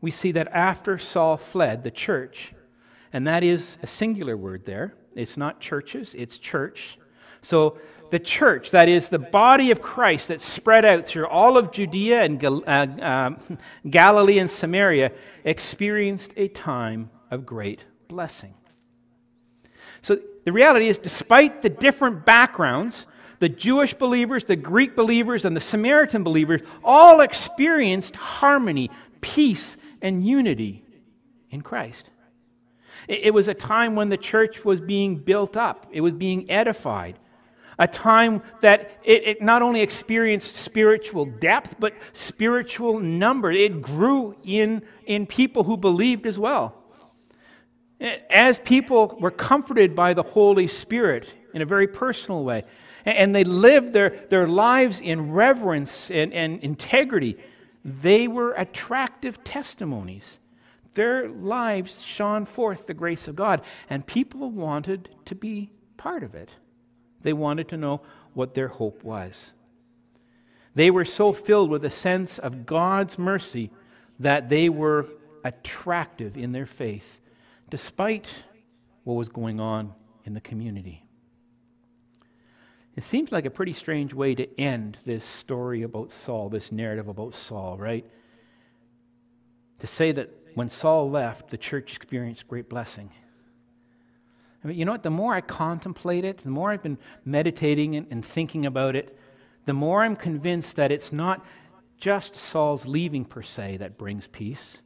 We 0.00 0.10
see 0.10 0.32
that 0.32 0.48
after 0.48 0.98
Saul 0.98 1.36
fled, 1.38 1.82
the 1.82 1.90
church, 1.90 2.52
and 3.12 3.26
that 3.26 3.42
is 3.42 3.78
a 3.82 3.86
singular 3.86 4.36
word 4.36 4.64
there. 4.64 4.94
It's 5.14 5.36
not 5.36 5.60
churches, 5.60 6.14
it's 6.16 6.38
church. 6.38 6.98
So 7.46 7.78
the 8.10 8.18
church, 8.18 8.72
that 8.72 8.88
is 8.88 9.08
the 9.08 9.20
body 9.20 9.70
of 9.70 9.80
Christ 9.80 10.28
that 10.28 10.40
spread 10.40 10.84
out 10.84 11.06
through 11.06 11.28
all 11.28 11.56
of 11.56 11.70
Judea 11.70 12.22
and 12.22 12.40
Gal- 12.40 12.64
uh, 12.66 12.86
um, 13.00 13.58
Galilee 13.88 14.40
and 14.40 14.50
Samaria, 14.50 15.12
experienced 15.44 16.32
a 16.36 16.48
time 16.48 17.08
of 17.30 17.46
great 17.46 17.84
blessing. 18.08 18.54
So 20.02 20.18
the 20.44 20.50
reality 20.50 20.88
is, 20.88 20.98
despite 20.98 21.62
the 21.62 21.70
different 21.70 22.24
backgrounds, 22.24 23.06
the 23.38 23.48
Jewish 23.48 23.94
believers, 23.94 24.44
the 24.44 24.56
Greek 24.56 24.96
believers, 24.96 25.44
and 25.44 25.56
the 25.56 25.60
Samaritan 25.60 26.24
believers 26.24 26.62
all 26.82 27.20
experienced 27.20 28.16
harmony, 28.16 28.90
peace, 29.20 29.76
and 30.02 30.26
unity 30.26 30.84
in 31.50 31.60
Christ. 31.60 32.10
It 33.06 33.32
was 33.32 33.46
a 33.46 33.54
time 33.54 33.94
when 33.94 34.08
the 34.08 34.16
church 34.16 34.64
was 34.64 34.80
being 34.80 35.16
built 35.16 35.56
up, 35.56 35.86
it 35.92 36.00
was 36.00 36.12
being 36.12 36.50
edified. 36.50 37.20
A 37.78 37.86
time 37.86 38.42
that 38.60 38.90
it, 39.04 39.26
it, 39.26 39.42
not 39.42 39.60
only 39.60 39.82
experienced 39.82 40.56
spiritual 40.56 41.26
depth, 41.26 41.76
but 41.78 41.92
spiritual 42.14 42.98
number. 43.00 43.50
It 43.50 43.82
grew 43.82 44.34
in, 44.44 44.82
in 45.04 45.26
people 45.26 45.64
who 45.64 45.76
believed 45.76 46.26
as 46.26 46.38
well. 46.38 46.74
As 48.30 48.58
people 48.60 49.16
were 49.20 49.30
comforted 49.30 49.94
by 49.94 50.14
the 50.14 50.22
Holy 50.22 50.68
Spirit 50.68 51.32
in 51.54 51.62
a 51.62 51.66
very 51.66 51.86
personal 51.86 52.44
way, 52.44 52.64
and 53.04 53.34
they 53.34 53.44
lived 53.44 53.92
their, 53.92 54.26
their 54.30 54.48
lives 54.48 55.00
in 55.00 55.32
reverence 55.32 56.10
and, 56.10 56.32
and 56.32 56.60
integrity, 56.62 57.36
they 57.84 58.26
were 58.26 58.52
attractive 58.52 59.44
testimonies. 59.44 60.40
Their 60.94 61.28
lives 61.28 62.02
shone 62.02 62.46
forth 62.46 62.86
the 62.86 62.94
grace 62.94 63.28
of 63.28 63.36
God, 63.36 63.62
and 63.88 64.06
people 64.06 64.50
wanted 64.50 65.10
to 65.26 65.34
be 65.34 65.70
part 65.96 66.22
of 66.22 66.34
it. 66.34 66.50
They 67.26 67.32
wanted 67.32 67.70
to 67.70 67.76
know 67.76 68.02
what 68.34 68.54
their 68.54 68.68
hope 68.68 69.02
was. 69.02 69.52
They 70.76 70.92
were 70.92 71.04
so 71.04 71.32
filled 71.32 71.70
with 71.70 71.84
a 71.84 71.90
sense 71.90 72.38
of 72.38 72.66
God's 72.66 73.18
mercy 73.18 73.72
that 74.20 74.48
they 74.48 74.68
were 74.68 75.08
attractive 75.42 76.36
in 76.36 76.52
their 76.52 76.66
faith 76.66 77.20
despite 77.68 78.28
what 79.02 79.14
was 79.14 79.28
going 79.28 79.58
on 79.58 79.92
in 80.24 80.34
the 80.34 80.40
community. 80.40 81.02
It 82.94 83.02
seems 83.02 83.32
like 83.32 83.44
a 83.44 83.50
pretty 83.50 83.72
strange 83.72 84.14
way 84.14 84.36
to 84.36 84.60
end 84.60 84.96
this 85.04 85.24
story 85.24 85.82
about 85.82 86.12
Saul, 86.12 86.48
this 86.48 86.70
narrative 86.70 87.08
about 87.08 87.34
Saul, 87.34 87.76
right? 87.76 88.08
To 89.80 89.86
say 89.88 90.12
that 90.12 90.30
when 90.54 90.70
Saul 90.70 91.10
left, 91.10 91.50
the 91.50 91.58
church 91.58 91.96
experienced 91.96 92.46
great 92.46 92.68
blessing. 92.68 93.10
I 94.66 94.68
mean, 94.70 94.78
you 94.78 94.84
know 94.84 94.90
what? 94.90 95.04
The 95.04 95.10
more 95.10 95.32
I 95.32 95.42
contemplate 95.42 96.24
it, 96.24 96.38
the 96.38 96.50
more 96.50 96.72
I've 96.72 96.82
been 96.82 96.98
meditating 97.24 97.94
and, 97.94 98.04
and 98.10 98.26
thinking 98.26 98.66
about 98.66 98.96
it, 98.96 99.16
the 99.64 99.72
more 99.72 100.02
I'm 100.02 100.16
convinced 100.16 100.74
that 100.74 100.90
it's 100.90 101.12
not 101.12 101.46
just 101.98 102.34
Saul's 102.34 102.84
leaving 102.84 103.24
per 103.24 103.42
se 103.42 103.76
that 103.76 103.96
brings 103.96 104.26
peace, 104.26 104.82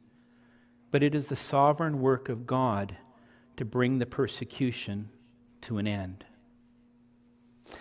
but 0.91 1.01
it 1.01 1.15
is 1.15 1.25
the 1.25 1.35
sovereign 1.35 1.99
work 1.99 2.29
of 2.29 2.45
God 2.45 2.95
to 3.57 3.65
bring 3.65 3.97
the 3.97 4.05
persecution 4.05 5.09
to 5.61 5.79
an 5.79 5.87
end. 5.87 6.25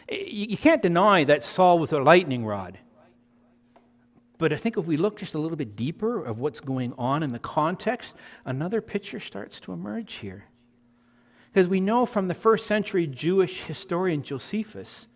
Eh, 0.08 0.24
you 0.26 0.56
can't 0.56 0.80
deny 0.80 1.24
that 1.24 1.44
Saul 1.44 1.78
was 1.78 1.92
a 1.92 1.98
lightning 1.98 2.46
rod. 2.46 2.78
But 4.38 4.54
I 4.54 4.56
think 4.56 4.78
if 4.78 4.86
we 4.86 4.96
look 4.96 5.18
just 5.18 5.34
a 5.34 5.38
little 5.38 5.58
bit 5.58 5.76
deeper 5.76 6.24
of 6.24 6.38
what's 6.38 6.60
going 6.60 6.94
on 6.96 7.22
in 7.22 7.32
the 7.32 7.38
context, 7.38 8.16
another 8.46 8.80
picture 8.80 9.20
starts 9.20 9.60
to 9.60 9.74
emerge 9.74 10.14
here. 10.14 10.46
Because 11.52 11.68
we 11.68 11.80
know 11.80 12.06
from 12.06 12.28
the 12.28 12.34
first 12.34 12.66
century 12.66 13.06
Jewish 13.06 13.62
historian 13.62 14.22
Josephus 14.22 15.08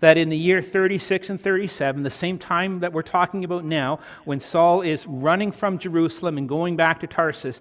that 0.00 0.16
in 0.16 0.28
the 0.28 0.36
year 0.36 0.62
36 0.62 1.30
and 1.30 1.40
37, 1.40 2.02
the 2.02 2.10
same 2.10 2.38
time 2.38 2.80
that 2.80 2.92
we're 2.92 3.02
talking 3.02 3.44
about 3.44 3.64
now, 3.64 3.98
when 4.24 4.40
Saul 4.40 4.80
is 4.80 5.06
running 5.06 5.52
from 5.52 5.78
Jerusalem 5.78 6.38
and 6.38 6.48
going 6.48 6.76
back 6.76 7.00
to 7.00 7.06
Tarsus, 7.06 7.60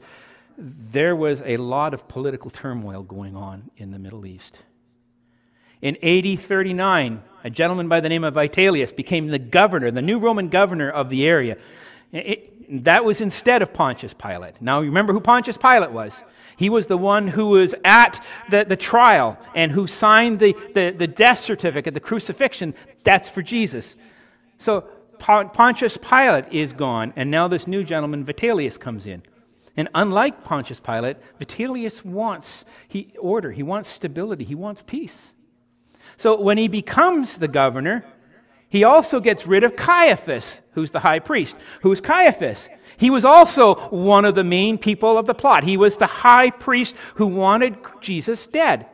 there 0.58 1.16
was 1.16 1.42
a 1.46 1.58
lot 1.58 1.94
of 1.94 2.08
political 2.08 2.50
turmoil 2.50 3.04
going 3.04 3.36
on 3.36 3.70
in 3.78 3.92
the 3.92 4.00
Middle 4.00 4.26
East. 4.26 4.58
In 5.82 5.98
AD 6.04 6.40
39, 6.40 7.24
a 7.44 7.50
gentleman 7.50 7.88
by 7.88 8.00
the 8.00 8.10
name 8.10 8.24
of 8.24 8.34
Vitellius 8.34 8.96
became 8.96 9.28
the 9.28 9.40
governor, 9.40 9.92
the 9.92 10.02
new 10.02 10.18
Roman 10.18 10.50
governor 10.50 10.90
of 10.90 11.10
the 11.10 11.28
area. 11.28 11.58
It, 12.12 12.54
that 12.70 13.06
was 13.06 13.22
instead 13.22 13.62
of 13.62 13.74
Pontius 13.74 14.14
Pilate. 14.14 14.62
Now, 14.62 14.82
you 14.82 14.88
remember 14.88 15.14
who 15.14 15.22
Pontius 15.22 15.58
Pilate 15.58 15.92
was. 15.92 16.24
He 16.58 16.70
was 16.70 16.88
the 16.88 16.98
one 16.98 17.28
who 17.28 17.48
was 17.48 17.76
at 17.86 18.24
the, 18.50 18.66
the 18.66 18.76
trial 18.76 19.38
and 19.56 19.72
who 19.72 19.88
signed 19.88 20.40
the, 20.40 20.56
the, 20.74 20.90
the 20.90 21.08
death 21.08 21.40
certificate, 21.40 21.94
the 21.94 22.00
crucifixion. 22.00 22.74
That's 23.04 23.30
for 23.30 23.42
Jesus. 23.42 23.96
So 24.58 24.90
Pontius 25.20 25.98
Pilate 25.98 26.52
is 26.52 26.74
gone, 26.74 27.14
and 27.16 27.32
now 27.32 27.48
this 27.48 27.68
new 27.68 27.84
gentleman, 27.84 28.26
Vitellius, 28.26 28.80
comes 28.80 29.06
in. 29.06 29.24
And 29.76 29.90
unlike 29.94 30.44
Pontius 30.44 30.80
Pilate, 30.80 31.18
Vitellius 31.40 32.04
wants 32.04 32.66
he, 32.88 33.14
order, 33.20 33.52
he 33.52 33.64
wants 33.64 33.90
stability, 33.90 34.44
he 34.44 34.56
wants 34.56 34.82
peace. 34.82 35.34
So 36.18 36.40
when 36.42 36.58
he 36.58 36.68
becomes 36.68 37.38
the 37.38 37.48
governor, 37.48 38.04
he 38.70 38.84
also 38.84 39.20
gets 39.20 39.48
rid 39.48 39.64
of 39.64 39.76
Caiaphas, 39.76 40.58
who's 40.72 40.92
the 40.92 41.00
high 41.00 41.20
priest. 41.20 41.56
Who's 41.82 42.02
Caiaphas? 42.02 42.70
He 42.98 43.10
was 43.10 43.24
also 43.24 43.76
one 43.76 44.26
of 44.26 44.36
the 44.36 44.44
main 44.44 44.78
people 44.78 45.18
of 45.18 45.26
the 45.26 45.34
plot. 45.34 45.64
He 45.64 45.78
was 45.78 45.98
the 45.98 46.08
high 46.08 46.50
priest 46.50 46.96
who 47.16 47.28
wanted 47.28 47.78
Jesus 48.02 48.46
dead. 48.48 48.88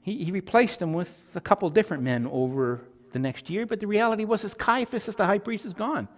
He, 0.00 0.24
he 0.24 0.32
replaced 0.32 0.80
him 0.80 0.94
with 0.94 1.12
a 1.34 1.40
couple 1.40 1.68
different 1.68 2.02
men 2.02 2.26
over 2.26 2.80
the 3.12 3.18
next 3.18 3.50
year, 3.50 3.66
but 3.66 3.80
the 3.80 3.86
reality 3.86 4.24
was 4.24 4.42
that 4.42 4.56
Caiaphas, 4.56 5.08
as 5.08 5.16
the 5.16 5.26
high 5.26 5.38
priest, 5.38 5.66
is 5.66 5.74
gone. 5.74 6.08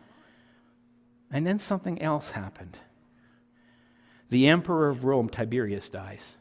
And 1.32 1.46
then 1.46 1.58
something 1.58 2.00
else 2.00 2.30
happened. 2.30 2.78
The 4.28 4.46
emperor 4.46 4.88
of 4.88 5.04
Rome, 5.04 5.28
Tiberius, 5.28 5.88
dies. 5.88 6.36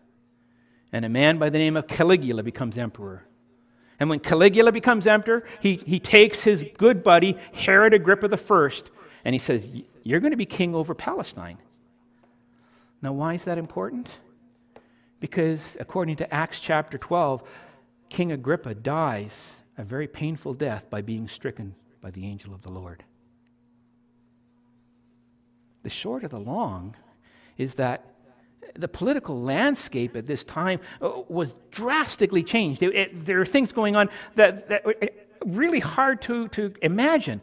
And 0.91 1.05
a 1.05 1.09
man 1.09 1.39
by 1.39 1.49
the 1.49 1.57
name 1.57 1.75
of 1.75 1.87
Caligula 1.87 2.43
becomes 2.43 2.77
emperor. 2.77 3.25
And 3.99 4.09
when 4.09 4.19
Caligula 4.19 4.71
becomes 4.71 5.07
emperor, 5.07 5.45
he, 5.59 5.75
he 5.75 5.99
takes 5.99 6.41
his 6.41 6.63
good 6.77 7.03
buddy, 7.03 7.37
Herod 7.53 7.93
Agrippa 7.93 8.29
I, 8.31 8.69
and 9.25 9.35
he 9.35 9.39
says, 9.39 9.69
You're 10.03 10.21
going 10.21 10.31
to 10.31 10.37
be 10.37 10.45
king 10.45 10.73
over 10.73 10.95
Palestine. 10.95 11.57
Now, 13.01 13.13
why 13.13 13.33
is 13.33 13.43
that 13.45 13.57
important? 13.57 14.17
Because 15.19 15.75
according 15.79 16.17
to 16.17 16.33
Acts 16.33 16.59
chapter 16.59 16.97
12, 16.97 17.43
King 18.09 18.31
Agrippa 18.31 18.73
dies 18.73 19.57
a 19.77 19.83
very 19.83 20.07
painful 20.07 20.53
death 20.53 20.89
by 20.89 21.01
being 21.01 21.27
stricken 21.27 21.75
by 22.01 22.11
the 22.11 22.25
angel 22.25 22.53
of 22.53 22.61
the 22.61 22.71
Lord. 22.71 23.03
The 25.83 25.89
short 25.89 26.23
of 26.23 26.31
the 26.31 26.39
long 26.39 26.95
is 27.57 27.75
that 27.75 28.05
the 28.75 28.87
political 28.87 29.39
landscape 29.41 30.15
at 30.15 30.27
this 30.27 30.43
time 30.43 30.79
uh, 31.01 31.21
was 31.27 31.55
drastically 31.71 32.43
changed. 32.43 32.81
It, 32.83 32.95
it, 32.95 33.25
there 33.25 33.41
are 33.41 33.45
things 33.45 33.71
going 33.71 33.95
on 33.95 34.09
that, 34.35 34.69
that 34.69 34.85
are 34.85 34.95
really 35.45 35.79
hard 35.79 36.21
to, 36.23 36.47
to 36.49 36.73
imagine. 36.81 37.41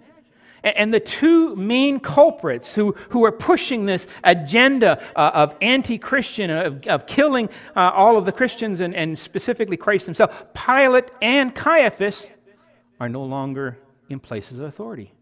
And 0.63 0.93
the 0.93 1.01
two 1.01 1.55
main 1.55 2.01
culprits 2.01 2.75
who, 2.75 2.97
who 3.11 3.25
are 3.25 3.31
pushing 3.31 3.87
this 3.87 4.09
agenda 4.25 5.01
uh, 5.15 5.31
of 5.33 5.55
anti 5.61 5.97
Christian, 5.97 6.51
of, 6.51 6.87
of 6.87 7.07
killing 7.07 7.49
uh, 7.77 7.91
all 7.95 8.17
of 8.17 8.25
the 8.25 8.33
Christians 8.33 8.81
and, 8.81 8.95
and 8.95 9.17
specifically 9.17 9.77
Christ 9.77 10.07
himself, 10.07 10.47
Pilate 10.55 11.11
and 11.23 11.55
Caiaphas, 11.55 12.33
are 12.99 13.09
no 13.09 13.23
longer 13.23 13.79
in 14.09 14.19
places 14.19 14.59
of 14.59 14.65
authority. 14.65 15.13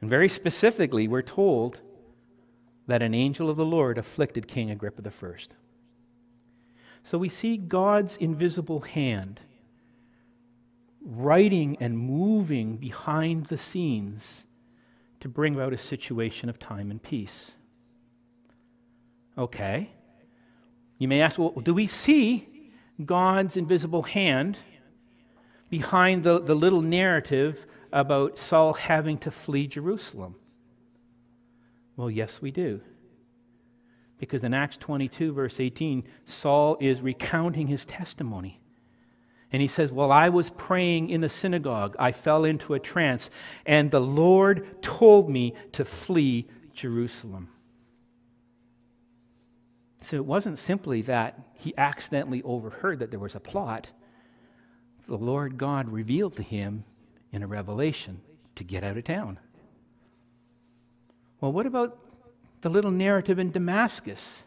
And 0.00 0.10
very 0.10 0.28
specifically, 0.28 1.06
we're 1.06 1.22
told 1.22 1.80
that 2.86 3.02
an 3.02 3.14
angel 3.14 3.48
of 3.48 3.56
the 3.56 3.64
Lord 3.64 3.98
afflicted 3.98 4.46
King 4.46 4.70
Agrippa 4.70 5.02
I. 5.08 5.34
So 7.02 7.18
we 7.18 7.28
see 7.28 7.56
God's 7.56 8.16
invisible 8.16 8.80
hand 8.80 9.40
writing 11.04 11.76
and 11.80 11.98
moving 11.98 12.76
behind 12.76 13.46
the 13.46 13.58
scenes 13.58 14.44
to 15.20 15.28
bring 15.28 15.54
about 15.54 15.72
a 15.72 15.78
situation 15.78 16.48
of 16.48 16.58
time 16.58 16.90
and 16.90 17.02
peace. 17.02 17.52
Okay. 19.36 19.90
You 20.98 21.08
may 21.08 21.20
ask, 21.20 21.38
well, 21.38 21.50
do 21.50 21.74
we 21.74 21.86
see 21.86 22.48
God's 23.04 23.56
invisible 23.56 24.02
hand 24.02 24.58
behind 25.68 26.24
the, 26.24 26.40
the 26.40 26.54
little 26.54 26.82
narrative 26.82 27.66
about 27.92 28.38
Saul 28.38 28.74
having 28.74 29.18
to 29.18 29.30
flee 29.30 29.66
Jerusalem? 29.66 30.36
Well, 31.96 32.10
yes, 32.10 32.40
we 32.42 32.50
do. 32.50 32.80
Because 34.18 34.44
in 34.44 34.54
Acts 34.54 34.76
22, 34.76 35.32
verse 35.32 35.60
18, 35.60 36.04
Saul 36.24 36.76
is 36.80 37.00
recounting 37.00 37.66
his 37.66 37.84
testimony. 37.84 38.60
And 39.52 39.62
he 39.62 39.68
says, 39.68 39.92
While 39.92 40.10
I 40.10 40.30
was 40.30 40.50
praying 40.50 41.10
in 41.10 41.20
the 41.20 41.28
synagogue, 41.28 41.94
I 41.98 42.12
fell 42.12 42.44
into 42.44 42.74
a 42.74 42.80
trance, 42.80 43.30
and 43.66 43.90
the 43.90 44.00
Lord 44.00 44.82
told 44.82 45.30
me 45.30 45.54
to 45.72 45.84
flee 45.84 46.48
Jerusalem. 46.72 47.48
So 50.00 50.16
it 50.16 50.24
wasn't 50.24 50.58
simply 50.58 51.02
that 51.02 51.38
he 51.54 51.72
accidentally 51.78 52.42
overheard 52.42 52.98
that 52.98 53.10
there 53.10 53.20
was 53.20 53.34
a 53.34 53.40
plot. 53.40 53.90
The 55.06 55.16
Lord 55.16 55.56
God 55.56 55.88
revealed 55.88 56.36
to 56.36 56.42
him 56.42 56.84
in 57.32 57.42
a 57.42 57.46
revelation 57.46 58.20
to 58.56 58.64
get 58.64 58.84
out 58.84 58.96
of 58.96 59.04
town. 59.04 59.38
Well, 61.44 61.52
what 61.52 61.66
about 61.66 61.98
the 62.62 62.70
little 62.70 62.90
narrative 62.90 63.38
in 63.38 63.50
Damascus? 63.50 64.44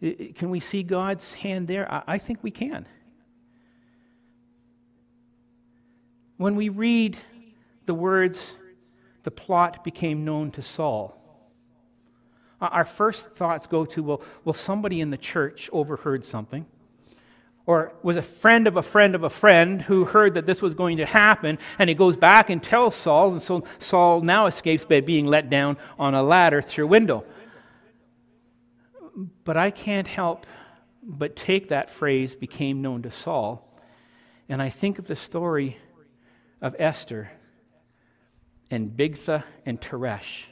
Can 0.00 0.50
we 0.50 0.58
see 0.58 0.82
God's 0.82 1.32
hand 1.32 1.68
there? 1.68 1.86
I 2.08 2.18
think 2.18 2.40
we 2.42 2.50
can. 2.50 2.86
When 6.38 6.56
we 6.56 6.70
read 6.70 7.18
the 7.86 7.94
words, 7.94 8.54
the 9.22 9.30
plot 9.30 9.84
became 9.84 10.24
known 10.24 10.50
to 10.50 10.62
Saul, 10.62 11.16
our 12.60 12.84
first 12.84 13.30
thoughts 13.36 13.68
go 13.68 13.84
to, 13.84 14.02
well, 14.02 14.22
well, 14.44 14.54
somebody 14.54 15.00
in 15.00 15.10
the 15.10 15.16
church 15.16 15.70
overheard 15.72 16.24
something, 16.24 16.66
or 17.70 17.92
was 18.02 18.16
a 18.16 18.22
friend 18.22 18.66
of 18.66 18.76
a 18.76 18.82
friend 18.82 19.14
of 19.14 19.22
a 19.22 19.30
friend 19.30 19.80
who 19.80 20.04
heard 20.04 20.34
that 20.34 20.44
this 20.44 20.60
was 20.60 20.74
going 20.74 20.96
to 20.96 21.06
happen, 21.06 21.56
and 21.78 21.88
he 21.88 21.94
goes 21.94 22.16
back 22.16 22.50
and 22.50 22.60
tells 22.60 22.96
Saul, 22.96 23.30
and 23.30 23.40
so 23.40 23.62
Saul 23.78 24.22
now 24.22 24.46
escapes 24.46 24.82
by 24.82 25.00
being 25.00 25.24
let 25.24 25.50
down 25.50 25.76
on 25.96 26.12
a 26.12 26.20
ladder 26.20 26.62
through 26.62 26.86
a 26.86 26.88
window. 26.88 27.24
But 29.44 29.56
I 29.56 29.70
can't 29.70 30.08
help 30.08 30.46
but 31.00 31.36
take 31.36 31.68
that 31.68 31.90
phrase, 31.92 32.34
became 32.34 32.82
known 32.82 33.02
to 33.02 33.12
Saul, 33.12 33.80
and 34.48 34.60
I 34.60 34.68
think 34.68 34.98
of 34.98 35.06
the 35.06 35.14
story 35.14 35.76
of 36.60 36.74
Esther 36.76 37.30
and 38.68 38.90
Bigtha 38.90 39.44
and 39.64 39.80
Teresh, 39.80 40.46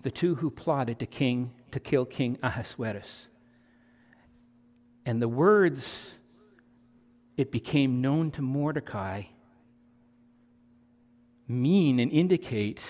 the 0.00 0.10
two 0.10 0.36
who 0.36 0.48
plotted 0.48 1.00
to, 1.00 1.06
king, 1.06 1.52
to 1.72 1.80
kill 1.80 2.06
King 2.06 2.38
Ahasuerus. 2.42 3.28
And 5.06 5.20
the 5.20 5.28
words, 5.28 6.14
it 7.36 7.50
became 7.52 8.00
known 8.00 8.30
to 8.32 8.42
Mordecai, 8.42 9.22
mean 11.46 11.98
and 11.98 12.10
indicate 12.10 12.80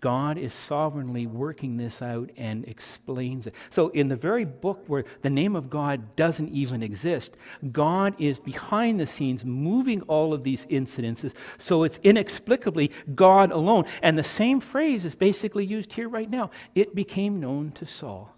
God 0.00 0.36
is 0.36 0.52
sovereignly 0.52 1.26
working 1.26 1.78
this 1.78 2.02
out 2.02 2.30
and 2.36 2.66
explains 2.68 3.46
it. 3.46 3.54
So, 3.70 3.88
in 3.88 4.08
the 4.08 4.16
very 4.16 4.44
book 4.44 4.84
where 4.86 5.04
the 5.22 5.30
name 5.30 5.56
of 5.56 5.70
God 5.70 6.14
doesn't 6.14 6.50
even 6.50 6.82
exist, 6.82 7.34
God 7.72 8.14
is 8.18 8.38
behind 8.38 9.00
the 9.00 9.06
scenes 9.06 9.46
moving 9.46 10.02
all 10.02 10.34
of 10.34 10.44
these 10.44 10.66
incidences. 10.66 11.32
So, 11.56 11.84
it's 11.84 11.98
inexplicably 12.02 12.90
God 13.14 13.50
alone. 13.50 13.86
And 14.02 14.18
the 14.18 14.22
same 14.22 14.60
phrase 14.60 15.06
is 15.06 15.14
basically 15.14 15.64
used 15.64 15.94
here 15.94 16.08
right 16.08 16.28
now. 16.28 16.50
It 16.74 16.94
became 16.94 17.40
known 17.40 17.72
to 17.72 17.86
Saul. 17.86 18.34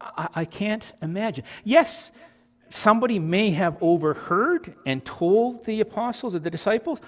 I, 0.00 0.28
I 0.34 0.44
can't 0.44 0.84
imagine. 1.02 1.44
Yes, 1.64 2.12
somebody 2.70 3.18
may 3.18 3.50
have 3.50 3.76
overheard 3.80 4.74
and 4.86 5.04
told 5.04 5.64
the 5.64 5.80
apostles 5.80 6.34
or 6.34 6.38
the 6.38 6.50
disciples, 6.50 7.00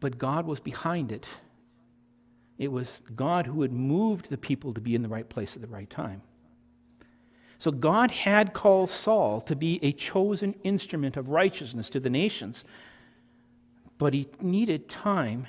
but 0.00 0.18
God 0.18 0.46
was 0.46 0.60
behind 0.60 1.12
it 1.12 1.26
it 2.58 2.72
was 2.72 3.02
God 3.14 3.46
who 3.46 3.62
had 3.62 3.72
moved 3.72 4.28
the 4.28 4.36
people 4.36 4.74
to 4.74 4.80
be 4.80 4.94
in 4.94 5.02
the 5.02 5.08
right 5.08 5.28
place 5.28 5.54
at 5.54 5.62
the 5.62 5.68
right 5.68 5.88
time. 5.88 6.22
So 7.58 7.70
God 7.70 8.10
had 8.10 8.52
called 8.52 8.90
Saul 8.90 9.40
to 9.42 9.56
be 9.56 9.78
a 9.82 9.92
chosen 9.92 10.54
instrument 10.64 11.16
of 11.16 11.28
righteousness 11.28 11.88
to 11.90 12.00
the 12.00 12.10
nations, 12.10 12.64
but 13.96 14.12
he 14.12 14.28
needed 14.40 14.88
time 14.88 15.46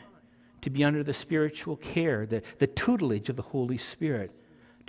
to 0.61 0.69
be 0.69 0.83
under 0.83 1.03
the 1.03 1.13
spiritual 1.13 1.77
care, 1.77 2.25
the, 2.25 2.41
the 2.57 2.67
tutelage 2.67 3.29
of 3.29 3.35
the 3.35 3.41
Holy 3.41 3.77
Spirit, 3.77 4.31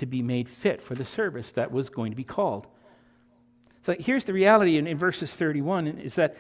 to 0.01 0.07
be 0.07 0.23
made 0.23 0.49
fit 0.49 0.83
for 0.83 0.95
the 0.95 1.05
service 1.05 1.53
that 1.53 1.71
was 1.71 1.89
going 1.89 2.11
to 2.11 2.17
be 2.17 2.25
called. 2.25 2.67
So 3.83 3.95
here's 3.99 4.25
the 4.25 4.33
reality 4.33 4.77
in, 4.77 4.87
in 4.87 4.99
verses 4.99 5.35
31 5.35 5.87
is 5.87 6.17
that 6.17 6.37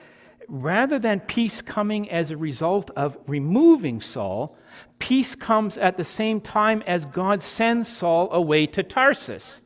rather 0.48 0.98
than 0.98 1.20
peace 1.20 1.62
coming 1.62 2.10
as 2.10 2.30
a 2.30 2.36
result 2.36 2.90
of 2.96 3.18
removing 3.26 4.00
Saul, 4.00 4.56
peace 4.98 5.34
comes 5.34 5.76
at 5.76 5.96
the 5.96 6.04
same 6.04 6.40
time 6.40 6.82
as 6.86 7.06
God 7.06 7.42
sends 7.42 7.88
Saul 7.88 8.30
away 8.32 8.66
to 8.68 8.82
Tarsus. 8.82 9.60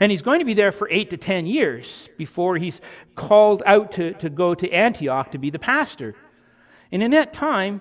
And 0.00 0.10
he's 0.10 0.22
going 0.22 0.40
to 0.40 0.44
be 0.44 0.54
there 0.54 0.72
for 0.72 0.88
eight 0.90 1.10
to 1.10 1.16
ten 1.16 1.46
years 1.46 2.08
before 2.18 2.56
he's 2.56 2.80
called 3.14 3.62
out 3.64 3.92
to, 3.92 4.12
to 4.14 4.28
go 4.28 4.54
to 4.54 4.70
Antioch 4.70 5.32
to 5.32 5.38
be 5.38 5.50
the 5.50 5.58
pastor. 5.58 6.14
And 6.92 7.02
in 7.02 7.12
that 7.12 7.32
time, 7.32 7.80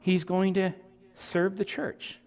he's 0.00 0.24
going 0.24 0.54
to 0.54 0.74
serve 1.14 1.56
the 1.56 1.64
church. 1.64 2.18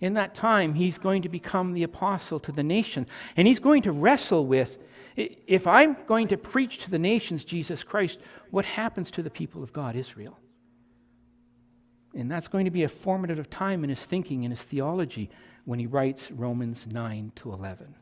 In 0.00 0.12
that 0.14 0.34
time, 0.34 0.74
he's 0.74 0.98
going 0.98 1.22
to 1.22 1.28
become 1.28 1.72
the 1.72 1.82
apostle 1.82 2.38
to 2.40 2.52
the 2.52 2.62
nation. 2.62 3.06
And 3.36 3.48
he's 3.48 3.58
going 3.58 3.82
to 3.82 3.92
wrestle 3.92 4.46
with 4.46 4.78
if 5.16 5.66
I'm 5.66 5.96
going 6.06 6.28
to 6.28 6.36
preach 6.36 6.78
to 6.78 6.90
the 6.90 6.98
nations 6.98 7.44
Jesus 7.44 7.82
Christ, 7.82 8.18
what 8.50 8.64
happens 8.64 9.10
to 9.12 9.22
the 9.22 9.30
people 9.30 9.62
of 9.62 9.72
God, 9.72 9.96
Israel? 9.96 10.38
And 12.14 12.30
that's 12.30 12.48
going 12.48 12.66
to 12.66 12.70
be 12.70 12.82
a 12.82 12.88
formative 12.88 13.48
time 13.48 13.82
in 13.82 13.90
his 13.90 14.04
thinking 14.04 14.44
and 14.44 14.52
his 14.52 14.62
theology 14.62 15.30
when 15.64 15.78
he 15.78 15.86
writes 15.86 16.30
Romans 16.30 16.86
9 16.86 17.32
to 17.36 17.52
11. 17.52 17.94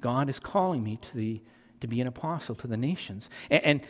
God 0.00 0.28
is 0.28 0.38
calling 0.38 0.82
me 0.82 0.98
to, 1.00 1.16
the, 1.16 1.42
to 1.80 1.86
be 1.86 2.00
an 2.02 2.06
apostle 2.06 2.54
to 2.56 2.66
the 2.66 2.76
nations. 2.76 3.30
And, 3.50 3.64
and 3.64 3.80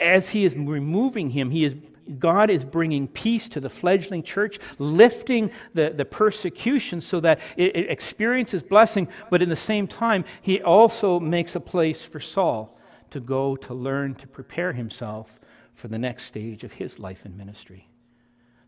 as 0.00 0.30
he 0.30 0.44
is 0.44 0.54
removing 0.54 1.30
him, 1.30 1.50
he 1.50 1.64
is 1.64 1.74
God 2.18 2.50
is 2.50 2.64
bringing 2.64 3.08
peace 3.08 3.48
to 3.50 3.60
the 3.60 3.70
fledgling 3.70 4.22
church, 4.22 4.58
lifting 4.78 5.50
the, 5.74 5.90
the 5.90 6.04
persecution 6.04 7.00
so 7.00 7.20
that 7.20 7.40
it, 7.56 7.76
it 7.76 7.90
experiences 7.90 8.62
blessing, 8.62 9.08
but 9.30 9.42
in 9.42 9.48
the 9.48 9.56
same 9.56 9.86
time, 9.86 10.24
He 10.40 10.62
also 10.62 11.20
makes 11.20 11.54
a 11.54 11.60
place 11.60 12.02
for 12.02 12.20
Saul 12.20 12.78
to 13.10 13.20
go 13.20 13.56
to 13.56 13.74
learn 13.74 14.14
to 14.16 14.26
prepare 14.26 14.72
himself 14.72 15.38
for 15.74 15.88
the 15.88 15.98
next 15.98 16.24
stage 16.24 16.64
of 16.64 16.72
his 16.72 16.98
life 16.98 17.20
and 17.24 17.36
ministry. 17.36 17.88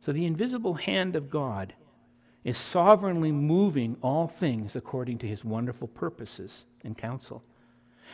So 0.00 0.12
the 0.12 0.26
invisible 0.26 0.74
hand 0.74 1.16
of 1.16 1.30
God 1.30 1.74
is 2.44 2.56
sovereignly 2.56 3.32
moving 3.32 3.96
all 4.00 4.28
things 4.28 4.76
according 4.76 5.18
to 5.18 5.26
his 5.26 5.44
wonderful 5.44 5.88
purposes 5.88 6.64
and 6.84 6.96
counsel. 6.96 7.42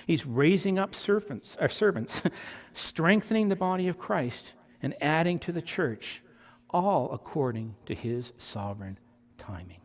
He's 0.06 0.26
raising 0.26 0.78
up 0.78 0.94
servants, 0.94 1.56
or 1.60 1.68
servants, 1.68 2.22
strengthening 2.72 3.48
the 3.48 3.56
body 3.56 3.88
of 3.88 3.98
Christ, 3.98 4.52
and 4.82 4.94
adding 5.00 5.38
to 5.40 5.52
the 5.52 5.62
church, 5.62 6.22
all 6.70 7.10
according 7.12 7.74
to 7.86 7.94
his 7.94 8.32
sovereign 8.38 8.98
timing. 9.38 9.80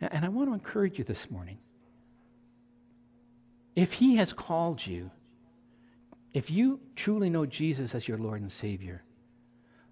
And 0.00 0.24
I 0.24 0.28
want 0.28 0.48
to 0.50 0.54
encourage 0.54 0.98
you 0.98 1.04
this 1.04 1.30
morning. 1.30 1.58
If 3.74 3.94
He 3.94 4.16
has 4.16 4.32
called 4.32 4.86
you, 4.86 5.10
if 6.32 6.50
you 6.50 6.80
truly 6.96 7.30
know 7.30 7.46
Jesus 7.46 7.94
as 7.94 8.06
your 8.06 8.18
Lord 8.18 8.40
and 8.40 8.52
Savior, 8.52 9.02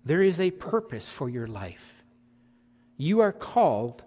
there 0.05 0.23
is 0.23 0.41
a 0.41 0.51
purpose 0.51 1.09
for 1.09 1.29
your 1.29 1.47
life. 1.47 2.03
You 2.97 3.21
are 3.21 3.33
called 3.33 4.03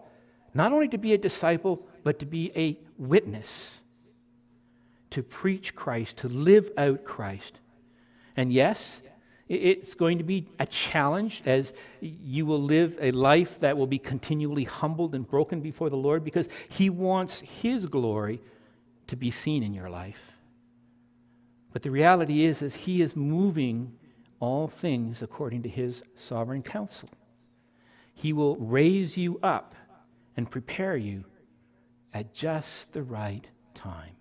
not 0.53 0.71
only 0.71 0.87
to 0.89 0.97
be 0.97 1.13
a 1.13 1.17
disciple, 1.17 1.87
but 2.03 2.19
to 2.19 2.25
be 2.25 2.51
a 2.55 2.77
witness, 2.97 3.79
to 5.11 5.23
preach 5.23 5.75
Christ, 5.75 6.17
to 6.17 6.29
live 6.29 6.69
out 6.77 7.03
Christ. 7.03 7.59
And 8.37 8.51
yes, 8.51 9.01
it's 9.47 9.93
going 9.93 10.17
to 10.17 10.23
be 10.23 10.47
a 10.59 10.65
challenge 10.65 11.43
as 11.45 11.73
you 12.01 12.45
will 12.45 12.61
live 12.61 12.97
a 12.99 13.11
life 13.11 13.59
that 13.59 13.77
will 13.77 13.87
be 13.87 13.99
continually 13.99 14.63
humbled 14.63 15.13
and 15.13 15.27
broken 15.27 15.61
before 15.61 15.89
the 15.89 15.97
Lord 15.97 16.23
because 16.23 16.49
He 16.69 16.89
wants 16.89 17.41
His 17.41 17.85
glory 17.85 18.41
to 19.07 19.15
be 19.15 19.29
seen 19.29 19.61
in 19.61 19.73
your 19.73 19.89
life. 19.89 20.31
But 21.71 21.83
the 21.83 21.91
reality 21.91 22.45
is, 22.45 22.63
is 22.63 22.75
He 22.75 23.01
is 23.01 23.15
moving 23.15 23.93
all 24.39 24.67
things 24.67 25.21
according 25.21 25.61
to 25.63 25.69
His 25.69 26.01
sovereign 26.17 26.63
counsel. 26.63 27.09
He 28.15 28.33
will 28.33 28.55
raise 28.55 29.15
you 29.15 29.39
up 29.43 29.75
and 30.35 30.49
prepare 30.49 30.97
you 30.97 31.23
at 32.13 32.33
just 32.33 32.93
the 32.93 33.03
right 33.03 33.45
time 33.75 34.15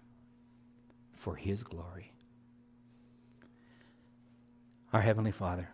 for 1.14 1.36
His 1.36 1.62
glory. 1.62 2.13
Our 4.94 5.00
Heavenly 5.00 5.32
Father, 5.32 5.68